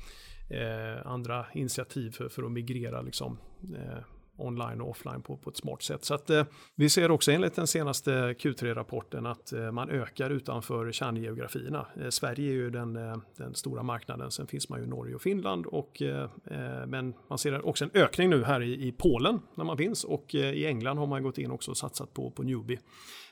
eh, 0.54 1.08
andra 1.08 1.46
initiativ 1.54 2.12
för, 2.12 2.30
för 2.30 2.44
att 2.44 2.52
migrera 2.52 3.02
liksom, 3.02 3.38
eh, 3.76 4.04
online 4.38 4.82
och 4.82 4.90
offline 4.90 5.22
på, 5.22 5.38
på 5.38 5.50
ett 5.50 5.58
smart 5.58 5.82
sätt. 5.82 6.06
Så 6.06 6.14
att, 6.14 6.30
eh, 6.30 6.46
vi 6.76 6.90
ser 6.90 7.12
också 7.12 7.32
enligt 7.32 7.56
den 7.56 7.68
senaste 7.68 8.12
Q3-rapporten 8.12 9.26
att 9.26 9.54
eh, 9.54 9.72
man 9.72 9.90
ökar 9.90 10.30
utanför 10.30 10.92
kärngeografierna. 10.92 11.88
Eh, 12.02 12.10
Sverige 12.10 12.50
är 12.50 12.54
ju 12.54 12.70
den, 12.70 12.96
eh, 12.96 13.18
den 13.38 13.56
stora 13.56 13.84
marknaden, 13.84 14.32
sen 14.32 14.48
finns 14.48 14.70
man 14.70 14.80
ju 14.80 14.86
Norge 14.86 15.16
och 15.16 15.22
Finland 15.22 15.66
och 15.66 16.02
eh, 16.02 16.30
eh, 16.46 16.86
men 16.88 17.14
man 17.28 17.38
ser 17.38 17.66
också 17.66 17.86
en 17.86 17.92
ökning 17.94 18.30
nu 18.30 18.44
här 18.44 18.62
i, 18.62 18.88
i 18.88 18.92
Polen 18.92 19.40
när 19.56 19.66
man 19.66 19.78
finns 19.78 20.04
och 20.04 20.36
eh, 20.36 20.52
i 20.52 20.66
England 20.66 20.98
har 20.98 21.08
man 21.08 21.24
gått 21.24 21.38
in 21.38 21.52
också 21.52 21.72
och 21.72 21.78
satsat 21.78 22.14
på, 22.14 22.32
på 22.32 22.44
Newbie 22.44 22.80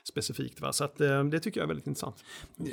specifikt. 0.08 0.60
Va? 0.60 0.72
Så 0.72 0.84
att, 0.84 1.00
eh, 1.00 1.24
det 1.24 1.40
tycker 1.40 1.60
jag 1.60 1.64
är 1.64 1.68
väldigt 1.68 1.86
intressant. 1.86 2.24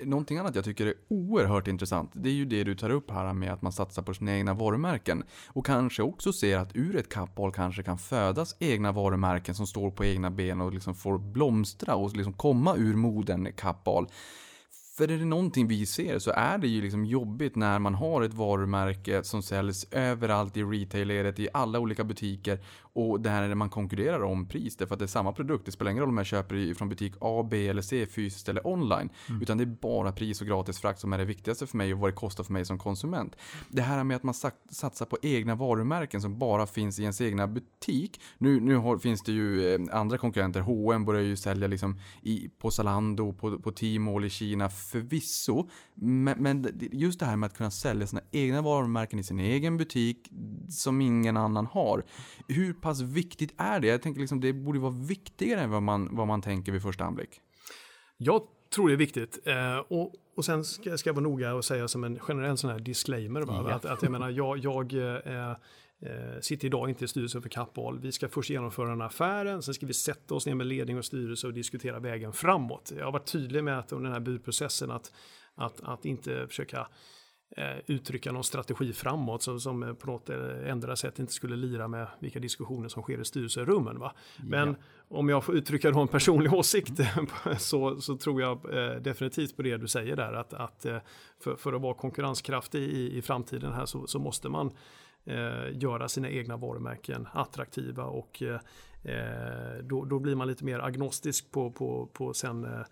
Någonting 0.04 0.38
annat 0.38 0.56
jag 0.56 0.66
tycker 0.66 0.88
är 0.88 0.94
oerhört 1.08 1.68
intressant, 1.68 2.12
det 2.14 2.30
är 2.30 2.34
ju 2.34 2.46
det 2.46 2.64
du 2.64 2.76
tar 2.76 2.90
upp 2.90 3.12
här 3.12 3.34
med 3.34 3.54
att 3.54 3.62
man 3.62 3.72
satsar 3.72 4.02
på 4.02 4.14
sina 4.14 4.38
egna 4.38 4.54
varumärken. 4.54 5.24
Och 5.48 5.66
kanske 5.66 6.04
också 6.04 6.34
ser 6.34 6.58
att 6.58 6.76
ur 6.76 6.96
ett 6.96 7.10
kapphåll 7.10 7.52
kanske 7.52 7.84
kan 7.84 7.98
födas 7.98 8.56
egna 8.60 8.92
varumärken 8.92 9.56
som 9.56 9.68
står 9.68 9.92
på 9.92 10.06
egna 10.06 10.32
ben 10.32 10.62
och 10.62 10.74
liksom 10.74 10.96
får 10.96 11.18
blomstra 11.18 11.96
och 11.96 12.16
liksom 12.16 12.34
komma 12.34 12.76
ur 12.76 12.96
moden 12.96 13.54
kapphåll. 13.54 14.08
För 14.98 15.12
är 15.12 15.18
det 15.18 15.26
någonting 15.26 15.68
vi 15.68 15.86
ser 15.86 16.20
så 16.20 16.32
är 16.32 16.58
det 16.58 16.68
ju 16.68 16.82
liksom 16.82 17.06
jobbigt 17.06 17.56
när 17.56 17.80
man 17.80 17.96
har 17.96 18.22
ett 18.22 18.34
varumärke 18.34 19.24
som 19.24 19.44
säljs 19.44 19.88
överallt 19.92 20.58
i 20.58 20.64
retail-ledet, 20.64 21.40
i 21.40 21.48
alla 21.54 21.80
olika 21.80 22.04
butiker 22.04 22.60
och 22.94 23.22
där 23.22 23.56
man 23.56 23.70
konkurrerar 23.70 24.24
om 24.24 24.48
pris. 24.48 24.76
Därför 24.76 24.96
att 24.96 25.00
det 25.00 25.06
är 25.06 25.08
samma 25.08 25.32
produkt. 25.32 25.66
Det 25.66 25.72
spelar 25.72 25.92
ingen 25.92 26.02
roll 26.02 26.10
om 26.10 26.18
jag 26.18 26.26
köper 26.26 26.74
från 26.74 26.90
butik 26.90 27.14
A, 27.22 27.48
B 27.52 27.68
eller 27.68 27.82
C 27.82 28.06
fysiskt 28.06 28.50
eller 28.50 28.68
online. 28.68 29.10
Mm. 29.30 29.42
Utan 29.42 29.58
det 29.58 29.64
är 29.64 29.66
bara 29.82 30.12
pris 30.12 30.42
och 30.42 30.48
gratis 30.48 30.80
frakt 30.80 31.00
som 31.00 31.14
är 31.14 31.18
det 31.18 31.26
viktigaste 31.26 31.68
för 31.68 31.78
mig 31.78 31.94
och 31.94 32.00
vad 32.00 32.10
det 32.10 32.16
kostar 32.16 32.44
för 32.44 32.54
mig 32.54 32.66
som 32.66 32.78
konsument. 32.78 33.36
Det 33.70 33.82
här 33.82 34.04
med 34.04 34.18
att 34.18 34.24
man 34.24 34.34
satsar 34.70 35.06
på 35.06 35.18
egna 35.22 35.56
varumärken 35.56 36.22
som 36.22 36.40
bara 36.40 36.68
finns 36.68 37.00
i 37.00 37.02
ens 37.02 37.22
egna 37.22 37.48
butik. 37.48 38.22
Nu, 38.38 38.60
nu 38.60 38.76
har, 38.76 38.98
finns 38.98 39.24
det 39.24 39.32
ju 39.32 39.76
eh, 39.76 39.82
andra 39.92 40.18
konkurrenter. 40.18 40.60
H&M 40.60 41.06
börjar 41.06 41.22
ju 41.22 41.36
sälja 41.36 41.68
liksom 41.68 42.00
i, 42.22 42.50
på 42.60 42.72
Zalando, 42.72 43.34
på, 43.34 43.60
på 43.60 43.72
Tmall 43.72 44.26
i 44.26 44.30
Kina 44.30 44.70
förvisso. 44.70 45.70
Men, 45.96 46.44
men 46.44 46.68
just 46.92 47.20
det 47.20 47.26
här 47.26 47.36
med 47.36 47.48
att 47.48 47.58
kunna 47.58 47.72
sälja 47.72 48.08
sina 48.08 48.22
egna 48.32 48.62
varumärken 48.62 49.20
i 49.20 49.24
sin 49.24 49.40
egen 49.40 49.78
butik 49.78 50.30
som 50.70 51.02
ingen 51.02 51.38
annan 51.38 51.66
har. 51.66 52.04
Hur 52.48 52.74
pass 52.74 53.02
viktigt 53.02 53.54
är 53.58 53.80
det? 53.80 53.88
Jag 53.88 54.02
tänker 54.02 54.22
liksom 54.22 54.42
det 54.42 54.54
borde 54.54 54.80
vara 54.80 54.94
viktigare 55.08 55.62
än 55.62 55.70
vad 55.70 55.84
man, 55.84 56.16
vad 56.16 56.28
man 56.28 56.42
tänker 56.42 56.72
vid 56.72 56.82
första 56.82 57.04
anblick. 57.04 57.42
Jag 58.18 58.42
tror 58.76 58.88
det 58.88 58.94
är 58.94 58.98
viktigt. 58.98 59.40
Eh, 59.46 59.78
och, 59.78 60.14
och 60.36 60.46
sen 60.46 60.64
ska, 60.64 60.98
ska 60.98 61.10
jag 61.10 61.16
vara 61.16 61.24
noga 61.24 61.54
och 61.54 61.66
säga 61.66 61.88
som 61.88 62.04
en 62.04 62.20
generell 62.20 62.58
sån 62.58 62.70
här 62.70 62.80
disclaimer. 62.80 63.42
Va? 63.42 63.66
Ja. 63.68 63.76
Att, 63.76 63.86
att 63.86 64.04
jag 64.04 64.12
menar, 64.12 64.30
jag, 64.30 64.58
jag 64.58 64.94
eh, 64.94 65.50
eh, 65.52 66.40
sitter 66.42 66.66
idag 66.68 66.90
inte 66.90 67.06
i 67.06 67.08
styrelsen 67.08 67.42
för 67.42 67.50
Kappahl. 67.50 68.00
Vi 68.00 68.12
ska 68.12 68.30
först 68.30 68.50
genomföra 68.50 68.90
den 68.90 69.02
här 69.02 69.08
affären, 69.08 69.62
sen 69.62 69.74
ska 69.74 69.86
vi 69.86 69.94
sätta 69.94 70.36
oss 70.36 70.46
ner 70.46 70.56
med 70.56 70.68
ledning 70.68 70.98
och 70.98 71.06
styrelse 71.06 71.48
och 71.48 71.54
diskutera 71.54 72.00
vägen 72.00 72.34
framåt. 72.34 72.92
Jag 72.98 73.06
har 73.06 73.12
varit 73.12 73.32
tydlig 73.32 73.64
med 73.64 73.80
att 73.80 73.92
under 73.92 74.04
den 74.04 74.14
här 74.14 74.26
budprocessen 74.26 74.92
att, 74.92 75.12
att, 75.56 75.82
att 75.84 76.06
inte 76.06 76.48
försöka 76.48 76.88
uttrycka 77.86 78.32
någon 78.32 78.44
strategi 78.44 78.94
framåt 78.94 79.44
som, 79.44 79.60
som 79.60 79.96
på 80.00 80.08
något 80.08 80.30
eh, 80.30 80.70
ändra 80.70 80.96
sätt 80.96 81.20
inte 81.20 81.34
skulle 81.34 81.56
lira 81.56 81.88
med 81.88 82.08
vilka 82.20 82.40
diskussioner 82.40 82.90
som 82.90 83.04
sker 83.04 83.22
i 83.22 83.26
styrelserummen. 83.26 84.00
Va? 84.00 84.14
Men 84.38 84.68
ja. 84.68 84.76
om 85.18 85.30
jag 85.30 85.44
får 85.44 85.56
uttrycka 85.56 85.90
en 85.90 86.08
personlig 86.08 86.54
åsikt 86.60 87.00
så, 87.58 88.02
så 88.02 88.18
tror 88.18 88.42
jag 88.42 88.78
eh, 88.78 88.96
definitivt 89.02 89.56
på 89.56 89.62
det 89.62 89.78
du 89.78 89.88
säger 89.88 90.16
där 90.16 90.34
att, 90.34 90.54
att 90.54 90.86
för, 91.40 91.56
för, 91.56 91.74
att 91.74 91.82
vara 91.82 91.94
konkurrenskraftig 91.94 92.84
i, 92.84 93.18
i 93.18 93.22
framtiden 93.22 93.74
här 93.74 93.86
så, 93.86 94.08
så 94.08 94.20
måste 94.20 94.50
man 94.50 94.72
eh, 95.26 95.78
göra 95.78 96.10
sina 96.10 96.30
egna 96.30 96.58
varumärken 96.58 97.28
attraktiva 97.34 98.04
och 98.04 98.42
eh, 98.42 98.60
då, 99.82 100.06
då, 100.06 100.20
blir 100.20 100.36
man 100.36 100.48
lite 100.48 100.66
mer 100.66 100.80
agnostisk 100.80 101.52
på, 101.52 101.72
på, 101.72 102.10
på 102.14 102.34
sen 102.34 102.64
Eh, 102.64 102.86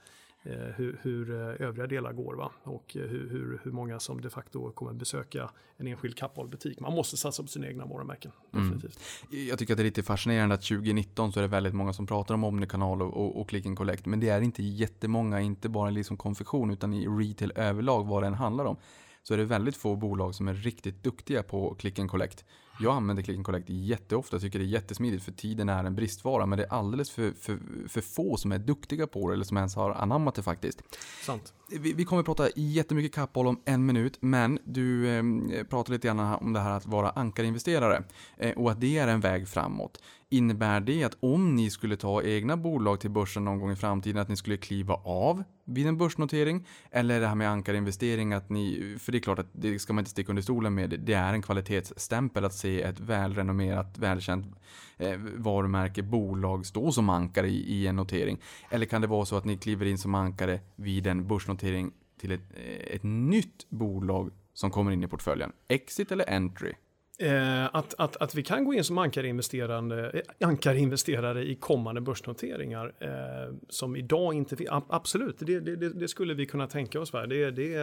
hur, 0.49 0.99
hur 1.01 1.31
eh, 1.31 1.67
övriga 1.67 1.87
delar 1.87 2.13
går 2.13 2.35
va? 2.35 2.51
och 2.63 2.97
eh, 2.97 3.01
hur, 3.01 3.29
hur, 3.29 3.61
hur 3.63 3.71
många 3.71 3.99
som 3.99 4.21
de 4.21 4.29
facto 4.29 4.71
kommer 4.71 4.93
besöka 4.93 5.49
en 5.77 5.87
enskild 5.87 6.17
Kappahl-butik. 6.17 6.79
Man 6.79 6.93
måste 6.93 7.17
satsa 7.17 7.43
på 7.43 7.47
sina 7.47 7.67
egna 7.67 7.85
varumärken. 7.85 8.31
Mm. 8.53 8.65
Definitivt. 8.65 8.99
Mm. 9.31 9.47
Jag 9.47 9.59
tycker 9.59 9.73
att 9.73 9.77
det 9.77 9.81
är 9.81 9.85
lite 9.85 10.03
fascinerande 10.03 10.55
att 10.55 10.61
2019 10.61 11.33
så 11.33 11.39
är 11.39 11.41
det 11.41 11.47
väldigt 11.47 11.73
många 11.73 11.93
som 11.93 12.07
pratar 12.07 12.33
om 12.33 12.43
Omnikanal 12.43 13.01
och, 13.01 13.13
och, 13.13 13.41
och 13.41 13.49
Click 13.49 13.65
and 13.65 13.77
Collect. 13.77 14.05
Men 14.05 14.19
det 14.19 14.29
är 14.29 14.41
inte 14.41 14.63
jättemånga, 14.63 15.41
inte 15.41 15.69
bara 15.69 15.89
liksom 15.89 16.17
konfektion 16.17 16.71
utan 16.71 16.93
i 16.93 17.07
retail 17.07 17.51
överlag 17.55 18.07
vad 18.07 18.23
den 18.23 18.33
handlar 18.33 18.65
om. 18.65 18.77
Så 19.23 19.33
är 19.33 19.37
det 19.37 19.45
väldigt 19.45 19.77
få 19.77 19.95
bolag 19.95 20.35
som 20.35 20.47
är 20.47 20.53
riktigt 20.53 21.03
duktiga 21.03 21.43
på 21.43 21.75
Click 21.75 21.99
and 21.99 22.09
Collect. 22.09 22.45
Jag 22.81 22.95
använder 22.95 23.23
Click 23.23 23.37
and 23.37 23.45
Collect 23.45 23.69
jätteofta, 23.69 24.39
tycker 24.39 24.59
det 24.59 24.65
är 24.65 24.67
jättesmidigt 24.67 25.23
för 25.23 25.31
tiden 25.31 25.69
är 25.69 25.83
en 25.83 25.95
bristvara. 25.95 26.45
Men 26.45 26.57
det 26.57 26.65
är 26.65 26.73
alldeles 26.73 27.11
för, 27.11 27.31
för, 27.31 27.59
för 27.87 28.01
få 28.01 28.37
som 28.37 28.51
är 28.51 28.59
duktiga 28.59 29.07
på 29.07 29.27
det 29.27 29.33
eller 29.33 29.45
som 29.45 29.57
ens 29.57 29.75
har 29.75 29.91
anammat 29.91 30.35
det 30.35 30.43
faktiskt. 30.43 30.81
Sant. 31.25 31.53
Vi, 31.69 31.93
vi 31.93 32.05
kommer 32.05 32.19
att 32.19 32.25
prata 32.25 32.49
jättemycket 32.55 33.15
kappboll 33.15 33.47
om 33.47 33.61
en 33.65 33.85
minut, 33.85 34.17
men 34.19 34.59
du 34.63 35.09
eh, 35.09 35.23
pratar 35.63 35.93
lite 35.93 36.07
grann 36.07 36.19
om 36.19 36.53
det 36.53 36.59
här 36.59 36.71
att 36.71 36.85
vara 36.85 37.09
ankarinvesterare 37.09 38.03
eh, 38.37 38.57
och 38.57 38.71
att 38.71 38.81
det 38.81 38.97
är 38.97 39.07
en 39.07 39.19
väg 39.19 39.47
framåt. 39.47 40.01
Innebär 40.33 40.79
det 40.79 41.03
att 41.03 41.17
om 41.19 41.55
ni 41.55 41.69
skulle 41.69 41.97
ta 41.97 42.23
egna 42.23 42.57
bolag 42.57 42.99
till 42.99 43.09
börsen 43.09 43.45
någon 43.45 43.59
gång 43.59 43.71
i 43.71 43.75
framtiden 43.75 44.21
att 44.21 44.29
ni 44.29 44.35
skulle 44.35 44.57
kliva 44.57 44.93
av 44.93 45.43
vid 45.65 45.87
en 45.87 45.97
börsnotering? 45.97 46.67
Eller 46.91 47.19
det 47.19 47.27
här 47.27 47.35
med 47.35 47.49
ankarinvestering 47.49 48.33
att 48.33 48.49
ni, 48.49 48.95
för 48.99 49.11
det 49.11 49.17
är 49.17 49.19
klart 49.19 49.39
att 49.39 49.49
det 49.51 49.79
ska 49.79 49.93
man 49.93 50.01
inte 50.01 50.11
sticka 50.11 50.31
under 50.31 50.41
stolen 50.41 50.73
med, 50.73 50.89
det 50.89 51.13
är 51.13 51.33
en 51.33 51.41
kvalitetsstämpel 51.41 52.45
att 52.45 52.53
se 52.53 52.81
ett 52.81 52.99
välrenommerat, 52.99 53.97
välkänt 53.97 54.55
eh, 54.97 55.17
varumärke, 55.35 56.03
bolag 56.03 56.65
stå 56.65 56.91
som 56.91 57.09
ankare 57.09 57.47
i, 57.47 57.73
i 57.73 57.87
en 57.87 57.95
notering? 57.95 58.39
Eller 58.69 58.85
kan 58.85 59.01
det 59.01 59.07
vara 59.07 59.25
så 59.25 59.35
att 59.35 59.45
ni 59.45 59.57
kliver 59.57 59.85
in 59.85 59.97
som 59.97 60.15
ankare 60.15 60.59
vid 60.75 61.07
en 61.07 61.27
börsnotering 61.27 61.91
till 62.19 62.31
ett, 62.31 62.51
eh, 62.53 62.95
ett 62.95 63.03
nytt 63.03 63.69
bolag 63.69 64.31
som 64.53 64.71
kommer 64.71 64.91
in 64.91 65.03
i 65.03 65.07
portföljen? 65.07 65.51
Exit 65.67 66.11
eller 66.11 66.29
entry? 66.29 66.73
Eh, 67.21 67.75
att, 67.75 67.93
att, 67.97 68.17
att 68.17 68.35
vi 68.35 68.43
kan 68.43 68.65
gå 68.65 68.73
in 68.73 68.83
som 68.83 68.97
ankarinvesterande, 68.97 70.09
eh, 70.09 70.47
ankarinvesterare 70.47 71.43
i 71.43 71.55
kommande 71.55 72.01
börsnoteringar 72.01 72.93
eh, 72.99 73.55
som 73.69 73.95
idag 73.95 74.33
inte 74.33 74.55
finns. 74.55 74.69
Absolut, 74.71 75.35
det, 75.39 75.59
det, 75.59 75.75
det, 75.75 76.07
skulle 76.07 76.33
vi 76.33 76.45
kunna 76.45 76.67
tänka 76.67 76.99
oss. 76.99 77.13
Va? 77.13 77.25
Det, 77.25 77.51
det, 77.51 77.75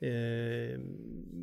eh, 0.00 0.80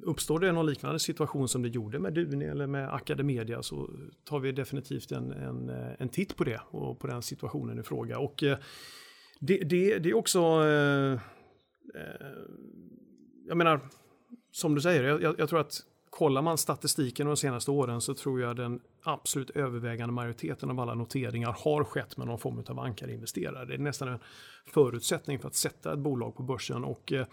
uppstår 0.04 0.40
det 0.40 0.52
någon 0.52 0.66
liknande 0.66 1.00
situation 1.00 1.48
som 1.48 1.62
det 1.62 1.70
gjorde 1.70 2.00
med 2.00 2.14
Duni 2.14 2.46
eller 2.46 2.68
med 2.68 2.94
Academedia 2.94 3.64
så 3.64 3.90
tar 4.24 4.40
vi 4.40 4.52
definitivt 4.52 5.12
en, 5.12 5.32
en, 5.32 5.70
eh, 5.70 5.92
en 6.00 6.10
titt 6.10 6.36
på 6.36 6.44
det 6.44 6.62
och 6.70 7.00
på 7.00 7.08
den 7.08 7.22
situationen 7.22 7.80
i 7.80 7.84
fråga. 7.84 8.20
Och 8.20 8.44
eh, 8.44 8.58
det, 9.40 9.58
det, 9.58 10.00
det 10.00 10.10
är 10.10 10.14
också, 10.14 10.40
eh, 10.40 11.14
eh, 11.96 12.28
jag 13.48 13.58
menar, 13.58 13.80
som 14.52 14.76
du 14.76 14.82
säger, 14.82 15.04
jag, 15.04 15.36
jag 15.40 15.50
tror 15.50 15.60
att 15.60 15.82
kollar 16.16 16.42
man 16.42 16.58
statistiken 16.58 17.28
de 17.28 17.38
senaste 17.38 17.72
åren 17.72 18.02
så 18.02 18.14
tror 18.14 18.42
jag 18.42 18.56
den 18.56 18.82
absolut 19.04 19.50
övervägande 19.50 20.14
majoriteten 20.14 20.70
av 20.70 20.80
alla 20.80 20.94
noteringar 20.94 21.56
har 21.60 21.84
skett 21.84 22.18
med 22.18 22.28
någon 22.28 22.40
form 22.40 22.64
av 22.68 22.80
ankarinvesterare. 22.80 23.66
Det 23.66 23.74
är 23.74 23.78
nästan 23.78 24.08
en 24.08 24.20
förutsättning 24.74 25.40
för 25.40 25.48
att 25.48 25.56
sätta 25.56 25.94
ett 25.94 26.00
bolag 26.00 26.36
på 26.36 26.44
börsen 26.44 26.84
och 26.84 27.14
eh, 27.14 27.26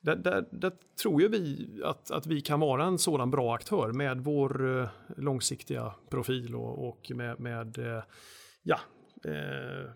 där, 0.00 0.16
där, 0.16 0.48
där, 0.50 0.72
tror 1.02 1.22
ju 1.22 1.28
vi 1.28 1.68
att, 1.84 2.10
att 2.10 2.26
vi 2.26 2.40
kan 2.40 2.60
vara 2.60 2.84
en 2.84 2.98
sådan 2.98 3.30
bra 3.30 3.54
aktör 3.54 3.92
med 3.92 4.20
vår 4.20 4.80
eh, 4.80 4.88
långsiktiga 5.16 5.94
profil 6.10 6.54
och, 6.54 6.88
och 6.88 7.10
med, 7.14 7.40
med 7.40 7.78
eh, 7.78 8.02
ja, 8.62 8.78
eh, 9.24 9.90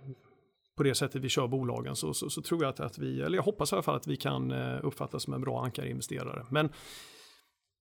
på 0.77 0.83
det 0.83 0.95
sättet 0.95 1.23
vi 1.23 1.29
kör 1.29 1.49
bolagen 1.49 1.97
så, 1.97 2.15
så, 2.15 2.31
så, 2.31 2.43
tror 2.43 2.63
jag 2.63 2.71
att, 2.71 2.81
att 2.81 2.99
vi, 2.99 3.21
eller 3.21 3.37
jag 3.37 3.43
hoppas 3.43 3.73
i 3.73 3.75
alla 3.75 3.83
fall 3.83 3.97
att 3.97 4.07
vi 4.07 4.17
kan 4.17 4.51
eh, 4.51 4.79
uppfattas 4.83 5.23
som 5.23 5.35
en 5.35 5.41
bra 5.41 5.65
ankarinvesterare. 5.65 6.47
Men 6.51 6.71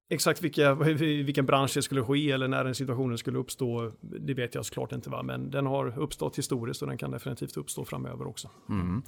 Exakt 0.10 0.42
vilka, 0.42 0.74
vilken 1.26 1.46
bransch 1.46 1.72
det 1.76 1.82
skulle 1.82 2.04
ske 2.04 2.32
eller 2.32 2.48
när 2.48 2.64
den 2.64 2.76
situationen 2.76 3.18
skulle 3.18 3.40
uppstå, 3.40 3.92
det 4.02 4.34
vet 4.34 4.56
jag 4.56 4.66
såklart 4.66 4.92
inte. 4.92 5.10
Va? 5.10 5.24
Men 5.24 5.52
den 5.52 5.66
har 5.66 6.00
uppstått 6.00 6.38
historiskt 6.38 6.82
och 6.82 6.88
den 6.88 6.98
kan 6.98 7.12
definitivt 7.12 7.58
uppstå 7.58 7.86
framöver 7.86 8.28
också. 8.28 8.50
Mm 8.70 9.04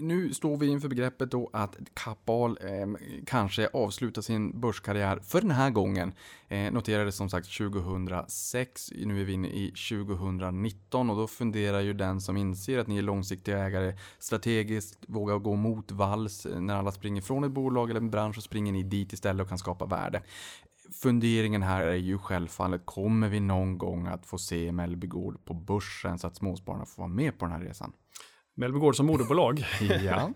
nu 0.00 0.34
står 0.34 0.56
vi 0.56 0.66
inför 0.66 0.88
begreppet 0.88 1.30
då 1.30 1.50
att 1.52 1.76
Kappahl 1.94 2.58
eh, 2.60 2.86
kanske 3.26 3.68
avslutar 3.72 4.22
sin 4.22 4.60
börskarriär 4.60 5.18
för 5.18 5.40
den 5.40 5.50
här 5.50 5.70
gången. 5.70 6.12
Eh, 6.48 6.72
noterades 6.72 7.16
som 7.16 7.30
sagt 7.30 7.58
2006, 7.58 8.92
nu 8.96 9.20
är 9.20 9.24
vi 9.24 9.32
inne 9.32 9.48
i 9.48 9.70
2019 9.70 11.10
och 11.10 11.16
då 11.16 11.26
funderar 11.26 11.80
ju 11.80 11.92
den 11.92 12.20
som 12.20 12.36
inser 12.36 12.78
att 12.78 12.86
ni 12.86 12.98
är 12.98 13.02
långsiktiga 13.02 13.58
ägare 13.58 13.94
strategiskt 14.18 14.98
vågar 15.06 15.38
gå 15.38 15.54
mot 15.54 15.90
vals 15.90 16.46
eh, 16.46 16.60
när 16.60 16.76
alla 16.76 16.92
springer 16.92 17.22
från 17.22 17.44
ett 17.44 17.52
bolag 17.52 17.90
eller 17.90 18.00
en 18.00 18.10
bransch 18.10 18.34
så 18.34 18.40
springer 18.40 18.72
ni 18.72 18.82
dit 18.82 19.12
istället 19.12 19.42
och 19.42 19.48
kan 19.48 19.58
skapa 19.58 19.86
värde. 19.86 20.22
Funderingen 20.92 21.62
här 21.62 21.86
är 21.86 21.94
ju 21.94 22.18
självfallet, 22.18 22.82
kommer 22.84 23.28
vi 23.28 23.40
någon 23.40 23.78
gång 23.78 24.06
att 24.06 24.26
få 24.26 24.38
se 24.38 24.72
Mellby 24.72 25.06
Gård 25.06 25.44
på 25.44 25.54
börsen 25.54 26.18
så 26.18 26.26
att 26.26 26.36
småspararna 26.36 26.86
får 26.86 27.02
vara 27.02 27.12
med 27.12 27.38
på 27.38 27.44
den 27.44 27.54
här 27.54 27.60
resan? 27.60 27.92
Mellby 28.58 28.78
Gård 28.78 28.96
som 28.96 29.06
moderbolag? 29.06 29.64
ja. 30.04 30.32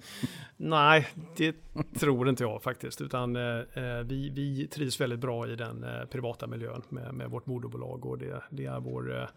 Nej, 0.57 1.09
det 1.37 1.57
tror 2.01 2.29
inte 2.29 2.43
jag 2.45 2.63
faktiskt. 2.63 3.01
Utan 3.01 3.37
eh, 3.37 3.59
eh, 3.75 4.03
vi, 4.05 4.31
vi 4.31 4.67
trivs 4.67 5.01
väldigt 5.01 5.19
bra 5.19 5.49
i 5.49 5.57
den 5.57 5.85
eh, 5.85 6.05
privata 6.05 6.47
miljön 6.47 6.83
med, 6.89 7.15
med 7.15 7.31
vårt 7.31 7.47
moderbolag 7.47 8.07
och 8.07 8.19
det, 8.19 8.43
det 8.51 8.65
är 8.65 8.81
vår 8.81 9.21
eh, 9.21 9.29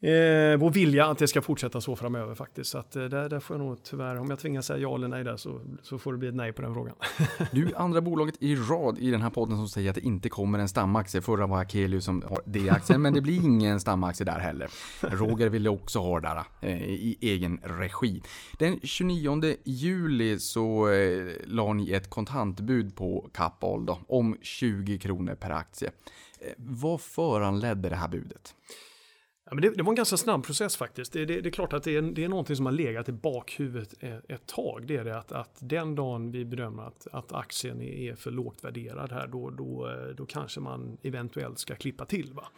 eh, 0.00 0.58
vår 0.58 0.70
vilja 0.70 1.06
att 1.06 1.18
det 1.18 1.28
ska 1.28 1.42
fortsätta 1.42 1.80
så 1.80 1.96
framöver 1.96 2.34
faktiskt. 2.34 2.70
Så 2.70 2.78
att, 2.78 2.96
eh, 2.96 3.04
där, 3.04 3.28
där 3.28 3.40
får 3.40 3.56
jag 3.56 3.66
nog 3.66 3.82
tyvärr, 3.82 4.16
om 4.16 4.30
jag 4.30 4.38
tvingas 4.38 4.66
säga 4.66 4.78
ja 4.78 4.94
eller 4.94 5.08
nej 5.08 5.24
där 5.24 5.36
så, 5.36 5.60
så 5.82 5.98
får 5.98 6.12
det 6.12 6.18
bli 6.18 6.28
ett 6.28 6.34
nej 6.34 6.52
på 6.52 6.62
den 6.62 6.74
frågan. 6.74 6.94
du 7.52 7.74
andra 7.74 8.00
bolaget 8.00 8.34
i 8.40 8.56
rad 8.56 8.98
i 8.98 9.10
den 9.10 9.22
här 9.22 9.30
podden 9.30 9.56
som 9.56 9.68
säger 9.68 9.90
att 9.90 9.94
det 9.94 10.06
inte 10.06 10.28
kommer 10.28 10.58
en 10.58 10.68
stamaktie. 10.68 11.20
Förra 11.20 11.46
var 11.46 11.60
Akelius 11.60 12.04
som 12.04 12.22
har 12.28 12.40
D-aktien, 12.44 13.02
men 13.02 13.14
det 13.14 13.20
blir 13.20 13.44
ingen 13.44 13.80
stamaktie 13.80 14.24
där 14.24 14.38
heller. 14.38 14.70
Roger 15.00 15.48
ville 15.48 15.68
också 15.68 15.98
ha 15.98 16.20
det 16.20 16.28
där 16.28 16.44
eh, 16.60 16.82
i 16.82 17.18
egen 17.20 17.60
regi. 17.62 18.22
Den 18.58 18.80
29 18.82 19.54
juli 19.64 20.38
så 20.38 20.88
eh, 20.88 21.26
la 21.44 21.72
ni 21.72 21.92
ett 21.92 22.10
kontantbud 22.10 22.96
på 22.96 23.30
Kappahl 23.34 23.86
då, 23.86 23.98
om 24.08 24.36
20 24.42 24.98
kronor 24.98 25.34
per 25.34 25.50
aktie. 25.50 25.90
Eh, 26.40 26.52
vad 26.56 27.00
föranledde 27.00 27.88
det 27.88 27.96
här 27.96 28.08
budet? 28.08 28.54
Ja, 29.50 29.54
men 29.54 29.62
det, 29.62 29.70
det, 29.70 29.82
var 29.82 29.92
en 29.92 29.96
ganska 29.96 30.16
snabb 30.16 30.46
process 30.46 30.76
faktiskt. 30.76 31.12
Det, 31.12 31.24
det, 31.24 31.40
det 31.40 31.48
är 31.48 31.50
klart 31.50 31.72
att 31.72 31.82
det 31.82 31.96
är, 31.96 32.02
det 32.02 32.24
är 32.24 32.28
någonting 32.28 32.56
som 32.56 32.66
har 32.66 32.72
legat 32.72 33.08
i 33.08 33.12
bakhuvudet 33.12 33.94
ett, 34.00 34.30
ett 34.30 34.46
tag. 34.46 34.84
Det 34.86 34.96
är 34.96 35.04
det 35.04 35.18
att, 35.18 35.32
att 35.32 35.58
den 35.60 35.94
dagen 35.94 36.30
vi 36.30 36.44
bedömer 36.44 36.82
att, 36.82 37.06
att 37.12 37.32
aktien 37.32 37.82
är, 37.82 38.14
för 38.14 38.30
lågt 38.30 38.64
värderad 38.64 39.12
här, 39.12 39.26
då, 39.26 39.50
då, 39.50 39.88
eh, 39.88 40.14
då 40.16 40.26
kanske 40.26 40.60
man 40.60 40.98
eventuellt 41.02 41.58
ska 41.58 41.74
klippa 41.74 42.04
till. 42.04 42.32
Va? 42.32 42.48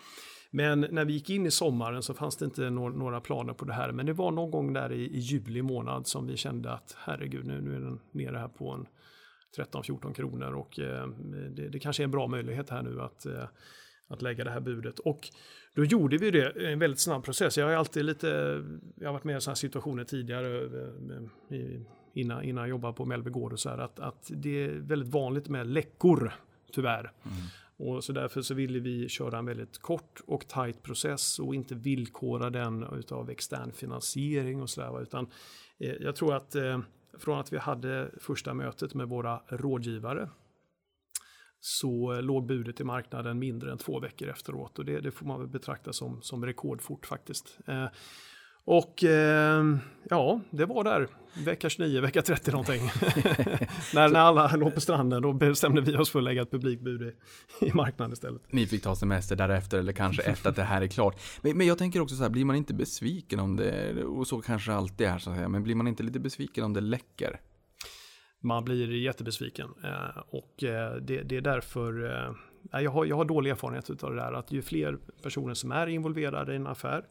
Men 0.50 0.86
när 0.90 1.04
vi 1.04 1.12
gick 1.12 1.30
in 1.30 1.46
i 1.46 1.50
sommaren 1.50 2.02
så 2.02 2.14
fanns 2.14 2.36
det 2.36 2.44
inte 2.44 2.70
några 2.70 3.20
planer 3.20 3.52
på 3.52 3.64
det 3.64 3.72
här. 3.72 3.92
Men 3.92 4.06
det 4.06 4.12
var 4.12 4.30
någon 4.30 4.50
gång 4.50 4.72
där 4.72 4.92
i, 4.92 5.16
i 5.16 5.18
juli 5.18 5.62
månad 5.62 6.06
som 6.06 6.26
vi 6.26 6.36
kände 6.36 6.72
att 6.72 6.96
herregud, 6.98 7.46
nu, 7.46 7.60
nu 7.60 7.76
är 7.76 7.80
den 7.80 8.00
nere 8.12 8.36
här 8.36 8.48
på 8.48 8.70
en 8.70 8.86
13-14 9.56 10.12
kronor 10.12 10.52
och 10.52 10.78
eh, 10.78 11.06
det, 11.50 11.68
det, 11.68 11.78
kanske 11.78 12.02
är 12.02 12.04
en 12.04 12.10
bra 12.10 12.26
möjlighet 12.26 12.70
här 12.70 12.82
nu 12.82 13.00
att 13.00 13.26
eh, 13.26 13.44
att 14.10 14.22
lägga 14.22 14.44
det 14.44 14.50
här 14.50 14.60
budet. 14.60 14.98
Och 14.98 15.28
då 15.74 15.84
gjorde 15.84 16.16
vi 16.16 16.30
det, 16.30 16.72
en 16.72 16.78
väldigt 16.78 17.00
snabb 17.00 17.24
process. 17.24 17.58
Jag 17.58 17.66
har 17.66 17.72
alltid 17.72 18.04
lite, 18.04 18.26
jag 18.94 19.08
har 19.08 19.12
varit 19.12 19.24
med 19.24 19.36
i 19.36 19.40
sådana 19.40 19.56
situationer 19.56 20.04
tidigare 20.04 20.64
eh, 21.50 21.80
innan, 22.14 22.44
innan 22.44 22.62
jag 22.62 22.68
jobbade 22.68 22.94
på 22.94 23.04
Mellby 23.04 23.30
Gård 23.30 23.52
och 23.52 23.60
så 23.60 23.68
här, 23.68 23.78
att, 23.78 24.00
att 24.00 24.30
det 24.34 24.64
är 24.64 24.68
väldigt 24.68 25.08
vanligt 25.08 25.48
med 25.48 25.66
läckor, 25.66 26.32
tyvärr. 26.72 27.12
Mm. 27.22 27.36
Och 27.76 28.04
så 28.04 28.12
därför 28.12 28.42
så 28.42 28.54
ville 28.54 28.80
vi 28.80 29.08
köra 29.08 29.38
en 29.38 29.46
väldigt 29.46 29.78
kort 29.78 30.20
och 30.26 30.48
tight 30.48 30.82
process 30.82 31.38
och 31.38 31.54
inte 31.54 31.74
villkora 31.74 32.50
den 32.50 32.84
av 33.10 33.30
extern 33.30 33.72
finansiering 33.72 34.62
och 34.62 34.70
sådär. 34.70 35.02
Utan 35.02 35.26
eh, 35.78 35.94
jag 36.00 36.16
tror 36.16 36.34
att 36.34 36.54
eh, 36.54 36.80
från 37.18 37.40
att 37.40 37.52
vi 37.52 37.58
hade 37.58 38.10
första 38.18 38.54
mötet 38.54 38.94
med 38.94 39.08
våra 39.08 39.40
rådgivare 39.48 40.28
så 41.60 42.20
låg 42.20 42.46
budet 42.46 42.80
i 42.80 42.84
marknaden 42.84 43.38
mindre 43.38 43.72
än 43.72 43.78
två 43.78 44.00
veckor 44.00 44.28
efteråt 44.28 44.78
och 44.78 44.84
det, 44.84 45.00
det 45.00 45.10
får 45.10 45.26
man 45.26 45.38
väl 45.40 45.48
betrakta 45.48 45.92
som, 45.92 46.22
som 46.22 46.46
rekordfort 46.46 47.06
faktiskt. 47.06 47.58
Eh, 47.66 47.86
och 48.64 49.04
eh, 49.04 49.64
ja, 50.10 50.40
det 50.50 50.66
var 50.66 50.84
där 50.84 51.08
vecka 51.44 51.68
29, 51.68 52.00
vecka 52.00 52.22
30 52.22 52.50
någonting. 52.50 52.82
när, 53.94 54.08
när 54.08 54.20
alla 54.20 54.56
låg 54.56 54.74
på 54.74 54.80
stranden 54.80 55.22
då 55.22 55.32
bestämde 55.32 55.80
vi 55.80 55.96
oss 55.96 56.10
för 56.10 56.18
att 56.18 56.24
lägga 56.24 56.42
ett 56.42 56.50
publikbud 56.50 57.02
i, 57.02 57.14
i 57.66 57.72
marknaden 57.72 58.12
istället. 58.12 58.42
Ni 58.50 58.66
fick 58.66 58.82
ta 58.82 58.96
semester 58.96 59.36
därefter 59.36 59.78
eller 59.78 59.92
kanske 59.92 60.22
efter 60.22 60.50
att 60.50 60.56
det 60.56 60.62
här 60.62 60.82
är 60.82 60.86
klart. 60.86 61.20
Men, 61.42 61.58
men 61.58 61.66
jag 61.66 61.78
tänker 61.78 62.00
också 62.00 62.16
så 62.16 62.22
här, 62.22 62.30
blir 62.30 62.44
man 62.44 62.56
inte 62.56 62.74
besviken 62.74 63.40
om 63.40 63.56
det, 63.56 64.04
och 64.04 64.26
så 64.26 64.40
kanske 64.40 64.72
alltid 64.72 65.06
är 65.06 65.18
så 65.18 65.30
att 65.30 65.36
säga, 65.36 65.48
men 65.48 65.62
blir 65.62 65.74
man 65.74 65.88
inte 65.88 66.02
lite 66.02 66.20
besviken 66.20 66.64
om 66.64 66.72
det 66.72 66.80
läcker? 66.80 67.40
Man 68.40 68.64
blir 68.64 68.92
jättebesviken. 68.92 69.68
Eh, 69.84 70.22
och 70.30 70.64
eh, 70.64 70.94
det, 70.94 71.22
det 71.22 71.36
är 71.36 71.40
därför 71.40 72.04
eh, 72.04 72.34
jag 72.82 72.90
har, 72.90 73.04
jag 73.04 73.16
har 73.16 73.24
dålig 73.24 73.50
erfarenhet 73.50 74.04
av 74.04 74.10
det 74.10 74.16
där 74.16 74.32
att 74.32 74.52
ju 74.52 74.62
fler 74.62 74.98
personer 75.22 75.54
som 75.54 75.72
är 75.72 75.86
involverade 75.86 76.52
i 76.52 76.56
en 76.56 76.66
affär, 76.66 77.04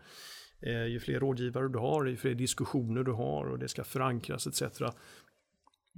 eh, 0.61 0.85
ju 0.85 0.99
fler 0.99 1.19
rådgivare 1.19 1.67
du 1.67 1.79
har, 1.79 2.05
ju 2.05 2.17
fler 2.17 2.33
diskussioner 2.33 3.03
du 3.03 3.11
har 3.11 3.45
och 3.45 3.59
det 3.59 3.67
ska 3.67 3.83
förankras 3.83 4.47
etc. 4.47 4.81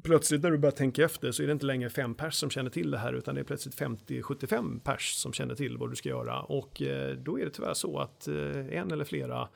Plötsligt 0.04 0.44
när 0.44 0.52
du 0.52 0.58
börjar 0.58 0.72
tänka 0.72 1.06
efter 1.06 1.32
så 1.32 1.44
är 1.44 1.48
det 1.48 1.54
inte 1.54 1.66
längre 1.66 1.90
fem 1.90 2.16
pers 2.16 2.34
som 2.34 2.50
känner 2.50 2.70
till 2.70 2.92
det 2.92 2.98
här 2.98 3.14
utan 3.14 3.36
det 3.36 3.42
är 3.42 3.46
plötsligt 3.46 3.80
50-75 3.80 4.80
pers 4.80 5.14
som 5.14 5.34
känner 5.34 5.56
till 5.56 5.78
vad 5.78 5.90
du 5.90 5.96
ska 5.96 6.10
göra 6.10 6.42
och 6.42 6.82
eh, 6.82 7.16
då 7.16 7.40
är 7.40 7.46
det 7.46 7.52
tyvärr 7.52 7.74
så 7.74 8.00
att 8.00 8.28
en 8.28 8.92
eller 8.92 9.04
flera 9.04 9.50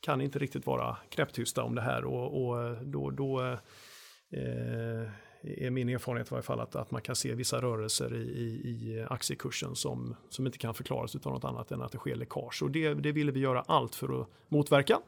kan 0.00 0.20
inte 0.20 0.38
riktigt 0.38 0.66
vara 0.66 0.96
knäpptysta 1.08 1.62
om 1.62 1.74
det 1.74 1.82
här 1.82 2.04
och, 2.04 2.46
och 2.46 2.76
då, 2.86 3.10
då 3.10 3.42
eh, 3.42 3.58
Eh, 4.36 5.08
är 5.46 5.70
min 5.70 5.88
erfarenhet 5.88 6.28
i 6.28 6.30
varje 6.30 6.42
fall 6.42 6.60
att, 6.60 6.76
att 6.76 6.90
man 6.90 7.02
kan 7.02 7.16
se 7.16 7.34
vissa 7.34 7.60
rörelser 7.60 8.14
i, 8.14 8.18
i, 8.18 8.70
i 8.70 9.06
aktiekursen 9.10 9.76
som, 9.76 10.16
som 10.28 10.46
inte 10.46 10.58
kan 10.58 10.74
förklaras 10.74 11.16
av 11.16 11.32
något 11.32 11.44
annat 11.44 11.70
än 11.70 11.82
att 11.82 11.92
det 11.92 11.98
sker 11.98 12.16
läckage. 12.16 12.62
Och 12.62 12.70
det, 12.70 12.94
det 12.94 13.12
ville 13.12 13.32
vi 13.32 13.40
göra 13.40 13.60
allt 13.60 13.94
för 13.94 14.20
att 14.20 14.28
motverka. 14.48 15.00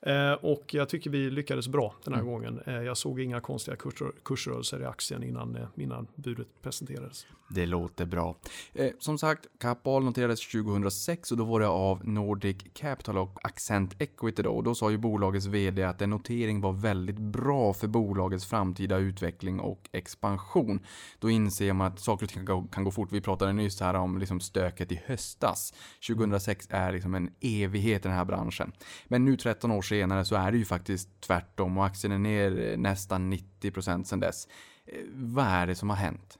Eh, 0.00 0.32
och 0.32 0.74
jag 0.74 0.88
tycker 0.88 1.10
vi 1.10 1.30
lyckades 1.30 1.68
bra 1.68 1.94
den 2.04 2.14
här 2.14 2.20
mm. 2.20 2.32
gången. 2.32 2.60
Eh, 2.66 2.74
jag 2.74 2.96
såg 2.96 3.20
inga 3.20 3.40
konstiga 3.40 3.76
kurs, 3.76 4.02
kursrörelser 4.24 4.80
i 4.80 4.84
aktien 4.84 5.22
innan, 5.22 5.56
eh, 5.56 5.68
innan 5.76 6.06
budet 6.14 6.48
presenterades. 6.62 7.26
Det 7.50 7.66
låter 7.66 8.06
bra. 8.06 8.36
Eh, 8.74 8.90
som 8.98 9.18
sagt, 9.18 9.46
Kappahl 9.60 10.04
noterades 10.04 10.48
2006 10.52 11.32
och 11.32 11.38
då 11.38 11.44
var 11.44 11.60
det 11.60 11.68
av 11.68 12.08
Nordic 12.08 12.56
Capital 12.74 13.18
och 13.18 13.38
Accent 13.42 14.02
Equity 14.02 14.42
då. 14.42 14.50
Och 14.50 14.64
då 14.64 14.74
sa 14.74 14.90
ju 14.90 14.98
bolagets 14.98 15.46
vd 15.46 15.82
att 15.82 16.02
en 16.02 16.10
notering 16.10 16.60
var 16.60 16.72
väldigt 16.72 17.18
bra 17.18 17.74
för 17.74 17.86
bolagets 17.86 18.46
framtida 18.46 18.96
utveckling 18.96 19.60
och 19.60 19.88
expansion. 19.92 20.80
Då 21.18 21.30
inser 21.30 21.72
man 21.72 21.86
att 21.86 22.00
saker 22.00 22.26
och 22.26 22.30
ting 22.30 22.46
kan 22.46 22.62
gå, 22.62 22.68
kan 22.68 22.84
gå 22.84 22.90
fort. 22.90 23.12
Vi 23.12 23.20
pratade 23.20 23.52
nyss 23.52 23.80
här 23.80 23.94
om 23.94 24.18
liksom 24.18 24.40
stöket 24.40 24.92
i 24.92 25.00
höstas. 25.06 25.74
2006 26.08 26.66
är 26.70 26.92
liksom 26.92 27.14
en 27.14 27.30
evighet 27.40 28.04
i 28.04 28.08
den 28.08 28.16
här 28.16 28.24
branschen. 28.24 28.72
Men 29.06 29.24
nu 29.24 29.36
13 29.36 29.70
år 29.70 29.82
senare 29.88 30.24
så 30.24 30.36
är 30.36 30.52
det 30.52 30.58
ju 30.58 30.64
faktiskt 30.64 31.20
tvärtom 31.20 31.78
och 31.78 31.86
aktien 31.86 32.12
är 32.12 32.18
ner 32.18 32.76
nästan 32.76 33.32
90% 33.32 34.04
sedan 34.04 34.20
dess. 34.20 34.48
Eh, 34.86 34.98
vad 35.12 35.46
är 35.46 35.66
det 35.66 35.74
som 35.74 35.90
har 35.90 35.96
hänt? 35.96 36.38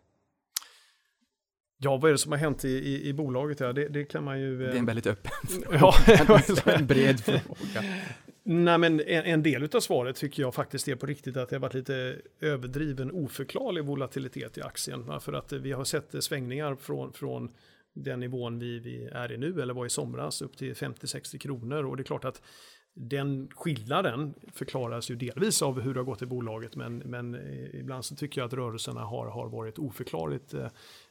Ja, 1.81 1.97
vad 1.97 2.09
är 2.09 2.13
det 2.13 2.19
som 2.19 2.33
har 2.33 2.39
hänt 2.39 2.65
i, 2.65 2.69
i, 2.69 3.09
i 3.09 3.13
bolaget? 3.13 3.61
Ja, 3.61 3.73
det, 3.73 3.89
det 3.89 4.05
kan 4.05 4.25
man 4.25 4.41
ju... 4.41 4.59
Det 4.59 4.73
är 4.73 4.77
en 4.77 4.87
väldigt 4.87 5.07
öppen 5.07 5.33
ja, 5.73 5.95
en 6.67 6.87
bred 6.87 7.21
fråga. 7.21 7.85
Nej, 8.43 8.79
men 8.79 9.01
en, 9.01 9.25
en 9.25 9.43
del 9.43 9.69
av 9.77 9.81
svaret 9.81 10.17
tycker 10.17 10.43
jag 10.43 10.55
faktiskt 10.55 10.89
är 10.89 10.97
på 10.97 11.07
riktigt 11.07 11.37
att 11.37 11.49
det 11.49 11.57
har 11.57 11.61
varit 11.61 11.75
lite 11.75 12.17
överdriven 12.41 13.11
oförklarlig 13.11 13.85
volatilitet 13.85 14.59
i 14.59 14.63
aktien. 14.63 15.07
Va? 15.07 15.21
För 15.21 15.33
att 15.33 15.53
vi 15.53 15.73
har 15.73 15.85
sett 15.85 16.25
svängningar 16.25 16.75
från, 16.75 17.13
från 17.13 17.51
den 17.95 18.21
nivån 18.21 18.59
vi, 18.59 18.79
vi 18.79 19.05
är 19.05 19.33
i 19.33 19.37
nu 19.37 19.63
eller 19.63 19.75
var 19.75 19.87
i 19.87 19.91
somras 19.91 20.43
upp 20.43 20.57
till 20.57 20.75
50-60 20.75 21.39
kronor 21.39 21.85
och 21.85 21.97
det 21.97 22.03
är 22.03 22.05
klart 22.05 22.25
att 22.25 22.43
den 23.01 23.49
skillnaden 23.55 24.35
förklaras 24.53 25.11
ju 25.11 25.17
delvis 25.17 25.63
av 25.63 25.81
hur 25.81 25.95
det 25.95 26.01
har 26.01 26.05
gått 26.05 26.23
i 26.23 26.27
bolaget 26.27 26.77
men, 26.77 26.99
men 26.99 27.35
eh, 27.35 27.81
ibland 27.81 28.05
så 28.05 28.17
tycker 28.17 28.41
jag 28.41 28.47
att 28.47 28.53
rörelserna 28.53 29.01
har, 29.01 29.27
har 29.27 29.49
varit 29.49 29.79
oförklarligt 29.79 30.55
eh, 30.55 30.67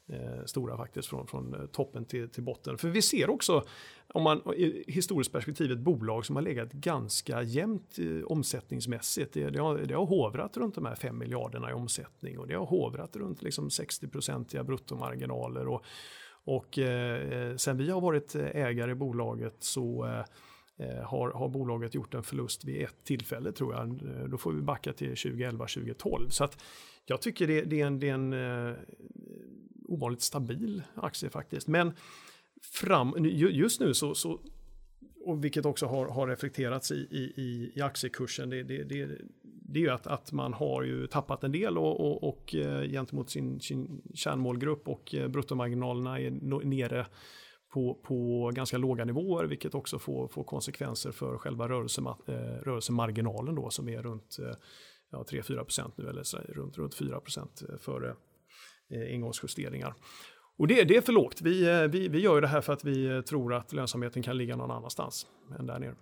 eh 0.07 0.45
stora 0.45 0.77
faktiskt 0.77 1.07
från, 1.07 1.27
från 1.27 1.53
eh, 1.53 1.65
toppen 1.65 2.05
till, 2.05 2.29
till 2.29 2.43
botten. 2.43 2.77
För 2.77 2.89
vi 2.89 3.01
ser 3.01 3.29
också, 3.29 3.63
om 4.07 4.23
man 4.23 4.53
i 4.55 4.83
historiskt 4.87 5.31
perspektiv, 5.31 5.71
ett 5.71 5.79
bolag 5.79 6.25
som 6.25 6.35
har 6.35 6.43
legat 6.43 6.71
ganska 6.71 7.43
jämnt 7.43 7.99
eh, 7.99 8.23
omsättningsmässigt. 8.25 9.33
Det, 9.33 9.49
det, 9.49 9.59
har, 9.59 9.77
det 9.77 9.93
har 9.93 10.05
hovrat 10.05 10.57
runt 10.57 10.75
de 10.75 10.85
här 10.85 10.95
5 10.95 11.17
miljarderna 11.17 11.69
i 11.69 11.73
omsättning 11.73 12.39
och 12.39 12.47
det 12.47 12.55
har 12.55 12.65
hovrat 12.65 13.15
runt 13.15 13.41
liksom 13.41 13.69
60-procentiga 13.69 14.63
bruttomarginaler. 14.63 15.67
Och, 15.67 15.85
och 16.43 16.79
eh, 16.79 17.55
sen 17.55 17.77
vi 17.77 17.89
har 17.89 18.01
varit 18.01 18.35
ägare 18.35 18.91
i 18.91 18.95
bolaget 18.95 19.55
så 19.59 20.05
Eh, 20.05 20.25
Eh, 20.79 21.03
har, 21.03 21.31
har 21.31 21.49
bolaget 21.49 21.95
gjort 21.95 22.13
en 22.13 22.23
förlust 22.23 22.65
vid 22.65 22.81
ett 22.81 23.03
tillfälle 23.03 23.51
tror 23.51 23.73
jag. 23.73 23.89
Eh, 23.89 24.27
då 24.27 24.37
får 24.37 24.51
vi 24.53 24.61
backa 24.61 24.93
till 24.93 25.13
2011-2012. 25.13 26.29
Så 26.29 26.43
att 26.43 26.63
jag 27.05 27.21
tycker 27.21 27.47
det, 27.47 27.61
det 27.61 27.81
är 27.81 27.87
en, 27.87 27.99
det 27.99 28.09
är 28.09 28.13
en 28.13 28.33
eh, 28.33 28.75
ovanligt 29.85 30.21
stabil 30.21 30.83
aktie 30.95 31.29
faktiskt. 31.29 31.67
Men 31.67 31.93
fram, 32.61 33.15
just 33.35 33.79
nu 33.79 33.93
så, 33.93 34.15
så 34.15 34.39
och 35.25 35.43
vilket 35.43 35.65
också 35.65 35.85
har, 35.85 36.07
har 36.07 36.27
reflekterats 36.27 36.91
i, 36.91 36.95
i, 36.95 37.71
i 37.75 37.81
aktiekursen, 37.81 38.49
det, 38.49 38.63
det, 38.63 38.83
det, 38.83 39.09
det 39.41 39.79
är 39.79 39.83
ju 39.83 39.89
att, 39.89 40.07
att 40.07 40.31
man 40.31 40.53
har 40.53 40.83
ju 40.83 41.07
tappat 41.07 41.43
en 41.43 41.51
del 41.51 41.77
och, 41.77 41.99
och, 41.99 42.23
och 42.29 42.55
eh, 42.55 42.89
gentemot 42.89 43.29
sin, 43.29 43.59
sin 43.59 44.01
kärnmålgrupp 44.13 44.87
och 44.87 45.15
bruttomarginalerna 45.29 46.19
är 46.19 46.31
nere 46.65 47.05
på, 47.77 47.93
på 47.93 48.51
ganska 48.53 48.77
låga 48.77 49.05
nivåer, 49.05 49.45
vilket 49.45 49.75
också 49.75 49.99
får, 49.99 50.27
får 50.27 50.43
konsekvenser 50.43 51.11
för 51.11 51.37
själva 51.37 51.69
rörelsema, 51.69 52.17
eh, 52.27 52.33
rörelsemarginalen 52.63 53.55
då, 53.55 53.69
som 53.69 53.89
är 53.89 54.03
runt 54.03 54.37
eh, 54.39 54.55
ja, 55.11 55.25
3-4% 55.31 55.91
nu, 55.95 56.09
eller 56.09 56.23
så, 56.23 56.37
runt, 56.37 56.77
runt 56.77 56.95
4% 56.95 57.71
eh, 57.71 57.77
före 57.77 58.09
eh, 58.89 59.13
engångsjusteringar. 59.13 59.95
Och 60.57 60.67
det, 60.67 60.83
det 60.83 60.97
är 60.97 61.01
för 61.01 61.13
lågt. 61.13 61.41
Vi, 61.41 61.69
eh, 61.69 61.81
vi, 61.81 62.07
vi 62.07 62.19
gör 62.19 62.41
det 62.41 62.47
här 62.47 62.61
för 62.61 62.73
att 62.73 62.83
vi 62.83 63.05
eh, 63.05 63.21
tror 63.21 63.53
att 63.53 63.73
lönsamheten 63.73 64.23
kan 64.23 64.37
ligga 64.37 64.55
någon 64.55 64.71
annanstans 64.71 65.27
än 65.59 65.65
där 65.65 65.79
nere. 65.79 65.95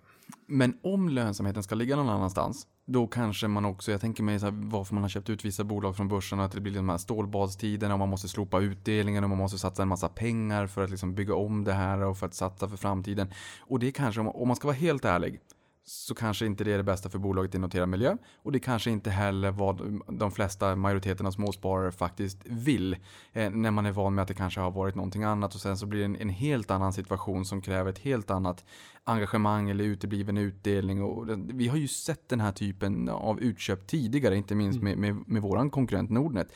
Men 0.46 0.78
om 0.82 1.08
lönsamheten 1.08 1.62
ska 1.62 1.74
ligga 1.74 1.96
någon 1.96 2.08
annanstans, 2.08 2.66
då 2.86 3.06
kanske 3.06 3.48
man 3.48 3.64
också, 3.64 3.90
jag 3.90 4.00
tänker 4.00 4.22
mig 4.22 4.40
så 4.40 4.46
här, 4.46 4.54
varför 4.56 4.94
man 4.94 5.02
har 5.02 5.08
köpt 5.08 5.30
ut 5.30 5.44
vissa 5.44 5.64
bolag 5.64 5.96
från 5.96 6.08
börsen, 6.08 6.40
att 6.40 6.52
det 6.52 6.60
blir 6.60 6.74
de 6.74 6.88
här 6.88 6.98
stålbadstiderna 6.98 7.94
och 7.94 7.98
man 7.98 8.08
måste 8.08 8.28
slopa 8.28 8.60
utdelningen 8.60 9.24
och 9.24 9.30
man 9.30 9.38
måste 9.38 9.58
satsa 9.58 9.82
en 9.82 9.88
massa 9.88 10.08
pengar 10.08 10.66
för 10.66 10.84
att 10.84 10.90
liksom 10.90 11.14
bygga 11.14 11.34
om 11.34 11.64
det 11.64 11.72
här 11.72 12.00
och 12.00 12.18
för 12.18 12.26
att 12.26 12.34
satsa 12.34 12.68
för 12.68 12.76
framtiden. 12.76 13.32
Och 13.60 13.78
det 13.78 13.92
kanske, 13.92 14.20
om 14.20 14.48
man 14.48 14.56
ska 14.56 14.68
vara 14.68 14.76
helt 14.76 15.04
ärlig, 15.04 15.40
så 15.88 16.14
kanske 16.14 16.46
inte 16.46 16.64
det 16.64 16.72
är 16.72 16.76
det 16.76 16.82
bästa 16.82 17.10
för 17.10 17.18
bolaget 17.18 17.54
i 17.54 17.58
noterad 17.58 17.88
miljö. 17.88 18.16
Och 18.42 18.52
det 18.52 18.58
kanske 18.58 18.90
inte 18.90 19.10
heller 19.10 19.50
vad 19.50 20.00
de 20.08 20.32
flesta, 20.32 20.76
majoriteten 20.76 21.26
av 21.26 21.30
småsparare 21.30 21.92
faktiskt 21.92 22.38
vill. 22.44 22.96
Eh, 23.32 23.50
när 23.50 23.70
man 23.70 23.86
är 23.86 23.92
van 23.92 24.14
med 24.14 24.22
att 24.22 24.28
det 24.28 24.34
kanske 24.34 24.60
har 24.60 24.70
varit 24.70 24.94
någonting 24.94 25.24
annat 25.24 25.54
och 25.54 25.60
sen 25.60 25.76
så 25.76 25.86
blir 25.86 25.98
det 25.98 26.04
en, 26.04 26.16
en 26.16 26.28
helt 26.28 26.70
annan 26.70 26.92
situation 26.92 27.44
som 27.44 27.60
kräver 27.60 27.90
ett 27.90 27.98
helt 27.98 28.30
annat 28.30 28.64
engagemang 29.08 29.70
eller 29.70 29.84
utebliven 29.84 30.36
utdelning. 30.36 31.02
Och 31.02 31.28
vi 31.36 31.68
har 31.68 31.76
ju 31.76 31.88
sett 31.88 32.28
den 32.28 32.40
här 32.40 32.52
typen 32.52 33.08
av 33.08 33.40
utköp 33.40 33.86
tidigare, 33.86 34.36
inte 34.36 34.54
minst 34.54 34.82
med, 34.82 34.98
med, 34.98 35.16
med 35.26 35.42
våran 35.42 35.70
konkurrent 35.70 36.10
Nordnet. 36.10 36.48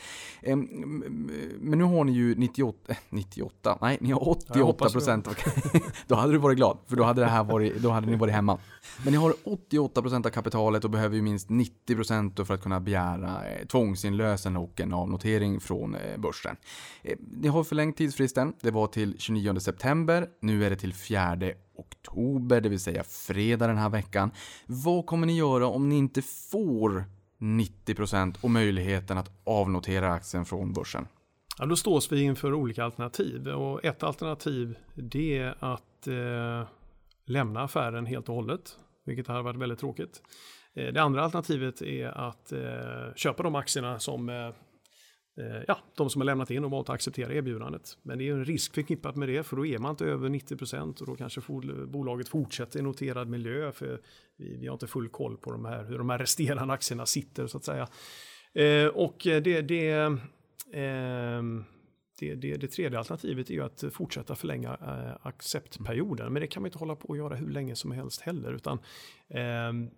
Men 1.60 1.78
nu 1.78 1.84
har 1.84 2.04
ni 2.04 2.12
ju 2.12 2.34
98, 2.34 2.94
98 3.10 3.78
nej 3.80 3.98
ni 4.00 4.10
har 4.10 4.28
88 4.28 4.90
procent. 4.90 5.28
då 6.06 6.14
hade 6.14 6.32
du 6.32 6.38
varit 6.38 6.56
glad, 6.56 6.78
för 6.86 6.96
då 6.96 7.04
hade, 7.04 7.20
det 7.20 7.28
här 7.28 7.44
varit, 7.44 7.82
då 7.82 7.90
hade 7.90 8.06
ni 8.06 8.16
varit 8.16 8.34
hemma. 8.34 8.58
Men 9.04 9.14
ni 9.20 9.26
har 9.26 9.34
88% 9.56 10.26
av 10.26 10.30
kapitalet 10.30 10.84
och 10.84 10.90
behöver 10.90 11.16
ju 11.16 11.22
minst 11.22 11.48
90% 11.48 12.44
för 12.44 12.54
att 12.54 12.62
kunna 12.62 12.80
begära 12.80 13.48
eh, 13.48 13.66
tvångsinlösen 13.66 14.56
och 14.56 14.80
en 14.80 14.92
avnotering 14.92 15.60
från 15.60 15.94
eh, 15.94 16.18
börsen. 16.18 16.56
Eh, 17.02 17.18
ni 17.32 17.48
har 17.48 17.64
förlängt 17.64 17.96
tidsfristen, 17.96 18.52
det 18.60 18.70
var 18.70 18.86
till 18.86 19.18
29 19.18 19.60
september, 19.60 20.28
nu 20.40 20.64
är 20.64 20.70
det 20.70 20.76
till 20.76 20.94
4 20.94 21.38
oktober, 21.74 22.60
det 22.60 22.68
vill 22.68 22.80
säga 22.80 23.04
fredag 23.04 23.66
den 23.66 23.78
här 23.78 23.88
veckan. 23.88 24.30
Vad 24.66 25.06
kommer 25.06 25.26
ni 25.26 25.36
göra 25.36 25.66
om 25.66 25.88
ni 25.88 25.96
inte 25.96 26.22
får 26.22 27.04
90% 27.38 28.34
och 28.40 28.50
möjligheten 28.50 29.18
att 29.18 29.30
avnotera 29.44 30.12
aktien 30.12 30.44
från 30.44 30.72
börsen? 30.72 31.06
Ja, 31.58 31.66
då 31.66 31.76
stås 31.76 32.12
vi 32.12 32.22
inför 32.22 32.54
olika 32.54 32.84
alternativ 32.84 33.48
och 33.48 33.84
ett 33.84 34.02
alternativ 34.02 34.78
det 34.94 35.38
är 35.38 35.54
att 35.60 36.06
eh, 36.06 36.68
lämna 37.24 37.60
affären 37.60 38.06
helt 38.06 38.28
och 38.28 38.34
hållet, 38.34 38.76
vilket 39.04 39.26
hade 39.26 39.42
varit 39.42 39.60
väldigt 39.60 39.78
tråkigt. 39.78 40.22
Eh, 40.74 40.92
det 40.92 41.02
andra 41.02 41.22
alternativet 41.22 41.82
är 41.82 42.06
att 42.06 42.52
eh, 42.52 43.14
köpa 43.16 43.42
de 43.42 43.54
aktierna 43.54 43.98
som 43.98 44.28
eh, 44.28 44.50
ja, 45.66 45.78
de 45.96 46.10
som 46.10 46.20
har 46.20 46.26
lämnat 46.26 46.50
in 46.50 46.64
och 46.64 46.70
valt 46.70 46.88
att 46.88 46.94
acceptera 46.94 47.34
erbjudandet. 47.34 47.98
Men 48.02 48.18
det 48.18 48.28
är 48.28 48.32
en 48.32 48.44
risk 48.44 48.74
förknippat 48.74 49.16
med 49.16 49.28
det, 49.28 49.42
för 49.42 49.56
då 49.56 49.66
är 49.66 49.78
man 49.78 49.90
inte 49.90 50.04
över 50.04 50.28
90% 50.28 51.00
och 51.00 51.06
då 51.06 51.16
kanske 51.16 51.40
bolaget 51.86 52.28
fortsätter 52.28 52.78
i 52.78 52.82
noterad 52.82 53.28
miljö, 53.28 53.72
för 53.72 54.00
vi, 54.36 54.56
vi 54.56 54.66
har 54.66 54.72
inte 54.72 54.86
full 54.86 55.08
koll 55.08 55.36
på 55.36 55.52
de 55.52 55.64
här, 55.64 55.84
hur 55.84 55.98
de 55.98 56.10
här 56.10 56.18
resterande 56.18 56.74
aktierna 56.74 57.06
sitter 57.06 57.46
så 57.46 57.56
att 57.56 57.64
säga. 57.64 57.88
Eh, 58.54 58.86
och 58.86 59.16
det, 59.22 59.60
det, 59.62 59.90
eh, 60.72 61.42
det, 62.20 62.34
det, 62.34 62.56
det, 62.56 62.68
tredje 62.68 62.98
alternativet 62.98 63.50
är 63.50 63.54
ju 63.54 63.62
att 63.62 63.84
fortsätta 63.92 64.34
förlänga 64.34 64.70
eh, 64.70 65.26
acceptperioden, 65.26 66.32
men 66.32 66.40
det 66.40 66.46
kan 66.46 66.62
man 66.62 66.66
inte 66.68 66.78
hålla 66.78 66.96
på 66.96 67.12
att 67.12 67.18
göra 67.18 67.34
hur 67.34 67.50
länge 67.50 67.76
som 67.76 67.92
helst 67.92 68.20
heller, 68.20 68.52
utan 68.52 68.78
eh, 69.28 69.90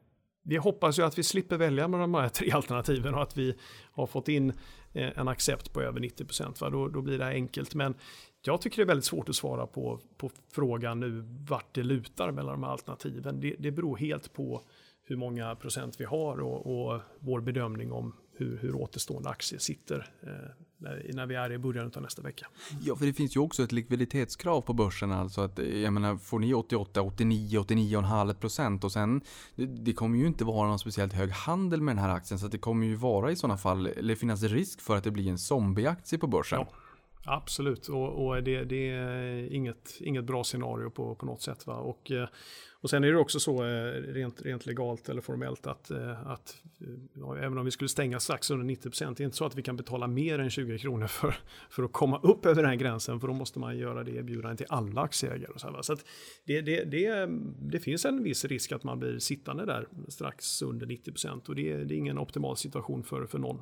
vi 0.45 0.57
hoppas 0.57 0.99
ju 0.99 1.03
att 1.03 1.19
vi 1.19 1.23
slipper 1.23 1.57
välja 1.57 1.89
mellan 1.89 2.13
de 2.13 2.21
här 2.21 2.29
tre 2.29 2.51
alternativen 2.51 3.15
och 3.15 3.23
att 3.23 3.37
vi 3.37 3.55
har 3.93 4.07
fått 4.07 4.29
in 4.29 4.53
eh, 4.93 5.19
en 5.19 5.29
accept 5.29 5.73
på 5.73 5.83
över 5.83 6.01
90 6.01 6.25
procent. 6.25 6.61
Då, 6.61 6.89
då 6.89 7.03
blir 7.03 7.19
det 7.19 7.27
enkelt. 7.27 7.75
Men 7.75 7.95
jag 8.43 8.61
tycker 8.61 8.77
det 8.77 8.83
är 8.83 8.87
väldigt 8.87 9.05
svårt 9.05 9.29
att 9.29 9.37
svara 9.37 9.67
på, 9.67 10.01
på 10.17 10.31
frågan 10.53 11.01
nu 11.01 11.25
vart 11.49 11.75
det 11.75 11.83
lutar 11.83 12.31
mellan 12.31 12.53
de 12.53 12.63
här 12.63 12.71
alternativen. 12.71 13.41
Det, 13.41 13.57
det 13.59 13.71
beror 13.71 13.97
helt 13.97 14.33
på 14.33 14.63
hur 15.05 15.17
många 15.17 15.57
procent 15.57 16.01
vi 16.01 16.05
har 16.05 16.41
och, 16.41 16.67
och 16.67 17.01
vår 17.19 17.41
bedömning 17.41 17.93
om 17.93 18.17
hur, 18.33 18.59
hur 18.59 18.75
återstående 18.75 19.29
aktier 19.29 19.59
sitter 19.59 20.09
eh, 20.23 20.51
när, 20.83 21.27
vi 21.27 21.35
är 21.35 21.53
i 21.53 21.59
början 21.59 21.93
av 21.97 22.03
nästa 22.03 22.23
vecka. 22.23 22.47
Ja, 22.81 22.97
för 22.97 23.07
det 23.07 23.13
finns 23.13 23.37
ju 23.37 23.41
också 23.41 23.63
ett 23.63 23.73
likviditetskrav 23.73 24.61
på 24.61 24.73
börsen. 24.73 25.13
Alltså 25.13 25.41
att, 25.41 25.59
jag 25.59 25.93
menar, 25.93 26.17
får 26.17 26.39
ni 26.39 26.55
88, 26.55 27.03
89, 27.03 27.61
89,5 27.61 28.35
procent 28.35 28.85
och 28.85 28.93
sen 28.93 29.21
det, 29.55 29.67
det, 29.67 29.93
kommer 29.93 30.19
ju 30.19 30.27
inte 30.27 30.45
vara 30.45 30.69
någon 30.69 30.79
speciellt 30.79 31.13
hög 31.13 31.31
handel 31.31 31.81
med 31.83 31.97
den 31.97 32.05
här 32.05 32.15
aktien 32.15 32.39
så 32.39 32.49
det 32.49 32.59
kommer 32.59 32.87
ju 32.87 32.95
vara 32.95 33.31
i 33.31 33.37
sådana 33.37 33.59
fall, 33.59 33.87
eller 33.87 34.15
finnas 34.15 34.43
risk 34.43 34.81
för 34.81 34.97
att 34.97 35.05
det 35.05 35.11
blir 35.11 35.29
en 35.29 35.39
zombieaktie 35.39 36.19
på 36.19 36.27
börsen. 36.27 36.59
Ja. 36.59 36.77
Absolut, 37.25 37.89
och, 37.89 38.27
och 38.27 38.43
det, 38.43 38.65
det, 38.65 38.91
är 38.91 39.53
inget, 39.53 39.97
inget 40.01 40.25
bra 40.25 40.45
scenario 40.45 40.91
på, 40.91 41.15
på 41.15 41.27
något 41.27 41.43
sätt. 41.43 41.67
Va? 41.67 41.75
Och, 41.75 42.11
eh, 42.11 42.29
och 42.81 42.91
sen 42.91 43.05
är 43.05 43.13
det 43.13 43.19
också 43.19 43.41
så 43.41 43.65
eh, 43.65 43.93
rent, 43.93 44.43
rent 44.43 44.67
legalt 44.67 45.09
eller 45.09 45.21
formellt 45.21 45.67
att, 45.67 45.91
eh, 45.91 46.27
att 46.27 46.57
Eh, 46.83 47.45
även 47.45 47.59
om 47.59 47.65
vi 47.65 47.71
skulle 47.71 47.89
stänga 47.89 48.21
strax 48.21 48.51
under 48.51 48.65
90 48.67 48.83
procent, 48.83 49.17
det 49.17 49.23
är 49.23 49.25
inte 49.25 49.37
så 49.37 49.45
att 49.45 49.57
vi 49.57 49.63
kan 49.63 49.77
betala 49.77 50.07
mer 50.07 50.39
än 50.39 50.51
20 50.51 50.79
kronor 50.79 51.07
för, 51.07 51.35
för 51.71 51.83
att 51.83 51.93
komma 51.93 52.21
upp 52.23 52.47
över 52.47 52.63
den 52.63 52.71
här 52.71 52.77
gränsen, 52.77 53.21
för 53.21 53.29
då 53.29 53.35
måste 53.35 53.59
man 53.59 53.79
göra 53.79 54.05
det 54.05 54.11
erbjudandet 54.11 54.59
till 54.59 54.67
alla 54.71 55.01
aktieägare. 55.01 55.53
Och 55.53 55.61
så 55.61 55.71
här, 55.71 55.83
så 55.83 55.97
det, 56.45 56.61
det, 56.61 56.85
det, 56.85 57.29
det, 57.61 57.81
finns 57.81 58.05
en 58.05 58.23
viss 58.23 58.45
risk 58.45 58.73
att 58.73 58.85
man 58.85 58.99
blir 58.99 59.19
sittande 59.19 59.67
där 59.67 59.89
strax 60.09 60.63
under 60.63 60.87
90 60.87 61.11
procent 61.13 61.49
och 61.49 61.55
det, 61.55 61.85
det, 61.85 61.95
är 61.95 61.99
ingen 61.99 62.19
optimal 62.19 62.57
situation 62.57 63.03
för, 63.03 63.27
för 63.27 63.39
någon. 63.39 63.61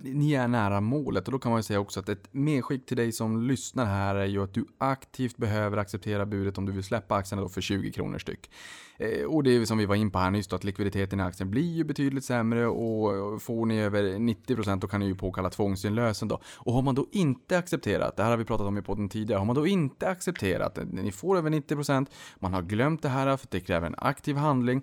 Ni 0.00 0.32
är 0.32 0.48
nära 0.48 0.80
målet 0.80 1.26
och 1.28 1.32
då 1.32 1.38
kan 1.38 1.50
man 1.50 1.58
ju 1.58 1.62
säga 1.62 1.80
också 1.80 2.00
att 2.00 2.08
ett 2.08 2.28
medskick 2.32 2.86
till 2.86 2.96
dig 2.96 3.12
som 3.12 3.42
lyssnar 3.42 3.84
här 3.84 4.14
är 4.14 4.26
ju 4.26 4.42
att 4.42 4.54
du 4.54 4.66
aktivt 4.78 5.36
behöver 5.36 5.76
acceptera 5.76 6.26
budet 6.26 6.58
om 6.58 6.66
du 6.66 6.72
vill 6.72 6.84
släppa 6.84 7.14
aktierna 7.14 7.42
då 7.42 7.48
för 7.48 7.60
20 7.60 7.92
kronor 7.92 8.18
styck. 8.18 8.50
Eh, 8.98 9.24
och 9.24 9.42
det 9.42 9.50
är 9.50 9.64
som 9.64 9.78
vi 9.78 9.86
var 9.86 9.94
in 9.94 10.10
på 10.10 10.18
här 10.18 10.30
nyss 10.30 10.48
då, 10.48 10.56
att 10.56 10.64
likviditeten 10.64 11.20
i 11.20 11.22
aktien 11.22 11.50
blir 11.50 11.72
ju 11.72 11.84
betydligt 11.84 12.24
sämre 12.24 12.66
och 12.66 13.42
får 13.42 13.66
ni 13.66 13.80
över 13.80 14.02
90% 14.02 14.80
då 14.80 14.88
kan 14.88 15.00
ni 15.00 15.06
ju 15.06 15.14
påkalla 15.14 15.50
tvångsinlösen 15.50 16.28
då. 16.28 16.40
Och 16.56 16.72
har 16.72 16.82
man 16.82 16.94
då 16.94 17.06
inte 17.12 17.58
accepterat, 17.58 18.16
det 18.16 18.22
här 18.22 18.30
har 18.30 18.36
vi 18.36 18.44
pratat 18.44 18.66
om 18.66 18.78
i 18.78 18.82
podden 18.82 19.08
tidigare, 19.08 19.38
har 19.38 19.46
man 19.46 19.56
då 19.56 19.66
inte 19.66 20.08
accepterat, 20.08 20.78
ni 20.92 21.12
får 21.12 21.36
över 21.38 21.50
90%, 21.50 22.06
man 22.38 22.54
har 22.54 22.62
glömt 22.62 23.02
det 23.02 23.08
här 23.08 23.26
för 23.26 23.44
att 23.44 23.50
det 23.50 23.60
kräver 23.60 23.86
en 23.86 23.94
aktiv 23.98 24.36
handling, 24.36 24.82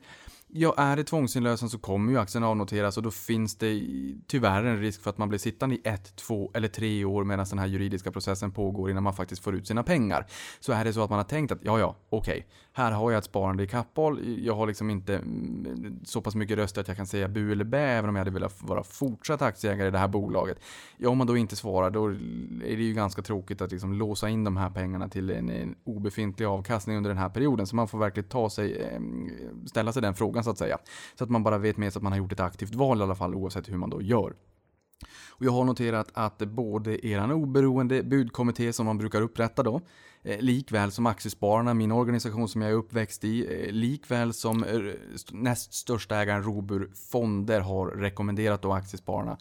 Ja, 0.56 0.74
är 0.78 0.96
det 0.96 1.04
tvångsinlösen 1.04 1.70
så 1.70 1.78
kommer 1.78 2.12
ju 2.12 2.20
aktien 2.20 2.44
avnoteras 2.44 2.98
och 2.98 3.04
då 3.04 3.12
finns 3.12 3.56
det 3.56 3.82
tyvärr 4.28 4.64
en 4.64 4.80
risk 4.80 5.02
för 5.02 5.10
att 5.10 5.18
man 5.18 5.30
blir 5.30 5.40
sittande 5.40 5.76
i 5.76 5.82
ett, 5.84 6.16
två 6.16 6.52
eller 6.54 6.68
tre 6.68 7.06
år 7.06 7.24
medan 7.24 7.46
den 7.50 7.60
här 7.60 7.68
juridiska 7.68 8.12
processen 8.12 8.52
pågår 8.52 8.90
innan 8.90 9.04
man 9.04 9.14
faktiskt 9.14 9.44
får 9.44 9.56
ut 9.56 9.68
sina 9.68 9.84
pengar. 9.84 10.26
Så 10.60 10.72
är 10.74 10.86
det 10.86 10.94
så 10.94 11.04
att 11.04 11.10
man 11.10 11.20
har 11.20 11.24
tänkt 11.24 11.52
att 11.52 11.60
ja, 11.62 11.80
ja, 11.80 11.96
okej, 12.10 12.32
okay, 12.32 12.44
här 12.74 12.92
har 12.92 13.12
jag 13.12 13.18
ett 13.18 13.26
sparande 13.26 13.64
i 13.64 13.68
kapphåll. 13.68 14.40
Jag 14.44 14.56
har 14.56 14.68
liksom 14.68 14.90
inte 14.90 15.16
mm, 15.16 16.00
så 16.06 16.22
pass 16.22 16.36
mycket 16.36 16.58
röster 16.58 16.82
att 16.82 16.88
jag 16.88 16.98
kan 16.98 17.08
säga 17.08 17.28
bu 17.28 17.52
eller 17.52 17.66
bä, 17.66 17.80
även 17.80 18.10
om 18.10 18.16
jag 18.16 18.22
hade 18.22 18.32
velat 18.32 18.56
vara 18.62 18.84
fortsatt 18.84 19.42
aktieägare 19.42 19.88
i 19.88 19.92
det 19.92 19.98
här 19.98 20.08
bolaget. 20.08 20.60
Ja, 20.98 21.10
om 21.10 21.18
man 21.18 21.28
då 21.28 21.38
inte 21.38 21.56
svarar, 21.56 21.90
då 21.90 22.08
är 22.08 22.78
det 22.78 22.84
ju 22.84 22.94
ganska 22.94 23.22
tråkigt 23.22 23.62
att 23.62 23.72
liksom 23.72 23.94
låsa 23.94 24.30
in 24.30 24.44
de 24.44 24.58
här 24.58 24.70
pengarna 24.70 25.10
till 25.10 25.30
en, 25.30 25.50
en 25.50 25.76
obefintlig 25.84 26.46
avkastning 26.46 26.98
under 26.98 27.10
den 27.10 27.18
här 27.18 27.30
perioden. 27.30 27.68
Så 27.68 27.76
man 27.76 27.88
får 27.88 27.98
verkligen 27.98 28.30
ta 28.30 28.50
sig, 28.50 28.78
eh, 28.78 29.02
ställa 29.66 29.92
sig 29.92 30.02
den 30.02 30.14
frågan 30.14 30.43
så 30.44 30.50
att 30.50 30.58
säga. 30.58 30.78
Så 31.16 31.24
att 31.24 31.30
man 31.30 31.44
bara 31.44 31.58
vet 31.58 31.78
med 31.78 31.94
sig 31.94 32.00
att 32.00 32.04
man 32.04 32.12
har 32.12 32.20
gjort 32.20 32.32
ett 32.32 32.40
aktivt 32.40 32.76
val 32.76 33.00
i 33.00 33.04
alla 33.04 33.16
fall 33.16 33.36
oavsett 33.36 33.70
hur 33.70 33.78
man 33.78 33.90
då 33.90 34.02
gör. 34.02 34.34
Och 35.30 35.46
jag 35.46 35.52
har 35.52 35.64
noterat 35.64 36.10
att 36.14 36.38
både 36.38 37.08
eran 37.08 37.32
oberoende 37.32 38.04
budkommitté 38.04 38.74
som 38.74 38.86
man 38.86 38.98
brukar 38.98 39.22
upprätta 39.22 39.64
då, 39.64 39.82
eh, 40.24 40.40
likväl 40.40 40.92
som 40.92 41.06
Aktiespararna, 41.06 41.74
min 41.74 41.92
organisation 41.92 42.50
som 42.50 42.62
jag 42.62 42.72
är 42.72 42.76
uppväxt 42.76 43.24
i, 43.24 43.66
eh, 43.66 43.72
likväl 43.72 44.34
som 44.34 44.64
eh, 44.64 44.80
näst 45.32 45.74
största 45.74 46.16
ägaren 46.16 46.44
Robur 46.44 46.92
Fonder 47.12 47.60
har 47.60 47.88
rekommenderat 47.88 48.62
då 48.62 48.74
Aktiespararna 48.74 49.38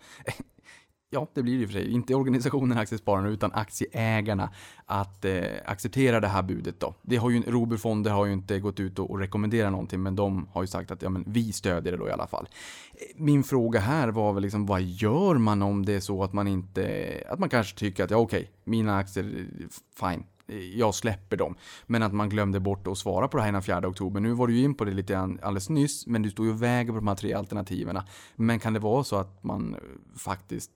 ja, 1.13 1.27
det 1.35 1.43
blir 1.43 1.57
det 1.57 1.63
i 1.63 1.67
och 1.67 1.71
för 1.71 1.79
sig, 1.79 1.91
inte 1.91 2.15
organisationen 2.15 2.79
Aktiespararna 2.79 3.29
utan 3.29 3.53
aktieägarna 3.53 4.51
att 4.87 5.25
eh, 5.25 5.43
acceptera 5.65 6.21
det 6.21 6.29
här 6.29 6.43
budet 6.43 6.81
då. 6.81 6.95
Det 7.03 7.17
har 7.17 7.31
ju, 7.31 7.43
Robur 7.43 7.77
Fonder 7.77 8.11
har 8.11 8.27
ju 8.27 8.33
inte 8.33 8.61
gått 8.61 8.81
ut 8.81 8.99
och, 8.99 9.11
och 9.11 9.19
rekommenderat 9.19 9.73
någonting, 9.73 10.03
men 10.03 10.17
de 10.17 10.49
har 10.53 10.63
ju 10.63 10.67
sagt 10.67 10.91
att 10.91 11.03
ja, 11.03 11.09
men 11.09 11.25
vi 11.27 11.53
stödjer 11.53 11.93
det 11.93 11.99
då 11.99 12.09
i 12.09 12.13
alla 12.13 12.27
fall. 12.27 12.49
Eh, 12.93 12.99
min 13.17 13.45
fråga 13.45 13.81
här 13.81 14.09
var 14.09 14.33
väl 14.33 14.43
liksom, 14.43 14.67
vad 14.67 14.83
gör 14.83 15.35
man 15.35 15.63
om 15.63 15.85
det 15.85 15.93
är 15.93 16.01
så 16.01 16.25
att 16.25 16.33
man 16.33 16.49
inte, 16.49 17.25
att 17.29 17.39
man 17.39 17.49
kanske 17.49 17.79
tycker 17.79 18.05
att 18.05 18.11
ja 18.11 18.17
okej, 18.17 18.41
okay, 18.41 18.51
mina 18.65 18.97
aktier, 18.97 19.25
eh, 19.25 19.67
fine, 20.01 20.25
eh, 20.47 20.79
jag 20.79 20.95
släpper 20.95 21.37
dem. 21.37 21.55
Men 21.87 22.03
att 22.03 22.13
man 22.13 22.29
glömde 22.29 22.61
bort 22.61 22.87
att 22.87 22.99
svara 22.99 23.29
på 23.29 23.37
det 23.37 23.43
här 23.43 23.49
innan 23.49 23.63
4 23.63 23.89
oktober. 23.89 24.21
Nu 24.21 24.33
var 24.33 24.47
du 24.47 24.57
ju 24.57 24.65
in 24.65 24.75
på 24.75 24.85
det 24.85 24.93
lite 24.93 25.19
alldeles 25.19 25.69
nyss, 25.69 26.07
men 26.07 26.23
du 26.23 26.31
stod 26.31 26.47
ju 26.47 26.53
och 26.53 26.63
väger 26.63 26.93
på 26.93 26.99
de 26.99 27.09
här 27.09 27.15
tre 27.15 27.33
alternativen. 27.33 27.99
Men 28.37 28.59
kan 28.59 28.73
det 28.73 28.81
vara 28.81 29.05
så 29.05 29.17
att 29.17 29.43
man 29.45 29.77
faktiskt 30.17 30.71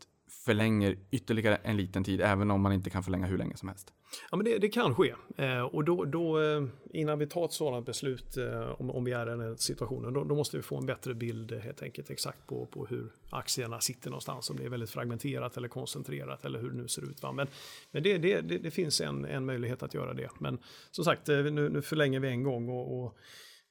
förlänger 0.46 0.96
ytterligare 1.10 1.56
en 1.56 1.76
liten 1.76 2.04
tid, 2.04 2.20
även 2.20 2.50
om 2.50 2.60
man 2.60 2.72
inte 2.72 2.90
kan 2.90 3.02
förlänga 3.02 3.26
hur 3.26 3.38
länge 3.38 3.56
som 3.56 3.68
helst. 3.68 3.92
Ja, 4.30 4.36
men 4.36 4.44
det, 4.44 4.58
det 4.58 4.68
kan 4.68 4.94
ske. 4.94 5.14
Eh, 5.36 5.60
och 5.60 5.84
då, 5.84 6.04
då, 6.04 6.40
eh, 6.40 6.64
innan 6.90 7.18
vi 7.18 7.26
tar 7.26 7.44
ett 7.44 7.52
sådant 7.52 7.86
beslut, 7.86 8.36
eh, 8.36 8.80
om, 8.80 8.90
om 8.90 9.04
vi 9.04 9.12
är 9.12 9.26
i 9.26 9.30
den 9.30 9.40
här 9.40 9.54
situationen, 9.56 10.12
då, 10.12 10.24
då, 10.24 10.34
måste 10.34 10.56
vi 10.56 10.62
få 10.62 10.76
en 10.78 10.86
bättre 10.86 11.14
bild 11.14 11.52
eh, 11.52 11.58
helt 11.58 11.82
enkelt 11.82 12.10
exakt 12.10 12.46
på, 12.46 12.66
på 12.66 12.86
hur 12.86 13.12
aktierna 13.30 13.80
sitter 13.80 14.10
någonstans, 14.10 14.50
om 14.50 14.56
det 14.56 14.64
är 14.64 14.68
väldigt 14.68 14.90
fragmenterat 14.90 15.56
eller 15.56 15.68
koncentrerat 15.68 16.44
eller 16.44 16.60
hur 16.60 16.70
det 16.70 16.76
nu 16.76 16.88
ser 16.88 17.02
ut. 17.10 17.22
Va? 17.22 17.32
Men, 17.32 17.46
men 17.90 18.02
det, 18.02 18.18
det, 18.18 18.40
det, 18.40 18.58
det 18.58 18.70
finns 18.70 19.00
en, 19.00 19.24
en 19.24 19.46
möjlighet 19.46 19.82
att 19.82 19.94
göra 19.94 20.14
det. 20.14 20.30
Men 20.38 20.58
som 20.90 21.04
sagt, 21.04 21.28
eh, 21.28 21.38
nu, 21.38 21.68
nu 21.68 21.82
förlänger 21.82 22.20
vi 22.20 22.28
en 22.28 22.42
gång 22.42 22.68
och, 22.68 23.04
och 23.04 23.18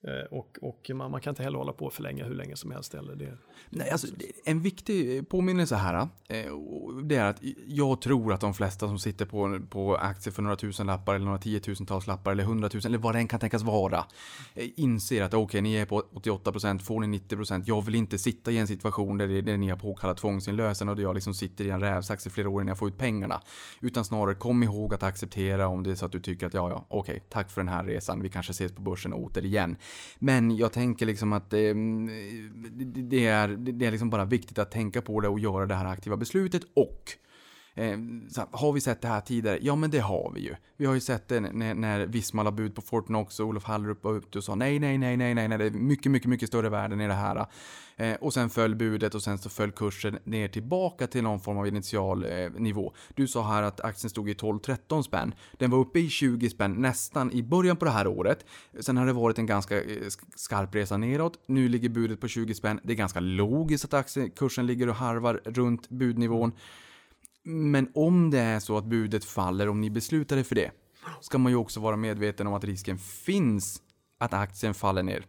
Eh, 0.08 0.38
och, 0.38 0.58
och 0.62 0.91
man, 0.93 1.12
man, 1.12 1.22
kan 1.22 1.32
inte 1.32 1.43
heller 1.43 1.58
hålla 1.58 1.74
på 1.74 1.86
och 1.86 1.93
förlänga 1.93 2.26
hur 2.26 2.36
länge 2.36 2.56
som 2.56 2.72
helst. 2.72 2.93
Eller 2.93 3.16
det, 3.16 3.38
Nej, 3.70 3.89
alltså, 3.89 4.08
en 4.46 4.62
viktig 4.62 5.30
påminnelse 5.30 5.76
här, 5.76 6.08
eh, 6.28 6.54
det 7.04 7.16
är 7.16 7.26
att 7.26 7.39
jag 7.68 8.02
tror 8.02 8.34
att 8.34 8.41
de 8.41 8.54
flesta 8.54 8.88
som 8.88 9.00
sitter 9.00 9.26
på, 9.26 9.60
på 9.70 9.96
aktier 9.96 10.34
för 10.34 10.41
några 10.41 10.56
tusen 10.56 10.88
lappar 10.88 11.16
eller 11.16 11.26
några 11.26 11.38
tiotusentals 11.38 12.08
lappar 12.08 12.32
eller 12.32 12.43
hundratusen 12.43 12.91
eller 12.91 13.04
vad 13.04 13.16
det 13.16 13.20
än 13.20 13.28
kan 13.28 13.39
tänkas 13.39 13.64
vara, 13.64 14.06
eh, 14.54 14.70
inser 14.76 15.24
att 15.24 15.34
okej, 15.34 15.43
okay, 15.43 15.62
ni 15.62 15.76
är 15.76 15.86
på 15.86 16.04
88%, 16.14 16.80
får 16.80 17.00
ni 17.00 17.20
90%, 17.20 17.64
jag 17.66 17.86
vill 17.86 17.96
inte 17.96 18.18
sitta 18.18 18.52
i 18.52 18.58
en 18.58 18.68
situation 18.68 19.18
där, 19.18 19.28
det, 19.28 19.41
där 19.41 19.58
ni 19.58 19.70
har 19.70 19.78
påkallat 19.78 20.18
tvångsinlösen 20.18 20.89
och 20.89 20.96
där 20.96 21.04
jag 21.04 21.16
liksom 21.16 21.34
sitter 21.34 21.66
i 21.66 21.70
en 21.70 21.82
rävsax 21.82 22.28
i 22.28 22.30
flera 22.30 22.50
år 22.50 22.62
innan 22.62 22.68
jag 22.68 22.78
får 22.78 22.88
ut 22.88 22.98
pengarna. 22.98 23.41
Utan 23.82 24.06
snarare 24.06 24.36
kom 24.36 24.64
ihåg 24.64 24.93
att 24.93 25.04
acceptera 25.04 25.68
om 25.68 25.84
det 25.84 25.91
är 25.91 25.96
så 25.96 26.06
att 26.06 26.12
du 26.12 26.20
tycker 26.20 26.48
att 26.48 26.54
ja, 26.54 26.70
ja, 26.70 26.86
okej, 26.89 27.16
okay, 27.16 27.28
tack 27.30 27.52
för 27.52 27.62
den 27.62 27.68
här 27.68 27.84
resan, 27.84 28.22
vi 28.22 28.30
kanske 28.30 28.52
ses 28.52 28.72
på 28.72 28.82
börsen 28.82 29.14
återigen. 29.14 29.78
Men 30.20 30.58
jag 30.58 30.74
tänker 30.74 31.06
liksom 31.06 31.34
att 31.34 31.54
eh, 31.54 31.60
det, 31.60 33.02
det 33.02 33.26
är, 33.26 33.48
det 33.48 33.86
är 33.86 33.91
liksom 33.91 34.10
bara 34.10 34.26
viktigt 34.26 34.60
att 34.60 34.72
tänka 34.72 35.02
på 35.02 35.20
det 35.20 35.28
och 35.28 35.39
göra 35.39 35.66
det 35.66 35.76
här 35.76 35.86
aktiva 35.86 36.18
beslutet 36.18 36.62
och 36.74 37.18
Eh, 37.76 37.97
har 38.51 38.71
vi 38.71 38.82
sett 38.82 39.01
det 39.01 39.07
här 39.07 39.21
tidigare? 39.21 39.59
Ja, 39.61 39.76
men 39.76 39.91
det 39.91 39.99
har 39.99 40.32
vi 40.36 40.41
ju. 40.41 40.55
Vi 40.78 40.86
har 40.86 40.93
ju 40.93 40.99
sett 40.99 41.28
det 41.28 41.39
när, 41.39 41.73
när 41.73 42.05
Visma 42.05 42.43
la 42.43 42.51
bud 42.51 42.76
på 42.76 42.82
Fortnox 42.82 43.39
och 43.39 43.47
Olof 43.47 43.63
Hallrup 43.63 44.03
var 44.03 44.17
ute 44.17 44.38
och 44.38 44.43
sa 44.43 44.55
nej, 44.55 44.80
nej, 44.80 44.97
nej, 44.97 45.17
nej, 45.17 45.36
nej, 45.36 45.47
nej, 45.47 45.57
det 45.57 45.65
är 45.65 45.71
mycket, 45.71 46.11
mycket, 46.11 46.30
mycket 46.30 46.49
större 46.49 46.69
värden 46.69 47.01
i 47.01 47.07
det 47.07 47.13
här. 47.13 47.45
Eh, 47.97 48.13
och 48.13 48.34
sen 48.34 48.49
föll 48.49 48.76
budet 48.76 49.15
och 49.15 49.23
sen 49.23 49.38
så 49.38 49.49
föll 49.49 49.71
kursen 49.71 50.17
ner 50.23 50.47
tillbaka 50.47 51.07
till 51.07 51.23
någon 51.23 51.39
form 51.39 51.57
av 51.57 51.67
initial 51.67 52.26
eh, 52.26 52.49
nivå. 52.51 52.93
Du 53.15 53.28
sa 53.28 53.47
här 53.47 53.63
att 53.63 53.82
aktien 53.82 54.09
stod 54.09 54.30
i 54.30 54.34
12-13 54.34 55.01
spänn. 55.01 55.34
Den 55.57 55.71
var 55.71 55.80
uppe 55.80 55.99
i 55.99 56.09
20 56.09 56.49
spänn 56.49 56.73
nästan 56.73 57.32
i 57.32 57.43
början 57.43 57.78
på 57.78 57.86
det 57.86 57.91
här 57.91 58.07
året. 58.07 58.45
Sen 58.80 58.97
har 58.97 59.05
det 59.05 59.13
varit 59.13 59.39
en 59.39 59.45
ganska 59.45 59.82
eh, 59.82 60.01
skarp 60.36 60.76
resa 60.76 60.97
neråt. 60.97 61.39
Nu 61.47 61.69
ligger 61.69 61.89
budet 61.89 62.21
på 62.21 62.28
20 62.28 62.53
spänn. 62.53 62.80
Det 62.84 62.93
är 62.93 62.97
ganska 62.97 63.19
logiskt 63.19 63.86
att 63.86 63.93
aktiekursen 63.93 64.65
ligger 64.65 64.89
och 64.89 64.95
harvar 64.95 65.41
runt 65.45 65.89
budnivån. 65.89 66.51
Men 67.48 67.91
om 67.93 68.30
det 68.30 68.39
är 68.39 68.60
så 68.60 68.78
att 68.78 68.86
budet 68.86 69.26
faller, 69.26 69.70
om 69.70 69.82
ni 69.82 69.89
beslutar 69.89 70.38
er 70.38 70.43
för 70.43 70.56
det, 70.56 70.72
ska 71.22 71.38
man 71.38 71.52
ju 71.52 71.56
också 71.56 71.80
vara 71.80 71.96
medveten 71.96 72.48
om 72.48 72.54
att 72.54 72.64
risken 72.64 72.98
finns 72.98 73.82
att 74.20 74.34
aktien 74.34 74.74
faller 74.74 75.04
ner. 75.04 75.26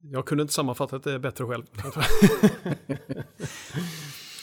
Jag 0.00 0.26
kunde 0.26 0.42
inte 0.42 0.54
sammanfatta 0.54 0.98
det 0.98 1.18
bättre 1.18 1.46
själv. 1.46 1.64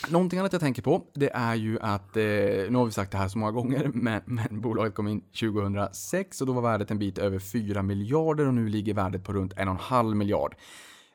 Någonting 0.09 0.39
annat 0.39 0.53
jag 0.53 0.61
tänker 0.61 0.81
på, 0.81 1.03
det 1.13 1.29
är 1.33 1.55
ju 1.55 1.79
att, 1.79 2.17
eh, 2.17 2.23
nu 2.23 2.75
har 2.75 2.85
vi 2.85 2.91
sagt 2.91 3.11
det 3.11 3.17
här 3.17 3.27
så 3.27 3.37
många 3.37 3.51
gånger, 3.51 3.91
men, 3.93 4.21
men, 4.25 4.61
bolaget 4.61 4.95
kom 4.95 5.07
in 5.07 5.21
2006 5.21 6.41
och 6.41 6.47
då 6.47 6.53
var 6.53 6.61
värdet 6.61 6.91
en 6.91 6.99
bit 6.99 7.17
över 7.17 7.39
4 7.39 7.81
miljarder 7.81 8.47
och 8.47 8.53
nu 8.53 8.69
ligger 8.69 8.93
värdet 8.93 9.23
på 9.23 9.33
runt 9.33 9.53
1,5 9.53 10.13
miljard. 10.15 10.55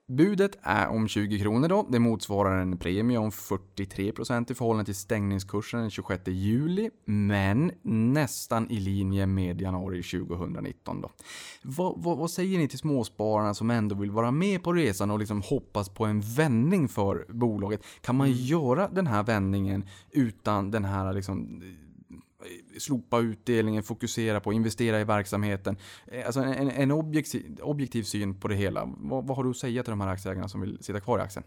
Budet 0.08 0.58
är 0.62 0.88
om 0.88 1.08
20 1.08 1.38
kronor 1.38 1.68
då. 1.68 1.86
Det 1.90 1.98
motsvarar 1.98 2.60
en 2.60 2.78
premie 2.78 3.18
om 3.18 3.30
43% 3.30 4.52
i 4.52 4.54
förhållande 4.54 4.84
till 4.84 4.94
stängningskursen 4.94 5.80
den 5.80 5.90
26 5.90 6.22
juli, 6.26 6.90
men 7.04 7.72
nästan 7.82 8.70
i 8.70 8.80
linje 8.80 9.26
med 9.26 9.60
januari 9.60 10.02
2019 10.02 11.00
då. 11.00 11.10
Vad, 11.62 11.94
vad, 11.96 12.18
vad 12.18 12.30
säger 12.30 12.58
ni 12.58 12.68
till 12.68 12.78
småspararna 12.78 13.54
som 13.54 13.70
ändå 13.70 13.94
vill 13.94 14.10
vara 14.10 14.30
med 14.30 14.62
på 14.62 14.72
resan 14.72 15.10
och 15.10 15.18
liksom 15.18 15.42
hoppas 15.42 15.88
på 15.88 16.04
en 16.04 16.20
vändning 16.20 16.88
för 16.88 17.26
bolaget? 17.28 17.80
Kan 18.00 18.16
man 18.16 18.26
mm. 18.26 18.38
göra 18.38 18.88
den 18.88 19.06
här 19.06 19.22
vändningen 19.22 19.88
utan 20.10 20.70
den 20.70 20.84
här 20.84 21.12
liksom 21.12 21.62
Eh, 22.44 22.78
slopa 22.78 23.20
utdelningen, 23.20 23.82
fokusera 23.82 24.40
på, 24.40 24.52
investera 24.52 25.00
i 25.00 25.04
verksamheten. 25.04 25.76
Eh, 26.06 26.26
alltså 26.26 26.40
en, 26.40 26.70
en 26.70 26.90
objektiv, 26.90 27.60
objektiv 27.62 28.02
syn 28.02 28.40
på 28.40 28.48
det 28.48 28.54
hela. 28.54 28.94
Vad, 28.96 29.26
vad 29.26 29.36
har 29.36 29.44
du 29.44 29.50
att 29.50 29.56
säga 29.56 29.82
till 29.82 29.90
de 29.90 30.00
här 30.00 30.08
aktieägarna 30.08 30.48
som 30.48 30.60
vill 30.60 30.78
sitta 30.80 31.00
kvar 31.00 31.18
i 31.18 31.22
aktien? 31.22 31.44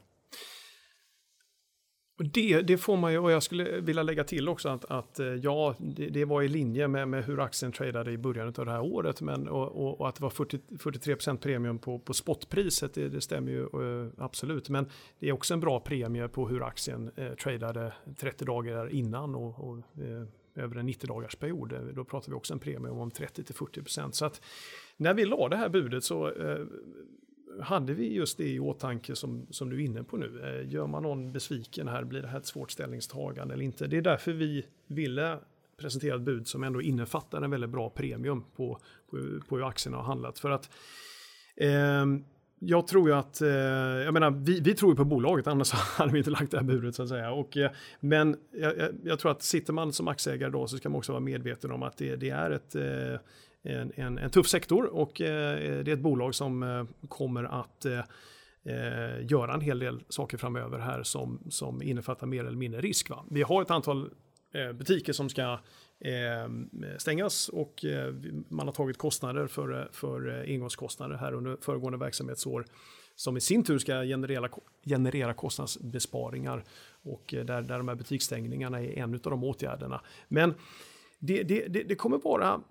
Det, 2.34 2.62
det, 2.62 2.78
får 2.78 2.98
man 2.98 3.12
ju, 3.12 3.20
och 3.20 3.32
jag 3.32 3.44
skulle 3.44 3.82
vilja 3.82 4.04
lägga 4.04 4.24
till 4.24 4.50
också 4.50 4.70
att, 4.70 4.86
att 4.86 5.20
eh, 5.20 5.28
ja, 5.28 5.76
det, 5.80 6.10
det, 6.10 6.26
var 6.26 6.42
i 6.42 6.48
linje 6.48 6.88
med, 6.88 7.08
med 7.08 7.26
hur 7.26 7.40
aktien 7.40 7.72
tradade 7.72 8.12
i 8.12 8.18
början 8.18 8.48
av 8.48 8.66
det 8.66 8.72
här 8.72 8.82
året, 8.82 9.22
men 9.22 9.48
och, 9.48 9.68
och, 9.68 10.02
och 10.02 10.10
att 10.10 10.16
det 10.16 10.24
var 10.24 10.30
40, 10.30 10.58
43% 10.58 11.38
premium 11.38 11.80
på, 11.80 12.00
på 12.00 12.14
spotpriset, 12.14 12.94
det, 12.94 13.10
det 13.10 13.22
stämmer 13.22 13.52
ju 13.52 13.62
uh, 13.62 14.12
absolut, 14.18 14.70
men 14.70 14.90
det 15.20 15.30
är 15.30 15.32
också 15.32 15.54
en 15.54 15.60
bra 15.60 15.80
premie 15.80 16.28
på 16.28 16.48
hur 16.48 16.64
aktien 16.64 17.12
uh, 17.20 17.34
tradade 17.34 17.94
30 18.20 18.46
dagar 18.46 18.90
innan 18.90 19.36
och, 19.36 19.70
och 19.70 19.78
uh, 19.78 20.24
över 20.58 20.76
en 20.76 20.86
90 20.86 21.08
dagars 21.08 21.36
period. 21.36 21.74
Eh, 21.74 21.82
då 21.82 22.04
pratar 22.04 22.30
vi 22.30 22.36
också 22.36 22.54
en 22.54 22.60
premie 22.60 22.92
om 22.92 23.12
30-40%. 23.12 24.12
Så 24.12 24.26
att 24.26 24.42
när 24.98 25.14
vi 25.14 25.26
la 25.26 25.50
det 25.50 25.58
här 25.58 25.70
budet 25.70 26.04
så 26.04 26.32
eh, 26.32 26.66
hade 27.62 27.94
vi 27.94 28.14
just 28.14 28.38
det 28.38 28.50
i 28.50 28.60
åtanke 28.60 29.16
som, 29.16 29.48
som 29.50 29.70
du 29.70 29.76
är 29.76 29.86
inne 29.86 30.04
på 30.04 30.18
nu. 30.18 30.42
Eh, 30.44 30.74
gör 30.74 30.88
man 30.88 31.04
någon 31.04 31.32
besviken 31.32 31.88
här, 31.88 32.04
blir 32.04 32.22
det 32.22 32.28
här 32.28 32.38
ett 32.38 32.46
svårt 32.46 32.72
ställningstagande 32.72 33.54
eller 33.54 33.64
inte? 33.64 33.88
Det 33.88 33.98
är 33.98 34.02
därför 34.02 34.34
vi 34.34 34.66
ville 34.88 35.40
presentera 35.78 36.16
ett 36.16 36.22
bud 36.22 36.48
som 36.48 36.64
ändå 36.64 36.82
innefattar 36.82 37.42
en 37.42 37.52
väldigt 37.52 37.70
bra 37.70 37.90
premium 37.90 38.44
på, 38.56 38.80
på, 39.10 39.18
på 39.50 39.56
hur 39.56 39.68
aktierna 39.68 39.98
har 39.98 40.04
handlat. 40.04 40.40
För 40.40 40.50
att 40.50 40.70
eh, 41.56 42.06
jag 42.60 42.88
tror 42.88 43.10
ju 43.10 43.16
att, 43.16 43.42
eh, 43.42 43.50
jag 43.50 44.14
menar, 44.14 44.32
vi, 44.32 44.60
vi 44.60 44.74
tror 44.74 44.92
ju 44.92 44.96
på 44.96 45.06
bolaget, 45.06 45.48
annars 45.48 45.72
hade 45.98 46.12
vi 46.12 46.18
inte 46.18 46.30
lagt 46.30 46.52
det 46.52 46.58
här 46.58 46.64
budet 46.64 46.96
så 46.96 47.04
att 47.04 47.10
säga. 47.10 47.32
Och, 47.32 47.58
eh, 47.58 47.72
men 48.00 48.36
jag, 48.52 48.74
jag, 49.04 49.20
tror 49.20 49.32
att 49.32 49.44
sitter 49.44 49.74
man 49.74 49.94
som 49.94 50.08
aktieägare 50.08 50.52
då 50.52 50.68
så 50.68 50.78
ska 50.78 50.90
man 50.90 50.98
också 50.98 51.12
vara 51.12 51.20
medveten 51.20 51.72
om 51.72 51.84
att 51.84 51.98
det, 51.98 52.16
det 52.16 52.30
är 52.30 52.52
ett, 52.52 52.76
eh, 52.76 53.20
en, 53.64 53.92
en, 53.96 54.18
en, 54.18 54.30
tuff 54.30 54.48
sektor 54.48 54.86
och 54.86 55.22
eh, 55.22 55.84
det 55.84 55.92
är 55.92 55.94
ett 55.94 56.00
bolag 56.00 56.36
som 56.36 56.64
eh, 56.64 57.08
kommer 57.08 57.44
att 57.44 57.86
eh, 57.86 58.02
göra 59.22 59.54
en 59.54 59.62
hel 59.62 59.80
del 59.80 60.04
saker 60.10 60.38
framöver 60.38 60.80
här 60.80 61.04
som, 61.04 61.40
som 61.50 61.82
innefattar 61.82 62.28
mer 62.28 62.46
eller 62.46 62.58
mindre 62.58 62.82
risk. 62.82 63.10
Va? 63.10 63.26
Vi 63.30 63.42
har 63.42 63.62
ett 63.62 63.72
antal 63.72 64.10
butiker 64.74 65.14
som 65.14 65.30
ska 65.30 65.60
Eh, 66.00 66.50
stängas 66.98 67.50
och 67.50 67.86
eh, 67.86 68.14
man 68.50 68.68
har 68.68 68.74
tagit 68.74 68.98
kostnader 68.98 69.48
för, 69.48 69.82
eh, 69.82 69.86
för 69.92 70.46
engångskostnader 70.48 71.16
här 71.16 71.34
under 71.34 71.58
föregående 71.62 71.98
verksamhetsår 71.98 72.66
som 73.16 73.38
i 73.38 73.42
sin 73.42 73.64
tur 73.64 73.78
ska 73.78 73.94
generera, 74.04 74.50
generera 74.86 75.34
kostnadsbesparingar 75.34 76.64
och 77.04 77.24
där, 77.28 77.62
där 77.62 77.78
de 77.78 77.88
här 77.88 77.96
butiksstängningarna 77.96 78.82
är 78.82 78.98
en 78.98 79.14
av 79.14 79.20
de 79.20 79.44
åtgärderna. 79.44 80.02
Men 80.28 80.54
det, 81.20 81.44
det, 81.44 81.68
det, 81.68 81.84
det 81.84 81.96
kommer 81.96 82.18
vara 82.18 82.62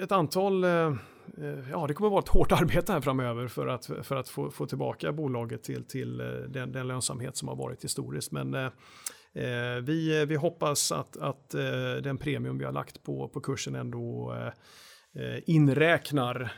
ett 0.00 0.12
antal, 0.12 0.62
ja 1.70 1.86
det 1.88 1.94
kommer 1.94 2.10
vara 2.10 2.22
ett 2.22 2.28
hårt 2.28 2.52
arbete 2.62 2.92
här 2.92 3.00
framöver 3.00 3.48
för 3.48 3.66
att, 3.66 3.86
för 3.86 4.16
att 4.16 4.28
få, 4.28 4.50
få 4.50 4.66
tillbaka 4.66 5.12
bolaget 5.12 5.62
till, 5.62 5.84
till 5.84 6.16
den, 6.48 6.72
den 6.72 6.88
lönsamhet 6.88 7.36
som 7.36 7.48
har 7.48 7.56
varit 7.56 7.84
historiskt. 7.84 8.32
Men 8.32 8.54
eh, 8.54 8.68
Eh, 9.34 9.82
vi, 9.82 10.20
eh, 10.20 10.26
vi 10.26 10.36
hoppas 10.36 10.92
att, 10.92 11.16
att 11.16 11.54
eh, 11.54 11.94
den 12.02 12.18
premium 12.18 12.58
vi 12.58 12.64
har 12.64 12.72
lagt 12.72 13.02
på, 13.02 13.28
på 13.28 13.40
kursen 13.40 13.74
ändå 13.74 14.34
eh, 14.34 14.52
eh 15.22 15.40
inräknar 15.46 16.52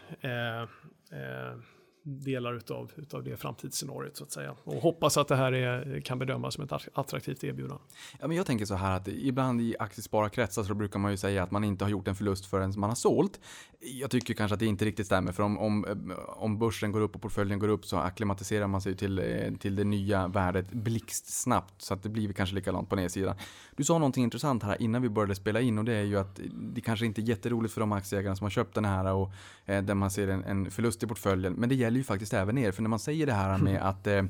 delar 2.05 2.55
utav, 2.55 2.91
utav 2.97 3.25
det 3.25 3.37
framtidsscenariot 3.37 4.17
så 4.17 4.25
att 4.25 4.33
säga. 4.33 4.55
Och 4.65 4.75
hoppas 4.75 5.17
att 5.17 5.29
det 5.29 5.37
här 5.37 5.53
är, 5.53 6.01
kan 6.01 6.19
bedömas 6.19 6.55
som 6.55 6.65
ett 6.65 6.73
attraktivt 6.93 7.45
erbjudande. 7.45 7.83
Ja, 8.21 8.29
men 8.29 8.37
jag 8.37 8.47
tänker 8.47 8.65
så 8.65 8.75
här 8.75 8.97
att 8.97 9.09
ibland 9.09 9.61
i 9.61 9.77
aktiespararkretsar 9.79 10.63
så 10.63 10.75
brukar 10.75 10.99
man 10.99 11.11
ju 11.11 11.17
säga 11.17 11.43
att 11.43 11.51
man 11.51 11.65
inte 11.65 11.85
har 11.85 11.91
gjort 11.91 12.09
en 12.09 12.15
förlust 12.15 12.47
förrän 12.47 12.73
man 12.77 12.91
har 12.91 12.95
sålt. 12.95 13.41
Jag 13.81 14.11
tycker 14.11 14.35
kanske 14.35 14.55
att 14.55 14.61
det 14.61 14.67
inte 14.67 14.85
riktigt 14.85 15.07
stämmer 15.07 15.33
för 15.33 15.43
om, 15.43 15.59
om, 15.59 15.87
om 16.27 16.59
börsen 16.59 16.93
går 16.93 17.01
upp 17.01 17.15
och 17.15 17.23
portföljen 17.23 17.59
går 17.59 17.69
upp 17.69 17.85
så 17.85 17.97
akklimatiserar 17.97 18.67
man 18.67 18.81
sig 18.81 18.97
till, 18.97 19.19
eh, 19.19 19.55
till 19.61 19.77
det 19.77 19.85
nya 19.85 20.29
värdet 20.29 20.73
blixtsnabbt 20.73 21.83
så 21.83 21.95
att 21.95 22.03
det 22.03 22.09
blir 22.09 22.33
kanske 22.33 22.55
likadant 22.55 22.89
på 22.89 22.97
nedsidan. 22.97 23.37
Du 23.77 23.85
sa 23.85 23.99
någonting 23.99 24.25
intressant 24.25 24.63
här 24.63 24.83
innan 24.83 25.03
vi 25.03 25.09
började 25.09 25.35
spela 25.35 25.61
in 25.61 25.79
och 25.79 25.85
det 25.85 25.95
är 25.95 26.03
ju 26.03 26.19
att 26.19 26.41
det 26.53 26.81
kanske 26.81 27.07
inte 27.07 27.21
är 27.21 27.23
jätteroligt 27.23 27.75
för 27.75 27.81
de 27.81 27.93
aktieägarna 27.93 28.37
som 28.37 28.45
har 28.45 28.51
köpt 28.51 28.75
den 28.75 28.85
här 28.85 29.15
och 29.15 29.33
eh, 29.65 29.83
där 29.83 29.95
man 29.95 30.11
ser 30.11 30.29
en, 30.29 30.45
en 30.45 30.71
förlust 30.71 31.03
i 31.03 31.07
portföljen. 31.07 31.53
Men 31.53 31.69
det 31.69 31.75
gäller 31.75 31.94
ju 31.99 32.05
faktiskt 32.05 32.35
även 32.35 32.59
er, 32.59 32.73
för 32.73 32.83
när 32.83 32.89
man 32.89 32.99
säger 32.99 33.27
det 33.27 33.33
här 33.33 33.59
med 33.59 33.83
att, 33.83 34.07
eh, 34.07 34.23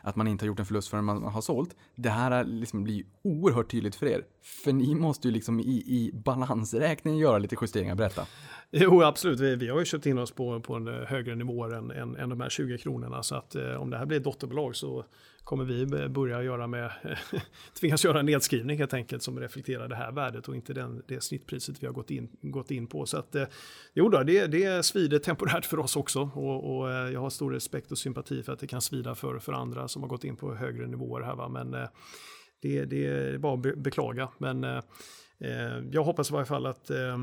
att 0.00 0.16
man 0.16 0.28
inte 0.28 0.44
har 0.44 0.46
gjort 0.46 0.58
en 0.58 0.66
förlust 0.66 0.88
förrän 0.88 1.04
man 1.04 1.22
har 1.22 1.40
sålt, 1.40 1.76
det 1.94 2.10
här 2.10 2.44
liksom 2.44 2.84
blir 2.84 3.04
oerhört 3.22 3.70
tydligt 3.70 3.94
för 3.94 4.06
er. 4.06 4.24
För 4.64 4.72
ni 4.72 4.94
måste 4.94 5.28
ju 5.28 5.34
liksom 5.34 5.60
i, 5.60 5.84
i 5.86 6.10
balansräkningen 6.14 7.20
göra 7.20 7.38
lite 7.38 7.56
justeringar, 7.60 7.94
berätta. 7.94 8.26
Jo, 8.70 9.02
absolut. 9.02 9.40
Vi, 9.40 9.56
vi 9.56 9.68
har 9.68 9.78
ju 9.78 9.84
köpt 9.84 10.06
in 10.06 10.18
oss 10.18 10.32
på, 10.32 10.60
på 10.60 10.74
en 10.74 10.86
högre 10.86 11.34
nivå 11.34 11.64
än, 11.64 11.90
än, 11.90 12.16
än 12.16 12.28
de 12.28 12.40
här 12.40 12.48
20 12.48 12.78
kronorna. 12.78 13.22
Så 13.22 13.34
att 13.34 13.54
eh, 13.54 13.74
om 13.74 13.90
det 13.90 13.98
här 13.98 14.06
blir 14.06 14.18
ett 14.18 14.24
dotterbolag 14.24 14.76
så 14.76 15.04
kommer 15.44 15.64
vi 15.64 16.08
börja 16.08 16.42
göra 16.42 16.66
med, 16.66 16.92
tvingas 17.80 18.04
göra 18.04 18.20
en 18.20 18.26
nedskrivning 18.26 18.78
helt 18.78 18.94
enkelt 18.94 19.22
som 19.22 19.40
reflekterar 19.40 19.88
det 19.88 19.96
här 19.96 20.12
värdet 20.12 20.48
och 20.48 20.56
inte 20.56 20.72
den, 20.72 21.02
det 21.08 21.20
snittpriset 21.22 21.82
vi 21.82 21.86
har 21.86 21.94
gått 21.94 22.10
in, 22.10 22.28
gått 22.42 22.70
in 22.70 22.86
på. 22.86 23.06
Så 23.06 23.16
att, 23.16 23.34
eh, 23.34 23.44
jo 23.94 24.08
då, 24.08 24.22
det, 24.22 24.46
det 24.46 24.84
svider 24.84 25.18
temporärt 25.18 25.64
för 25.64 25.78
oss 25.78 25.96
också 25.96 26.30
och, 26.34 26.76
och, 26.76 26.90
eh, 26.90 27.12
jag 27.12 27.20
har 27.20 27.30
stor 27.30 27.52
respekt 27.52 27.92
och 27.92 27.98
sympati 27.98 28.42
för 28.42 28.52
att 28.52 28.58
det 28.58 28.66
kan 28.66 28.80
svida 28.80 29.14
för, 29.14 29.38
för 29.38 29.52
andra 29.52 29.88
som 29.88 30.02
har 30.02 30.08
gått 30.08 30.24
in 30.24 30.36
på 30.36 30.54
högre 30.54 30.86
nivåer 30.86 31.22
här. 31.22 31.34
Va? 31.34 31.48
Men 31.48 31.74
eh, 31.74 31.88
det, 32.62 32.84
det 32.84 33.06
är 33.06 33.38
bara 33.38 33.54
att 33.54 33.78
beklaga. 33.78 34.28
Men 34.38 34.64
eh, 34.64 34.82
eh, 35.38 35.78
jag 35.90 36.04
hoppas 36.04 36.30
i 36.30 36.32
varje 36.32 36.46
fall 36.46 36.66
att, 36.66 36.90
eh, 36.90 37.18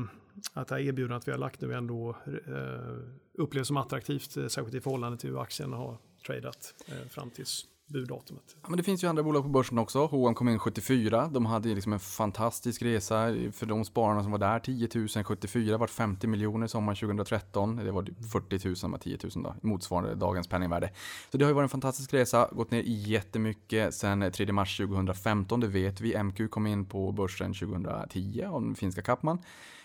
att 0.54 0.68
det 0.68 0.74
här 0.74 0.82
erbjudandet 0.82 1.28
vi 1.28 1.32
har 1.32 1.38
lagt 1.38 1.60
nu 1.60 1.74
ändå 1.74 2.16
eh, 2.46 2.96
upplevs 3.38 3.66
som 3.66 3.76
attraktivt, 3.76 4.36
eh, 4.36 4.46
särskilt 4.46 4.74
i 4.74 4.80
förhållande 4.80 5.18
till 5.18 5.30
hur 5.30 5.42
aktien 5.42 5.72
har 5.72 5.98
tradat 6.26 6.74
fram 7.10 7.30
tills 7.30 7.66
buddatumet. 7.90 8.56
Ja, 8.62 8.68
men 8.68 8.76
det 8.76 8.82
finns 8.82 9.04
ju 9.04 9.08
andra 9.08 9.22
bolag 9.22 9.42
på 9.42 9.48
börsen 9.48 9.78
också. 9.78 10.06
H&M 10.06 10.34
kom 10.34 10.48
in 10.48 10.58
74. 10.58 11.28
De 11.28 11.46
hade 11.46 11.68
liksom 11.68 11.92
en 11.92 12.00
fantastisk 12.00 12.82
resa 12.82 13.26
för 13.52 13.66
de 13.66 13.84
spararna 13.84 14.22
som 14.22 14.32
var 14.32 14.38
där. 14.38 14.58
10 14.58 14.88
000 14.94 15.24
74 15.24 15.78
vart 15.78 15.90
50 15.90 16.26
miljoner 16.26 16.66
sommaren 16.66 16.96
2013. 16.96 17.76
Det 17.76 17.92
var 17.92 18.08
40 18.32 18.84
000 18.84 18.90
med 18.90 19.00
10 19.00 19.18
000 19.34 19.44
då, 19.44 19.54
motsvarande 19.68 20.14
dagens 20.14 20.48
penningvärde. 20.48 20.90
Så 21.32 21.38
det 21.38 21.44
har 21.44 21.50
ju 21.50 21.54
varit 21.54 21.64
en 21.64 21.68
fantastisk 21.68 22.14
resa, 22.14 22.48
gått 22.52 22.70
ner 22.70 22.82
jättemycket 22.86 23.94
sen 23.94 24.32
3 24.32 24.52
mars 24.52 24.76
2015. 24.76 25.60
Det 25.60 25.66
vet 25.66 26.00
vi. 26.00 26.22
MQ 26.22 26.50
kom 26.50 26.66
in 26.66 26.84
på 26.86 27.12
börsen 27.12 27.54
2010 27.54 28.44
av 28.44 28.62
den 28.62 28.74
finska 28.74 29.02
Kappman 29.02 29.38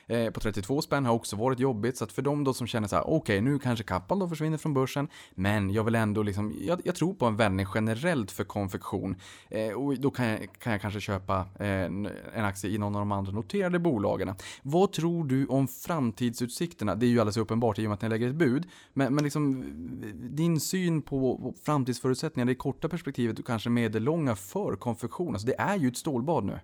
eh, 0.08 0.30
på 0.30 0.40
32 0.40 0.82
spänn 0.82 1.06
har 1.06 1.14
också 1.14 1.36
varit 1.36 1.60
jobbigt. 1.60 1.98
Så 1.98 2.04
att 2.04 2.12
för 2.12 2.22
de 2.22 2.44
då 2.44 2.54
som 2.54 2.68
känner 2.68 2.88
så 2.88 2.96
här, 2.96 3.04
okej 3.04 3.16
okay, 3.16 3.42
nu 3.42 3.60
kanske 3.60 3.84
Kappahl 3.84 4.20
då 4.20 4.30
försvinner 4.30 4.58
från 4.58 4.74
börsen, 4.74 5.08
men 5.36 5.70
jag 5.70 5.84
vill 5.84 5.96
ändå 5.96 6.24
liksom, 6.24 6.56
jag, 6.62 6.82
jag 6.84 6.96
tror 6.96 7.14
på 7.14 7.26
en 7.26 7.36
vändning 7.36 7.68
generellt 7.76 8.32
för 8.32 8.44
konfektion. 8.44 9.16
Eh, 9.50 9.72
och 9.72 10.00
då 10.00 10.12
kan 10.12 10.26
jag, 10.26 10.48
kan 10.60 10.72
jag 10.72 10.82
kanske 10.82 11.02
köpa 11.02 11.40
eh, 11.60 11.68
en 11.68 12.10
aktie 12.36 12.70
i 12.70 12.78
någon 12.78 12.96
av 12.96 13.02
de 13.02 13.12
andra 13.12 13.32
noterade 13.32 13.80
bolagen. 13.80 14.36
Vad 14.62 14.92
tror 14.92 15.26
du 15.26 15.46
om 15.46 15.68
framtidsutsikterna? 15.68 16.96
Det 16.96 17.06
är 17.06 17.08
ju 17.08 17.20
alldeles 17.20 17.38
uppenbart 17.38 17.80
i 17.80 17.86
och 17.86 17.90
med 17.90 17.94
att 17.94 18.02
ni 18.02 18.10
lägger 18.10 18.30
ett 18.30 18.36
bud, 18.36 18.68
men, 18.94 19.16
men 19.16 19.24
liksom 19.24 19.66
din 20.14 20.60
syn 20.60 21.02
på 21.02 21.54
framtidsförutsättningar, 21.64 22.46
det 22.46 22.56
korta 22.56 22.90
perspektivet 22.90 23.40
och 23.40 23.48
kanske 23.48 23.70
medellånga 23.70 24.36
för 24.36 24.76
konfektion. 24.76 25.34
Alltså 25.34 25.48
det 25.48 25.60
är 25.60 25.76
ju 25.76 25.88
ett 25.88 25.98
stålbad 25.98 26.46
nu. 26.46 26.60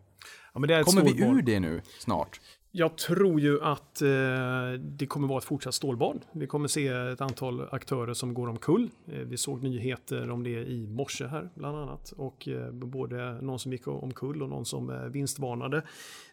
Ja, 0.53 0.53
Kommer 0.53 0.83
stålbad. 0.83 1.13
vi 1.13 1.23
ur 1.23 1.41
det 1.41 1.59
nu 1.59 1.81
snart? 1.99 2.39
Jag 2.73 2.97
tror 2.97 3.39
ju 3.39 3.61
att 3.61 4.01
eh, 4.01 4.71
det 4.79 5.05
kommer 5.07 5.27
vara 5.27 5.37
ett 5.37 5.43
fortsatt 5.43 5.73
stålbad. 5.73 6.25
Vi 6.31 6.47
kommer 6.47 6.67
se 6.67 6.87
ett 6.87 7.21
antal 7.21 7.67
aktörer 7.71 8.13
som 8.13 8.33
går 8.33 8.47
omkull. 8.47 8.89
Eh, 9.07 9.19
vi 9.19 9.37
såg 9.37 9.63
nyheter 9.63 10.29
om 10.29 10.43
det 10.43 10.49
i 10.49 10.87
morse 10.87 11.27
här 11.27 11.49
bland 11.55 11.77
annat. 11.77 12.11
Och 12.11 12.47
eh, 12.47 12.71
både 12.71 13.41
någon 13.41 13.59
som 13.59 13.71
gick 13.71 13.87
omkull 13.87 14.41
och 14.43 14.49
någon 14.49 14.65
som 14.65 14.89
eh, 14.89 15.03
vinstvarnade. 15.03 15.83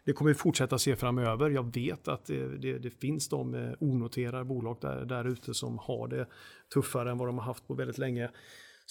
Det 0.05 0.13
kommer 0.13 0.31
vi 0.31 0.35
fortsätta 0.35 0.77
se 0.77 0.95
framöver. 0.95 1.49
Jag 1.49 1.73
vet 1.73 2.07
att 2.07 2.25
det, 2.25 2.57
det, 2.57 2.77
det 2.77 2.89
finns 2.89 3.29
de 3.29 3.55
eh, 3.55 3.71
onoterade 3.79 4.45
bolag 4.45 4.77
där, 4.81 5.05
där 5.05 5.27
ute 5.27 5.53
som 5.53 5.77
har 5.77 6.07
det 6.07 6.25
tuffare 6.73 7.11
än 7.11 7.17
vad 7.17 7.27
de 7.27 7.37
har 7.37 7.45
haft 7.45 7.67
på 7.67 7.73
väldigt 7.73 7.97
länge. 7.97 8.29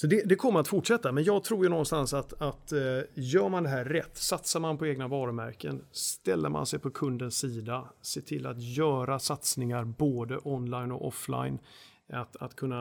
Så 0.01 0.07
det, 0.07 0.22
det, 0.28 0.36
kommer 0.36 0.61
att 0.61 0.68
fortsätta, 0.68 1.12
men 1.12 1.24
jag 1.24 1.44
tror 1.44 1.64
ju 1.64 1.70
någonstans 1.70 2.14
att, 2.14 2.42
att 2.42 2.72
eh, 2.72 3.01
gör 3.14 3.49
man 3.49 3.62
det 3.62 3.68
här 3.68 3.84
rätt, 3.84 4.16
satsar 4.16 4.61
man 4.61 4.78
på 4.78 4.86
egna 4.86 5.09
varumärken, 5.09 5.84
ställer 5.92 6.49
man 6.49 6.66
sig 6.66 6.78
på 6.78 6.90
kundens 6.90 7.38
sida, 7.38 7.88
ser 8.03 8.20
till 8.20 8.46
att 8.46 8.62
göra 8.62 9.18
satsningar 9.18 9.84
både 9.84 10.38
online 10.44 10.92
och 10.92 11.07
offline, 11.07 11.59
att, 12.09 12.36
att 12.36 12.57
kunna 12.57 12.80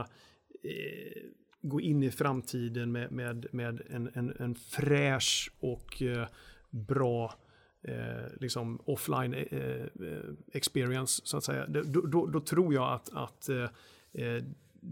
eh, 0.63 1.21
gå 1.61 1.81
in 1.81 2.03
i 2.03 2.11
framtiden 2.11 2.91
med, 2.91 3.11
med, 3.11 3.47
med 3.51 3.81
en, 3.89 4.09
en, 4.13 4.33
en 4.39 4.55
fräsch 4.55 5.51
och 5.59 6.01
eh, 6.01 6.27
bra 6.69 7.33
eh, 7.81 8.31
liksom 8.39 8.81
offline 8.85 9.33
eh, 9.33 9.59
eh 9.61 9.87
experience, 10.53 11.21
så 11.25 11.37
att 11.37 11.43
säga. 11.43 11.67
Då, 11.67 12.01
då, 12.01 12.25
då 12.25 12.39
tror 12.39 12.73
jag 12.73 12.93
att, 12.93 13.09
att 13.13 13.49
eh, 13.49 13.69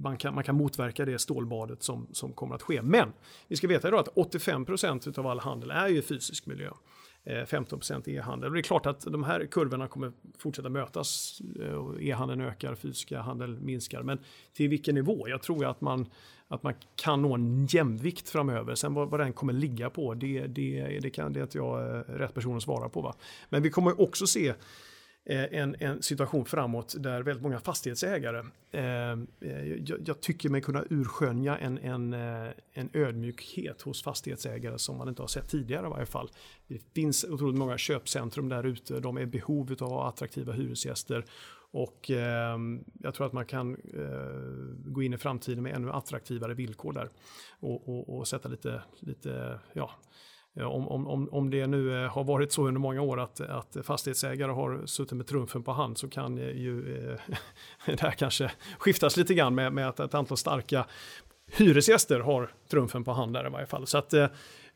man 0.01 0.17
kan, 0.17 0.35
man 0.35 0.43
kan 0.43 0.55
motverka 0.55 1.05
det 1.05 1.19
stålbadet 1.19 1.83
som, 1.83 2.07
som 2.11 2.33
kommer 2.33 2.55
att 2.55 2.61
ske. 2.61 2.81
Men 2.81 3.13
vi 3.47 3.55
ska 3.55 3.67
veta 3.67 3.87
idag 3.87 3.99
att 3.99 4.15
85% 4.15 5.19
av 5.19 5.27
all 5.27 5.39
handel 5.39 5.71
är 5.71 5.87
ju 5.87 6.01
fysisk 6.01 6.45
miljö. 6.45 6.69
Eh, 7.27 7.45
15% 7.45 8.09
e-handel. 8.09 8.53
Det 8.53 8.59
är 8.59 8.63
klart 8.63 8.85
att 8.85 9.01
de 9.01 9.23
här 9.23 9.45
kurvorna 9.45 9.87
kommer 9.87 10.11
fortsätta 10.37 10.69
mötas. 10.69 11.41
Eh, 11.61 12.07
e-handeln 12.07 12.41
ökar, 12.41 12.75
fysiska 12.75 13.21
handel 13.21 13.59
minskar. 13.59 14.03
Men 14.03 14.19
till 14.53 14.69
vilken 14.69 14.95
nivå? 14.95 15.29
Jag 15.29 15.41
tror 15.41 15.65
att 15.65 15.81
man, 15.81 16.09
att 16.47 16.63
man 16.63 16.73
kan 16.95 17.21
nå 17.21 17.33
en 17.35 17.65
jämvikt 17.65 18.29
framöver. 18.29 18.75
Sen 18.75 18.93
vad, 18.93 19.09
vad 19.09 19.19
den 19.19 19.33
kommer 19.33 19.53
ligga 19.53 19.89
på, 19.89 20.13
det, 20.13 20.47
det, 20.47 20.99
det, 21.01 21.09
kan, 21.09 21.33
det 21.33 21.39
är 21.39 21.43
inte 21.43 21.57
jag 21.57 21.81
eh, 21.81 22.01
rätt 22.01 22.33
person 22.33 22.57
att 22.57 22.63
svara 22.63 22.89
på. 22.89 23.01
Va? 23.01 23.15
Men 23.49 23.63
vi 23.63 23.69
kommer 23.69 24.01
också 24.01 24.27
se 24.27 24.53
Eh, 25.27 25.59
en, 25.59 25.75
en 25.79 26.01
situation 26.01 26.45
framåt 26.45 26.95
där 26.99 27.23
väldigt 27.23 27.43
många 27.43 27.59
fastighetsägare, 27.59 28.43
eh, 28.71 29.11
eh 29.11 29.73
jag, 29.85 29.99
jag, 30.05 30.21
tycker 30.21 30.49
mig 30.49 30.61
kunna 30.61 30.83
urskönja 30.89 31.57
en, 31.57 31.77
en, 31.77 32.13
eh, 32.13 32.51
en 32.73 32.89
ödmjukhet 32.93 33.81
hos 33.81 34.03
fastighetsägare 34.03 34.79
som 34.79 34.97
man 34.97 35.09
inte 35.09 35.21
har 35.21 35.27
sett 35.27 35.49
tidigare 35.49 35.87
i 35.87 35.89
varje 35.89 36.05
fall. 36.05 36.29
Det 36.67 36.81
finns 36.93 37.23
otroligt 37.23 37.57
många 37.57 37.77
köpcentrum 37.77 38.49
där 38.49 38.63
ute, 38.63 38.99
de 38.99 39.17
är 39.17 39.21
i 39.21 39.25
behov 39.25 39.75
av 39.79 39.99
attraktiva 39.99 40.53
hyresgäster 40.53 41.25
och 41.71 42.11
eh, 42.11 42.57
jag 43.01 43.13
tror 43.13 43.27
att 43.27 43.33
man 43.33 43.45
kan 43.45 43.75
eh, 43.75 44.91
gå 44.91 45.03
in 45.03 45.13
i 45.13 45.17
framtiden 45.17 45.63
med 45.63 45.75
ännu 45.75 45.91
attraktivare 45.91 46.53
villkor 46.53 46.93
där 46.93 47.09
och, 47.59 47.89
och, 47.89 48.17
och 48.17 48.27
sätta 48.27 48.49
lite, 48.49 48.81
lite 48.99 49.59
ja, 49.73 49.91
Eh, 50.55 50.65
om, 50.65 51.07
om, 51.07 51.29
om 51.31 51.49
det 51.49 51.67
nu 51.67 52.03
eh, 52.03 52.11
har 52.11 52.23
varit 52.23 52.51
så 52.51 52.67
under 52.67 52.81
många 52.81 53.01
år 53.01 53.19
att, 53.19 53.41
att 53.41 53.77
fastighetsägare 53.83 54.51
har 54.51 54.85
suttit 54.85 55.17
med 55.17 55.27
trumfen 55.27 55.63
på 55.63 55.71
hand 55.71 55.97
så 55.97 56.09
kan 56.09 56.37
eh, 56.37 56.49
ju 56.49 56.97
eh, 57.09 57.35
det 57.85 58.01
här 58.01 58.11
kanske 58.11 58.51
skiftas 58.77 59.17
lite 59.17 59.33
grann 59.33 59.55
med, 59.55 59.73
med 59.73 59.87
att 59.89 59.99
ett 59.99 60.13
antal 60.13 60.37
starka 60.37 60.85
hyresgäster 61.51 62.19
har 62.19 62.51
trumfen 62.69 63.03
på 63.03 63.11
hand 63.11 63.33
där 63.33 63.47
i 63.47 63.49
varje 63.49 63.65
fall. 63.65 63.87
Så 63.87 63.97
att 63.97 64.13
eh, 64.13 64.27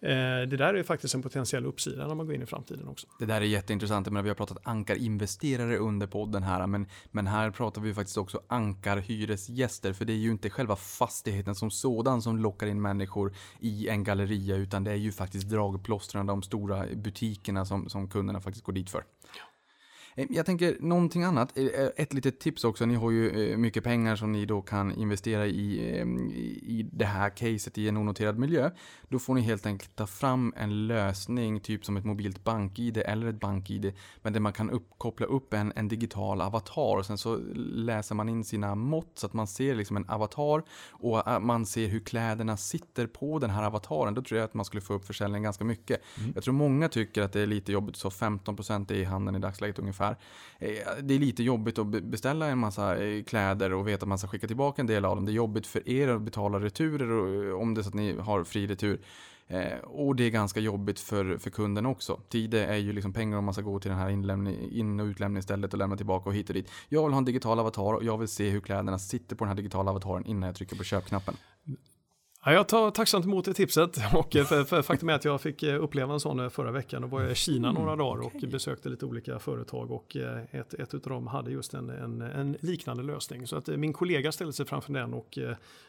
Eh, 0.01 0.09
det 0.47 0.57
där 0.57 0.73
är 0.73 0.83
faktiskt 0.83 1.15
en 1.15 1.21
potentiell 1.21 1.65
uppsida 1.65 2.07
när 2.07 2.15
man 2.15 2.25
går 2.25 2.35
in 2.35 2.41
i 2.41 2.45
framtiden 2.45 2.87
också. 2.87 3.07
Det 3.19 3.25
där 3.25 3.41
är 3.41 3.45
jätteintressant. 3.45 4.09
Men 4.09 4.23
vi 4.23 4.29
har 4.29 4.35
pratat 4.35 4.57
ankarinvesterare 4.63 5.77
under 5.77 6.07
podden 6.07 6.43
här, 6.43 6.67
men, 6.67 6.87
men 7.11 7.27
här 7.27 7.51
pratar 7.51 7.81
vi 7.81 7.93
faktiskt 7.93 8.17
också 8.17 8.41
ankarhyresgäster, 8.47 9.93
för 9.93 10.05
det 10.05 10.13
är 10.13 10.17
ju 10.17 10.31
inte 10.31 10.49
själva 10.49 10.75
fastigheten 10.75 11.55
som 11.55 11.71
sådan 11.71 12.21
som 12.21 12.37
lockar 12.37 12.67
in 12.67 12.81
människor 12.81 13.33
i 13.59 13.87
en 13.87 14.03
galleria, 14.03 14.55
utan 14.55 14.83
det 14.83 14.91
är 14.91 14.95
ju 14.95 15.11
faktiskt 15.11 15.49
dragplåstren, 15.49 16.25
de 16.25 16.43
stora 16.43 16.85
butikerna 16.95 17.65
som, 17.65 17.89
som 17.89 18.09
kunderna 18.09 18.41
faktiskt 18.41 18.65
går 18.65 18.73
dit 18.73 18.89
för. 18.89 19.03
Eh, 20.15 20.27
jag 20.29 20.45
tänker 20.45 20.77
någonting 20.79 21.23
annat. 21.23 21.57
Eh, 21.57 21.65
eh, 21.65 21.89
ett 21.95 22.13
litet 22.13 22.39
tips 22.39 22.63
också. 22.63 22.85
Ni 22.85 22.95
har 22.95 23.11
ju 23.11 23.57
mycket 23.57 23.83
pengar 23.83 24.15
som 24.15 24.31
ni 24.31 24.45
då 24.45 24.61
kan 24.61 24.95
investera 24.95 25.47
i, 25.47 25.79
i 26.61 26.89
det 26.91 27.05
här 27.05 27.29
caset 27.29 27.77
i 27.77 27.89
en 27.89 27.97
onoterad 27.97 28.39
miljö. 28.39 28.71
Då 29.07 29.19
får 29.19 29.33
ni 29.35 29.41
helt 29.41 29.65
enkelt 29.65 29.95
ta 29.95 30.07
fram 30.07 30.53
en 30.57 30.87
lösning, 30.87 31.59
typ 31.59 31.85
som 31.85 31.97
ett 31.97 32.05
mobilt 32.05 32.43
bank-id 32.43 32.97
eller 32.97 33.27
ett 33.27 33.39
bank-id, 33.39 33.93
men 34.21 34.33
där 34.33 34.39
man 34.39 34.53
kan 34.53 34.69
upp, 34.69 34.89
koppla 34.97 35.25
upp 35.25 35.53
en, 35.53 35.73
en 35.75 35.87
digital 35.87 36.41
avatar 36.41 36.97
och 36.97 37.05
sen 37.05 37.17
så 37.17 37.35
läser 37.57 38.15
man 38.15 38.29
in 38.29 38.43
sina 38.43 38.75
mått 38.75 39.11
så 39.13 39.25
att 39.25 39.33
man 39.33 39.47
ser 39.47 39.75
liksom 39.75 39.97
en 39.97 40.09
avatar 40.09 40.63
och 40.89 41.41
man 41.41 41.65
ser 41.65 41.87
hur 41.87 41.99
kläderna 41.99 42.57
sitter 42.57 43.07
på 43.07 43.39
den 43.39 43.49
här 43.49 43.63
avataren. 43.63 44.13
Då 44.13 44.21
tror 44.21 44.39
jag 44.39 44.45
att 44.45 44.53
man 44.53 44.65
skulle 44.65 44.81
få 44.81 44.93
upp 44.93 45.05
försäljningen 45.05 45.43
ganska 45.43 45.63
mycket. 45.63 46.01
Mm. 46.17 46.31
Jag 46.35 46.43
tror 46.43 46.53
många 46.53 46.89
tycker 46.89 47.21
att 47.21 47.33
det 47.33 47.41
är 47.41 47.47
lite 47.47 47.71
jobbigt, 47.71 47.95
så 47.95 48.09
15% 48.09 48.91
är 48.91 48.95
i 48.95 49.03
handeln 49.03 49.37
i 49.37 49.39
dagsläget 49.39 49.79
ungefär 49.79 49.98
ungefär. 49.99 50.17
Eh, 50.59 51.03
det 51.03 51.13
är 51.13 51.19
lite 51.19 51.43
jobbigt 51.43 51.79
att 51.79 51.87
beställa 51.87 52.47
en 52.47 52.57
massa 52.57 53.03
eh, 53.03 53.23
kläder 53.23 53.73
och 53.73 53.87
veta 53.87 54.03
att 54.03 54.07
man 54.07 54.17
ska 54.17 54.27
skicka 54.27 54.47
tillbaka 54.47 54.81
en 54.81 54.87
del 54.87 55.05
av 55.05 55.15
dem. 55.15 55.25
Det 55.25 55.31
är 55.31 55.33
jobbigt 55.33 55.67
för 55.67 55.89
er 55.89 56.07
att 56.07 56.21
betala 56.21 56.59
returer 56.59 57.49
eh, 57.49 57.55
om 57.55 57.73
det 57.73 57.81
är 57.81 57.83
så 57.83 57.89
att 57.89 57.95
ni 57.95 58.17
har 58.17 58.43
fri 58.43 58.67
retur. 58.67 58.99
och 59.83 60.15
det 60.15 60.23
är 60.23 60.29
ganska 60.29 60.59
jobbigt 60.59 60.99
för, 60.99 61.37
för 61.37 61.49
kunden 61.49 61.85
också. 61.85 62.19
Tid 62.29 62.53
är 62.53 62.75
ju 62.75 62.93
liksom 62.93 63.13
pengar 63.13 63.37
om 63.37 63.45
man 63.45 63.53
ska 63.53 63.63
gå 63.63 63.79
till 63.79 63.91
den 63.91 63.99
här 63.99 64.09
in 64.09 64.99
och 64.99 65.05
utlämningsstället 65.05 65.73
och 65.73 65.79
lämna 65.79 65.97
tillbaka 65.97 66.29
och 66.29 66.35
hit 66.35 66.49
och 66.49 66.53
dit. 66.53 66.69
Jag 66.89 67.03
vill 67.03 67.13
ha 67.13 67.17
en 67.17 67.25
digital 67.25 67.59
avatar 67.59 67.93
och 67.93 68.03
jag 68.03 68.17
vill 68.17 68.27
se 68.27 68.49
hur 68.49 68.61
kläderna 68.61 68.99
sitter 68.99 69.35
på 69.35 69.43
den 69.43 69.49
här 69.49 69.55
digitala 69.55 69.91
avataren 69.91 70.25
innan 70.25 70.47
jag 70.47 70.55
trycker 70.55 70.75
på 70.75 70.83
köpknappen. 70.83 71.35
Ja, 72.45 72.53
jag 72.53 72.67
tar 72.67 72.91
tacksamt 72.91 73.25
emot 73.25 73.45
det 73.45 73.53
tipset 73.53 73.99
och 74.13 74.35
eh, 74.35 74.45
för, 74.45 74.63
för 74.63 74.81
faktum 74.81 75.09
är 75.09 75.13
att 75.13 75.25
jag 75.25 75.41
fick 75.41 75.63
eh, 75.63 75.83
uppleva 75.83 76.13
en 76.13 76.19
sån 76.19 76.39
eh, 76.39 76.49
förra 76.49 76.71
veckan 76.71 77.03
och 77.03 77.09
var 77.09 77.31
i 77.31 77.35
Kina 77.35 77.71
några 77.71 77.93
mm, 77.93 78.05
dagar 78.05 78.25
och 78.25 78.49
besökte 78.51 78.89
lite 78.89 79.05
olika 79.05 79.39
företag 79.39 79.91
och 79.91 80.15
ett, 80.51 80.73
ett 80.73 80.93
av 80.93 80.99
dem 80.99 81.27
hade 81.27 81.51
just 81.51 81.73
en, 81.73 81.89
en, 81.89 82.21
en, 82.21 82.57
liknande 82.59 83.03
lösning. 83.03 83.47
Så 83.47 83.55
att 83.55 83.67
min 83.67 83.93
kollega 83.93 84.31
ställde 84.31 84.53
sig 84.53 84.65
framför 84.65 84.93
den 84.93 85.13
och 85.13 85.37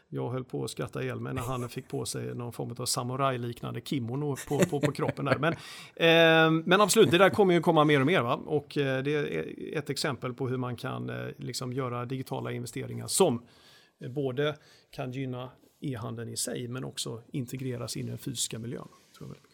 jag 0.09 0.30
höll 0.30 0.44
på 0.44 0.64
att 0.64 0.70
skratta 0.70 1.03
ihjäl 1.03 1.20
mig 1.20 1.34
när 1.34 1.42
han 1.42 1.68
fick 1.68 1.88
på 1.88 2.05
sig 2.05 2.34
någon 2.34 2.53
form 2.53 2.74
av 2.78 2.86
samurajliknande 2.86 3.80
kimono 3.80 4.36
på, 4.48 4.59
på, 4.59 4.80
på 4.80 4.92
kroppen 4.92 5.24
där. 5.24 5.38
Men, 5.38 5.53
eh, 5.96 6.62
men 6.64 6.80
absolut, 6.80 7.11
det 7.11 7.18
där 7.18 7.30
kommer 7.30 7.55
ju 7.55 7.61
komma 7.61 7.84
mer 7.84 8.01
och 8.01 8.07
mer 8.07 8.22
va? 8.22 8.40
och 8.46 8.66
det 8.74 9.14
är 9.14 9.78
ett 9.78 9.90
exempel 9.90 10.34
på 10.34 10.48
hur 10.48 10.57
man 10.57 10.76
kan 10.76 11.11
liksom 11.36 11.72
göra 11.72 12.05
digitala 12.05 12.53
investeringar 12.53 13.07
som 13.07 13.42
både 14.09 14.57
kan 14.90 15.12
gynna 15.12 15.51
e-handeln 15.80 16.28
i 16.28 16.36
sig, 16.36 16.68
men 16.68 16.84
också 16.84 17.22
integreras 17.32 17.96
in 17.96 18.06
i 18.06 18.10
den 18.10 18.18
fysiska 18.18 18.58
miljön. 18.58 18.88
Tror 19.18 19.28
jag. 19.28 19.49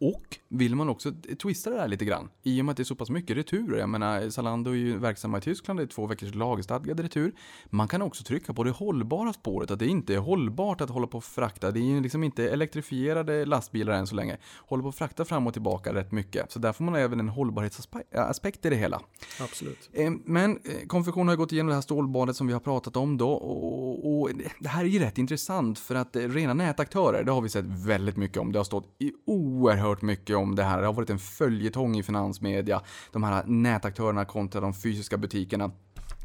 Och 0.00 0.38
vill 0.48 0.74
man 0.74 0.88
också 0.88 1.12
twista 1.42 1.70
det 1.70 1.76
där 1.76 1.88
lite 1.88 2.04
grann, 2.04 2.30
i 2.42 2.60
och 2.60 2.64
med 2.64 2.70
att 2.70 2.76
det 2.76 2.82
är 2.82 2.84
så 2.84 2.94
pass 2.94 3.10
mycket 3.10 3.36
returer. 3.36 3.78
Jag 3.78 3.88
menar, 3.88 4.30
Zalando 4.30 4.70
är 4.70 4.74
ju 4.74 4.98
verksamma 4.98 5.38
i 5.38 5.40
Tyskland, 5.40 5.78
det 5.78 5.82
är 5.82 5.86
två 5.86 6.06
veckors 6.06 6.34
lagstadgad 6.34 7.00
retur. 7.00 7.32
Man 7.66 7.88
kan 7.88 8.02
också 8.02 8.24
trycka 8.24 8.52
på 8.52 8.64
det 8.64 8.70
hållbara 8.70 9.32
spåret, 9.32 9.70
att 9.70 9.78
det 9.78 9.86
inte 9.86 10.14
är 10.14 10.18
hållbart 10.18 10.80
att 10.80 10.90
hålla 10.90 11.06
på 11.06 11.18
och 11.18 11.24
frakta. 11.24 11.70
Det 11.70 11.80
är 11.80 11.82
ju 11.82 12.00
liksom 12.00 12.24
inte 12.24 12.48
elektrifierade 12.48 13.44
lastbilar 13.44 13.92
än 13.92 14.06
så 14.06 14.14
länge. 14.14 14.36
Håller 14.56 14.82
på 14.82 14.88
att 14.88 14.94
frakta 14.94 15.24
fram 15.24 15.46
och 15.46 15.52
tillbaka 15.52 15.94
rätt 15.94 16.12
mycket. 16.12 16.52
Så 16.52 16.58
där 16.58 16.72
får 16.72 16.84
man 16.84 16.94
även 16.94 17.20
en 17.20 17.28
hållbarhetsaspekt 17.28 18.66
i 18.66 18.70
det 18.70 18.76
hela. 18.76 19.00
Absolut. 19.40 19.90
Eh, 19.92 20.10
men 20.24 20.50
eh, 20.50 20.86
konfektion 20.86 21.28
har 21.28 21.36
gått 21.36 21.52
igenom 21.52 21.68
det 21.68 21.74
här 21.74 21.82
stålbadet 21.82 22.36
som 22.36 22.46
vi 22.46 22.52
har 22.52 22.60
pratat 22.60 22.96
om 22.96 23.16
då. 23.16 23.30
Och, 23.30 24.20
och 24.20 24.30
det 24.60 24.68
här 24.68 24.84
är 24.84 24.88
ju 24.88 24.98
rätt 24.98 25.18
intressant 25.18 25.78
för 25.78 25.94
att 25.94 26.16
eh, 26.16 26.22
rena 26.22 26.54
nätaktörer, 26.54 27.24
det 27.24 27.32
har 27.32 27.40
vi 27.40 27.48
sett 27.48 27.64
väldigt 27.64 28.16
mycket 28.16 28.38
om. 28.38 28.52
Det 28.52 28.58
har 28.58 28.64
stått 28.64 28.96
i 28.98 29.12
oerhört 29.26 29.87
mycket 30.02 30.36
om 30.36 30.54
det 30.54 30.62
här. 30.62 30.80
Det 30.80 30.86
har 30.86 30.92
varit 30.92 31.10
en 31.10 31.18
följetong 31.18 31.96
i 31.96 32.02
finansmedia. 32.02 32.80
De 33.12 33.22
här 33.22 33.44
nätaktörerna 33.46 34.24
kontra 34.24 34.60
de 34.60 34.74
fysiska 34.74 35.16
butikerna. 35.16 35.70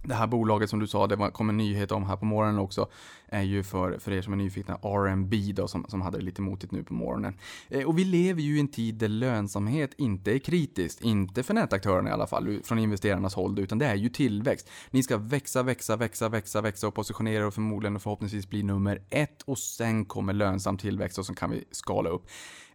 Det 0.03 0.13
här 0.13 0.27
bolaget 0.27 0.69
som 0.69 0.79
du 0.79 0.87
sa, 0.87 1.07
det 1.07 1.31
kom 1.33 1.49
en 1.49 1.57
nyhet 1.57 1.91
om 1.91 2.05
här 2.05 2.15
på 2.15 2.25
morgonen 2.25 2.59
också, 2.59 2.87
är 3.33 3.41
ju 3.41 3.63
för, 3.63 3.97
för 3.97 4.11
er 4.11 4.21
som 4.21 4.33
är 4.33 4.37
nyfikna 4.37 4.79
R&B 4.83 5.53
då, 5.55 5.67
som, 5.67 5.85
som 5.87 6.01
hade 6.01 6.17
det 6.17 6.23
lite 6.23 6.41
motigt 6.41 6.71
nu 6.71 6.83
på 6.83 6.93
morgonen. 6.93 7.33
Eh, 7.69 7.83
och 7.83 7.99
vi 7.99 8.03
lever 8.03 8.41
ju 8.41 8.57
i 8.57 8.59
en 8.59 8.67
tid 8.67 8.95
där 8.95 9.07
lönsamhet 9.07 9.91
inte 9.97 10.31
är 10.31 10.39
kritiskt, 10.39 11.01
inte 11.01 11.43
för 11.43 11.53
nätaktörerna 11.53 12.09
i 12.09 12.13
alla 12.13 12.27
fall, 12.27 12.59
från 12.63 12.79
investerarnas 12.79 13.35
håll, 13.35 13.59
utan 13.59 13.77
det 13.77 13.85
är 13.85 13.95
ju 13.95 14.09
tillväxt. 14.09 14.69
Ni 14.91 15.03
ska 15.03 15.17
växa, 15.17 15.63
växa, 15.63 15.95
växa, 15.95 16.29
växa, 16.29 16.61
växa 16.61 16.87
och 16.87 16.93
positionera 16.93 17.47
och 17.47 17.53
förmodligen 17.53 17.95
och 17.95 18.01
förhoppningsvis 18.01 18.49
bli 18.49 18.63
nummer 18.63 19.01
ett 19.09 19.41
och 19.45 19.57
sen 19.57 20.05
kommer 20.05 20.33
lönsam 20.33 20.77
tillväxt 20.77 21.17
och 21.17 21.25
så 21.25 21.33
kan 21.33 21.51
vi 21.51 21.63
skala 21.71 22.09
upp. 22.09 22.25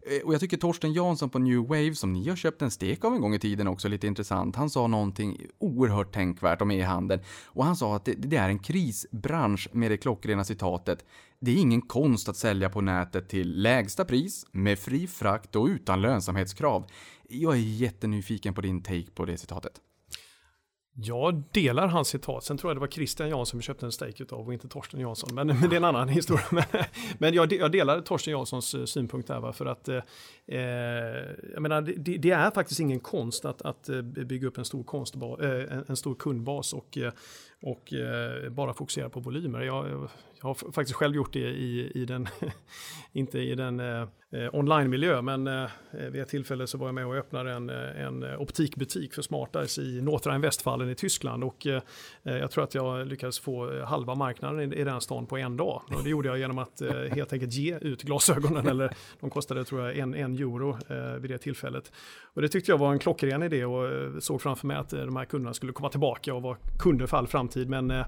Eh, 0.01 0.25
och 0.25 0.33
jag 0.33 0.39
tycker 0.41 0.57
Torsten 0.57 0.93
Jansson 0.93 1.29
på 1.29 1.39
New 1.39 1.67
Wave, 1.67 1.95
som 1.95 2.13
ni 2.13 2.29
har 2.29 2.35
köpt 2.35 2.61
en 2.61 2.71
stek 2.71 3.05
av 3.05 3.13
en 3.13 3.21
gång 3.21 3.35
i 3.35 3.39
tiden 3.39 3.67
också, 3.67 3.87
lite 3.87 4.07
intressant. 4.07 4.55
Han 4.55 4.69
sa 4.69 4.87
någonting 4.87 5.41
oerhört 5.59 6.13
tänkvärt 6.13 6.61
om 6.61 6.71
e-handeln. 6.71 7.21
Och 7.45 7.65
han 7.65 7.75
sa 7.75 7.95
att 7.95 8.05
det, 8.05 8.13
det 8.13 8.37
är 8.37 8.49
en 8.49 8.59
krisbransch 8.59 9.69
med 9.71 9.91
det 9.91 9.97
klockrena 9.97 10.43
citatet. 10.49 11.05
Det 11.39 11.51
är 11.51 11.57
ingen 11.57 11.81
konst 11.81 12.29
att 12.29 12.35
sälja 12.35 12.69
på 12.69 12.81
nätet 12.81 13.29
till 13.29 13.61
lägsta 13.61 14.05
pris, 14.05 14.45
med 14.51 14.79
fri 14.79 15.07
frakt 15.07 15.55
och 15.55 15.65
utan 15.65 16.01
lönsamhetskrav. 16.01 16.85
Jag 17.29 17.53
är 17.53 17.59
jättenyfiken 17.59 18.53
på 18.53 18.61
din 18.61 18.83
take 18.83 19.11
på 19.15 19.25
det 19.25 19.37
citatet. 19.37 19.81
Jag 21.01 21.43
delar 21.51 21.87
hans 21.87 22.07
citat. 22.07 22.43
Sen 22.43 22.57
tror 22.57 22.69
jag 22.69 22.77
det 22.77 22.79
var 22.79 22.87
Christian 22.87 23.29
Jansson 23.29 23.57
vi 23.57 23.63
köpte 23.63 23.85
en 23.85 23.91
steak 23.91 24.21
utav 24.21 24.47
och 24.47 24.53
inte 24.53 24.67
Torsten 24.67 24.99
Jansson. 24.99 25.35
Men, 25.35 25.47
men 25.47 25.69
det 25.69 25.75
är 25.75 25.77
en 25.77 25.85
annan 25.85 26.07
historia. 26.19 26.45
Men, 26.51 26.63
men 27.17 27.33
jag, 27.33 27.53
jag, 27.53 27.71
delar 27.71 28.01
Torsten 28.01 28.31
Janssons 28.31 28.75
eh, 28.75 28.85
synpunkt 28.85 29.27
där. 29.27 29.39
Va? 29.39 29.53
För 29.53 29.65
att 29.65 29.89
eh, 29.89 30.01
eh, 30.47 30.59
jag 31.53 31.61
menar, 31.61 31.81
det, 31.81 32.17
det, 32.17 32.31
är 32.31 32.51
faktiskt 32.51 32.79
ingen 32.79 32.99
konst 32.99 33.45
att, 33.45 33.61
att 33.61 33.89
eh, 33.89 34.01
bygga 34.01 34.47
upp 34.47 34.57
en 34.57 34.65
stor, 34.65 34.83
konstba, 34.83 35.25
eh, 35.25 35.79
en 35.87 35.95
stor 35.95 36.15
kundbas 36.15 36.73
och, 36.73 36.97
och 37.61 37.93
eh, 37.93 38.49
bara 38.49 38.73
fokusera 38.73 39.09
på 39.09 39.19
volymer. 39.19 39.61
Jag, 39.61 40.09
jag 40.41 40.47
har 40.47 40.71
faktiskt 40.71 40.95
själv 40.95 41.15
gjort 41.15 41.33
det 41.33 41.39
i, 41.39 41.91
i 41.95 42.05
den, 42.05 42.27
inte 43.13 43.39
i 43.39 43.55
den 43.55 43.79
eh, 43.79 44.07
online-miljö, 44.53 45.21
men 45.21 45.47
eh, 45.47 45.69
vid 45.91 46.21
ett 46.21 46.29
tillfälle 46.29 46.67
så 46.67 46.77
var 46.77 46.87
jag 46.87 46.95
med 46.95 47.05
och 47.05 47.15
öppnade 47.15 47.51
en, 47.51 47.69
eh, 47.69 48.05
en 48.05 48.23
optikbutik 48.23 49.13
för 49.13 49.21
Smarteyes 49.21 49.77
i 49.77 50.01
Nordrhein-Westfalen 50.01 50.89
i 50.89 50.95
Tyskland 50.95 51.43
och 51.43 51.67
eh, 51.67 51.81
jag 52.23 52.51
tror 52.51 52.63
att 52.63 52.75
jag 52.75 53.07
lyckades 53.07 53.39
få 53.39 53.71
eh, 53.71 53.85
halva 53.85 54.15
marknaden 54.15 54.73
i, 54.73 54.75
i 54.75 54.83
den 54.83 55.01
stan 55.01 55.25
på 55.25 55.37
en 55.37 55.57
dag. 55.57 55.81
Och 55.95 56.03
det 56.03 56.09
gjorde 56.09 56.27
jag 56.27 56.39
genom 56.39 56.57
att 56.57 56.81
eh, 56.81 56.91
helt 56.91 57.33
enkelt 57.33 57.53
ge 57.53 57.77
ut 57.77 58.03
glasögonen, 58.03 58.67
eller 58.67 58.93
de 59.19 59.29
kostade 59.29 59.65
tror 59.65 59.81
jag 59.81 59.97
en, 59.97 60.13
en 60.13 60.35
euro 60.35 60.77
eh, 60.89 61.13
vid 61.19 61.31
det 61.31 61.37
tillfället. 61.37 61.91
Och 62.33 62.41
det 62.41 62.47
tyckte 62.47 62.71
jag 62.71 62.77
var 62.77 62.91
en 62.91 62.99
klockren 62.99 63.43
idé 63.43 63.65
och 63.65 64.23
såg 64.23 64.41
framför 64.41 64.67
mig 64.67 64.77
att 64.77 64.89
de 64.89 65.15
här 65.15 65.25
kunderna 65.25 65.53
skulle 65.53 65.71
komma 65.71 65.89
tillbaka 65.89 66.33
och 66.33 66.41
vara 66.41 66.57
kunder 66.79 67.05
för 67.05 67.17
all 67.17 67.27
framtid, 67.27 67.69
men 67.69 68.03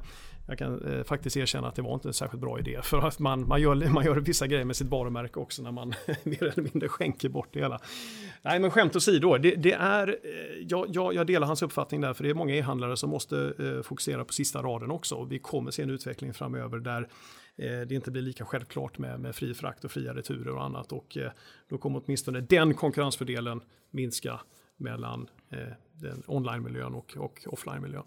jag 0.51 0.57
kan 0.57 0.93
eh, 0.93 1.03
faktiskt 1.03 1.37
erkänna 1.37 1.67
att 1.67 1.75
det 1.75 1.81
var 1.81 1.93
inte 1.93 2.07
en 2.09 2.13
särskilt 2.13 2.41
bra 2.41 2.59
idé. 2.59 2.79
För 2.83 3.07
att 3.07 3.19
man, 3.19 3.47
man, 3.47 3.61
gör, 3.61 3.89
man 3.89 4.05
gör 4.05 4.15
vissa 4.15 4.47
grejer 4.47 4.65
med 4.65 4.75
sitt 4.75 4.87
varumärke 4.87 5.39
också 5.39 5.61
när 5.61 5.71
man 5.71 5.87
mer 6.23 6.43
eller 6.43 6.61
mindre 6.61 6.89
skänker 6.89 7.29
bort 7.29 7.49
det 7.51 7.59
hela. 7.59 7.79
Nej 8.41 8.59
men 8.59 8.71
skämt 8.71 8.95
åsido, 8.95 9.37
det, 9.37 9.55
det 9.55 9.73
är, 9.73 10.07
eh, 10.07 10.65
jag, 10.69 10.87
jag, 10.89 11.13
jag, 11.13 11.27
delar 11.27 11.47
hans 11.47 11.61
uppfattning 11.61 12.01
där 12.01 12.13
för 12.13 12.23
det 12.23 12.29
är 12.29 12.33
många 12.33 12.55
e-handlare 12.55 12.97
som 12.97 13.09
måste 13.09 13.53
eh, 13.59 13.83
fokusera 13.83 14.25
på 14.25 14.33
sista 14.33 14.61
raden 14.61 14.91
också. 14.91 15.23
Vi 15.23 15.39
kommer 15.39 15.71
se 15.71 15.83
en 15.83 15.89
utveckling 15.89 16.33
framöver 16.33 16.79
där 16.79 17.01
eh, 17.55 17.81
det 17.87 17.91
inte 17.91 18.11
blir 18.11 18.21
lika 18.21 18.45
självklart 18.45 18.97
med, 18.97 19.19
med 19.19 19.35
fri 19.35 19.53
frakt 19.53 19.85
och 19.85 19.91
fria 19.91 20.13
returer 20.13 20.55
och 20.55 20.63
annat. 20.63 20.91
Och 20.91 21.17
eh, 21.17 21.31
då 21.69 21.77
kommer 21.77 22.01
åtminstone 22.05 22.41
den 22.41 22.73
konkurrensfördelen 22.73 23.61
minska 23.91 24.39
mellan 24.77 25.29
eh, 25.49 25.59
den 25.93 26.23
online-miljön 26.27 26.93
och, 26.93 27.17
och 27.17 27.39
offline-miljön. 27.45 28.03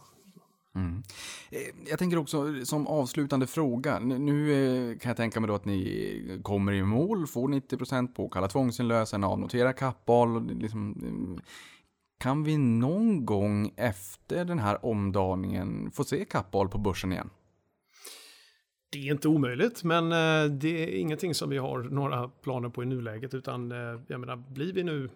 Mm. 0.75 1.03
Eh, 1.51 1.89
jag 1.91 1.99
tänker 1.99 2.19
också 2.19 2.65
som 2.65 2.87
avslutande 2.87 3.47
fråga. 3.47 3.99
Nu 3.99 4.53
eh, 4.53 4.99
kan 4.99 5.11
jag 5.11 5.17
tänka 5.17 5.41
mig 5.41 5.49
då 5.49 5.55
att 5.55 5.65
ni 5.65 6.41
kommer 6.43 6.73
i 6.73 6.83
mål, 6.83 7.27
får 7.27 7.49
90% 7.49 8.15
på 8.15 8.29
kalla 8.29 8.49
tvångsinlösen, 8.49 9.25
avnoterar 9.25 9.73
kappal. 9.73 10.47
Liksom, 10.61 10.91
eh, 11.37 11.43
kan 12.19 12.45
vi 12.45 12.59
någon 12.59 13.27
gång 13.27 13.75
efter 13.77 14.45
den 14.45 14.59
här 14.59 14.87
omdaningen 14.87 15.91
få 15.91 16.05
se 16.05 16.25
kappal 16.25 16.69
på 16.69 16.79
börsen 16.79 17.13
igen? 17.13 17.31
Det 18.93 19.09
är 19.09 19.13
inte 19.13 19.29
omöjligt, 19.29 19.85
men 19.85 20.11
det 20.59 20.85
är 20.85 21.01
ingenting 21.01 21.35
som 21.35 21.51
vi 21.51 21.59
har 21.59 21.83
några 21.83 22.29
planer 22.29 22.69
på 22.69 22.83
i 22.83 22.87
nuläget, 22.87 23.35
utan 23.35 23.71
jag 24.07 24.21
menar, 24.21 24.37
blir 24.37 24.73
vi 24.73 24.83
nu 24.83 25.11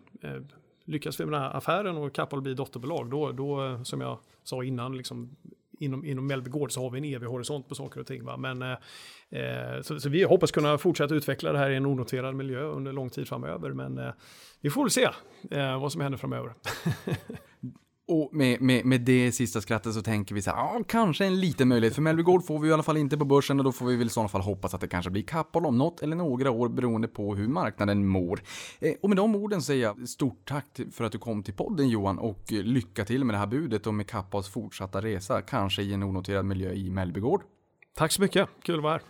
lyckas 0.89 1.21
vi 1.21 1.25
med 1.25 1.33
den 1.33 1.43
här 1.43 1.57
affären 1.57 1.97
och 1.97 2.15
Kappahl 2.15 2.43
blir 2.43 2.55
dotterbolag, 2.55 3.11
då, 3.11 3.33
då 3.33 3.81
som 3.85 4.01
jag 4.01 4.19
sa 4.43 4.65
innan, 4.65 4.97
liksom, 4.97 5.37
inom, 5.79 6.05
inom 6.05 6.27
Mellby 6.27 6.51
Gård 6.51 6.73
så 6.73 6.83
har 6.83 6.91
vi 6.91 6.99
en 6.99 7.05
evig 7.05 7.27
horisont 7.27 7.69
på 7.69 7.75
saker 7.75 8.01
och 8.01 8.07
ting. 8.07 8.25
Va? 8.25 8.37
Men, 8.37 8.63
eh, 8.63 8.77
eh, 9.31 9.83
så, 9.83 10.01
så, 10.01 10.09
vi 10.09 10.23
hoppas 10.23 10.51
kunna 10.51 10.79
fortsätta 10.79 11.15
utveckla 11.15 11.53
det 11.53 11.59
här 11.59 11.71
i 11.71 11.77
en 11.77 11.87
onoterad 11.87 12.35
miljö 12.35 12.63
under 12.63 12.93
lång 12.93 13.11
tid 13.11 13.29
framöver. 13.29 13.71
Men 13.71 13.99
eh, 13.99 14.13
vi 14.61 14.71
får 14.71 14.83
väl 14.83 14.91
se 14.91 15.09
eh, 15.51 15.81
vad 15.81 15.93
som 15.93 16.01
händer 16.01 16.19
framöver. 16.19 16.55
Och 18.09 18.35
med, 18.35 18.61
med, 18.61 18.85
med 18.85 19.01
det 19.01 19.33
sista 19.33 19.61
skrattet 19.61 19.95
så 19.95 20.03
tänker 20.03 20.35
vi 20.35 20.43
så 20.43 20.51
här, 20.51 20.57
ja, 20.59 20.83
kanske 20.89 21.27
en 21.27 21.41
liten 21.41 21.69
möjlighet. 21.69 21.95
För 21.95 22.03
Mellby 22.03 22.23
Gård 22.23 22.47
får 22.47 22.59
vi 22.59 22.69
i 22.69 22.73
alla 22.73 22.83
fall 22.83 22.97
inte 22.97 23.19
på 23.19 23.25
börsen 23.25 23.59
och 23.59 23.65
då 23.65 23.73
får 23.73 23.87
vi 23.87 23.97
väl 23.97 24.07
i 24.07 24.11
sådana 24.11 24.29
fall 24.29 24.41
hoppas 24.41 24.75
att 24.75 24.81
det 24.81 24.89
kanske 24.89 25.11
blir 25.11 25.23
Kappahl 25.23 25.67
om 25.67 25.79
något 25.79 26.03
eller 26.03 26.17
några 26.17 26.51
år 26.51 26.69
beroende 26.69 27.09
på 27.09 27.35
hur 27.35 27.49
marknaden 27.49 28.07
mår. 28.07 28.41
Eh, 28.81 28.93
och 29.03 29.09
med 29.09 29.17
de 29.17 29.35
orden 29.35 29.63
säger 29.63 29.83
jag 29.83 30.09
stort 30.09 30.49
tack 30.49 30.81
för 30.93 31.05
att 31.05 31.13
du 31.13 31.19
kom 31.19 31.43
till 31.43 31.55
podden 31.55 31.89
Johan 31.89 32.19
och 32.19 32.53
lycka 32.53 33.05
till 33.05 33.25
med 33.25 33.35
det 33.35 33.39
här 33.39 33.47
budet 33.47 33.87
och 33.87 33.95
med 33.95 34.07
Kappahls 34.07 34.49
fortsatta 34.49 35.03
resa, 35.03 35.43
kanske 35.43 35.83
i 35.83 35.93
en 35.93 36.03
onoterad 36.03 36.45
miljö 36.45 36.73
i 36.73 36.91
Mellby 36.91 37.21
Gård. 37.21 37.43
Tack 37.97 38.13
så 38.13 38.23
mycket, 38.23 38.49
kul 38.63 38.77
att 38.77 38.83
vara 38.83 38.93
här. 38.93 39.03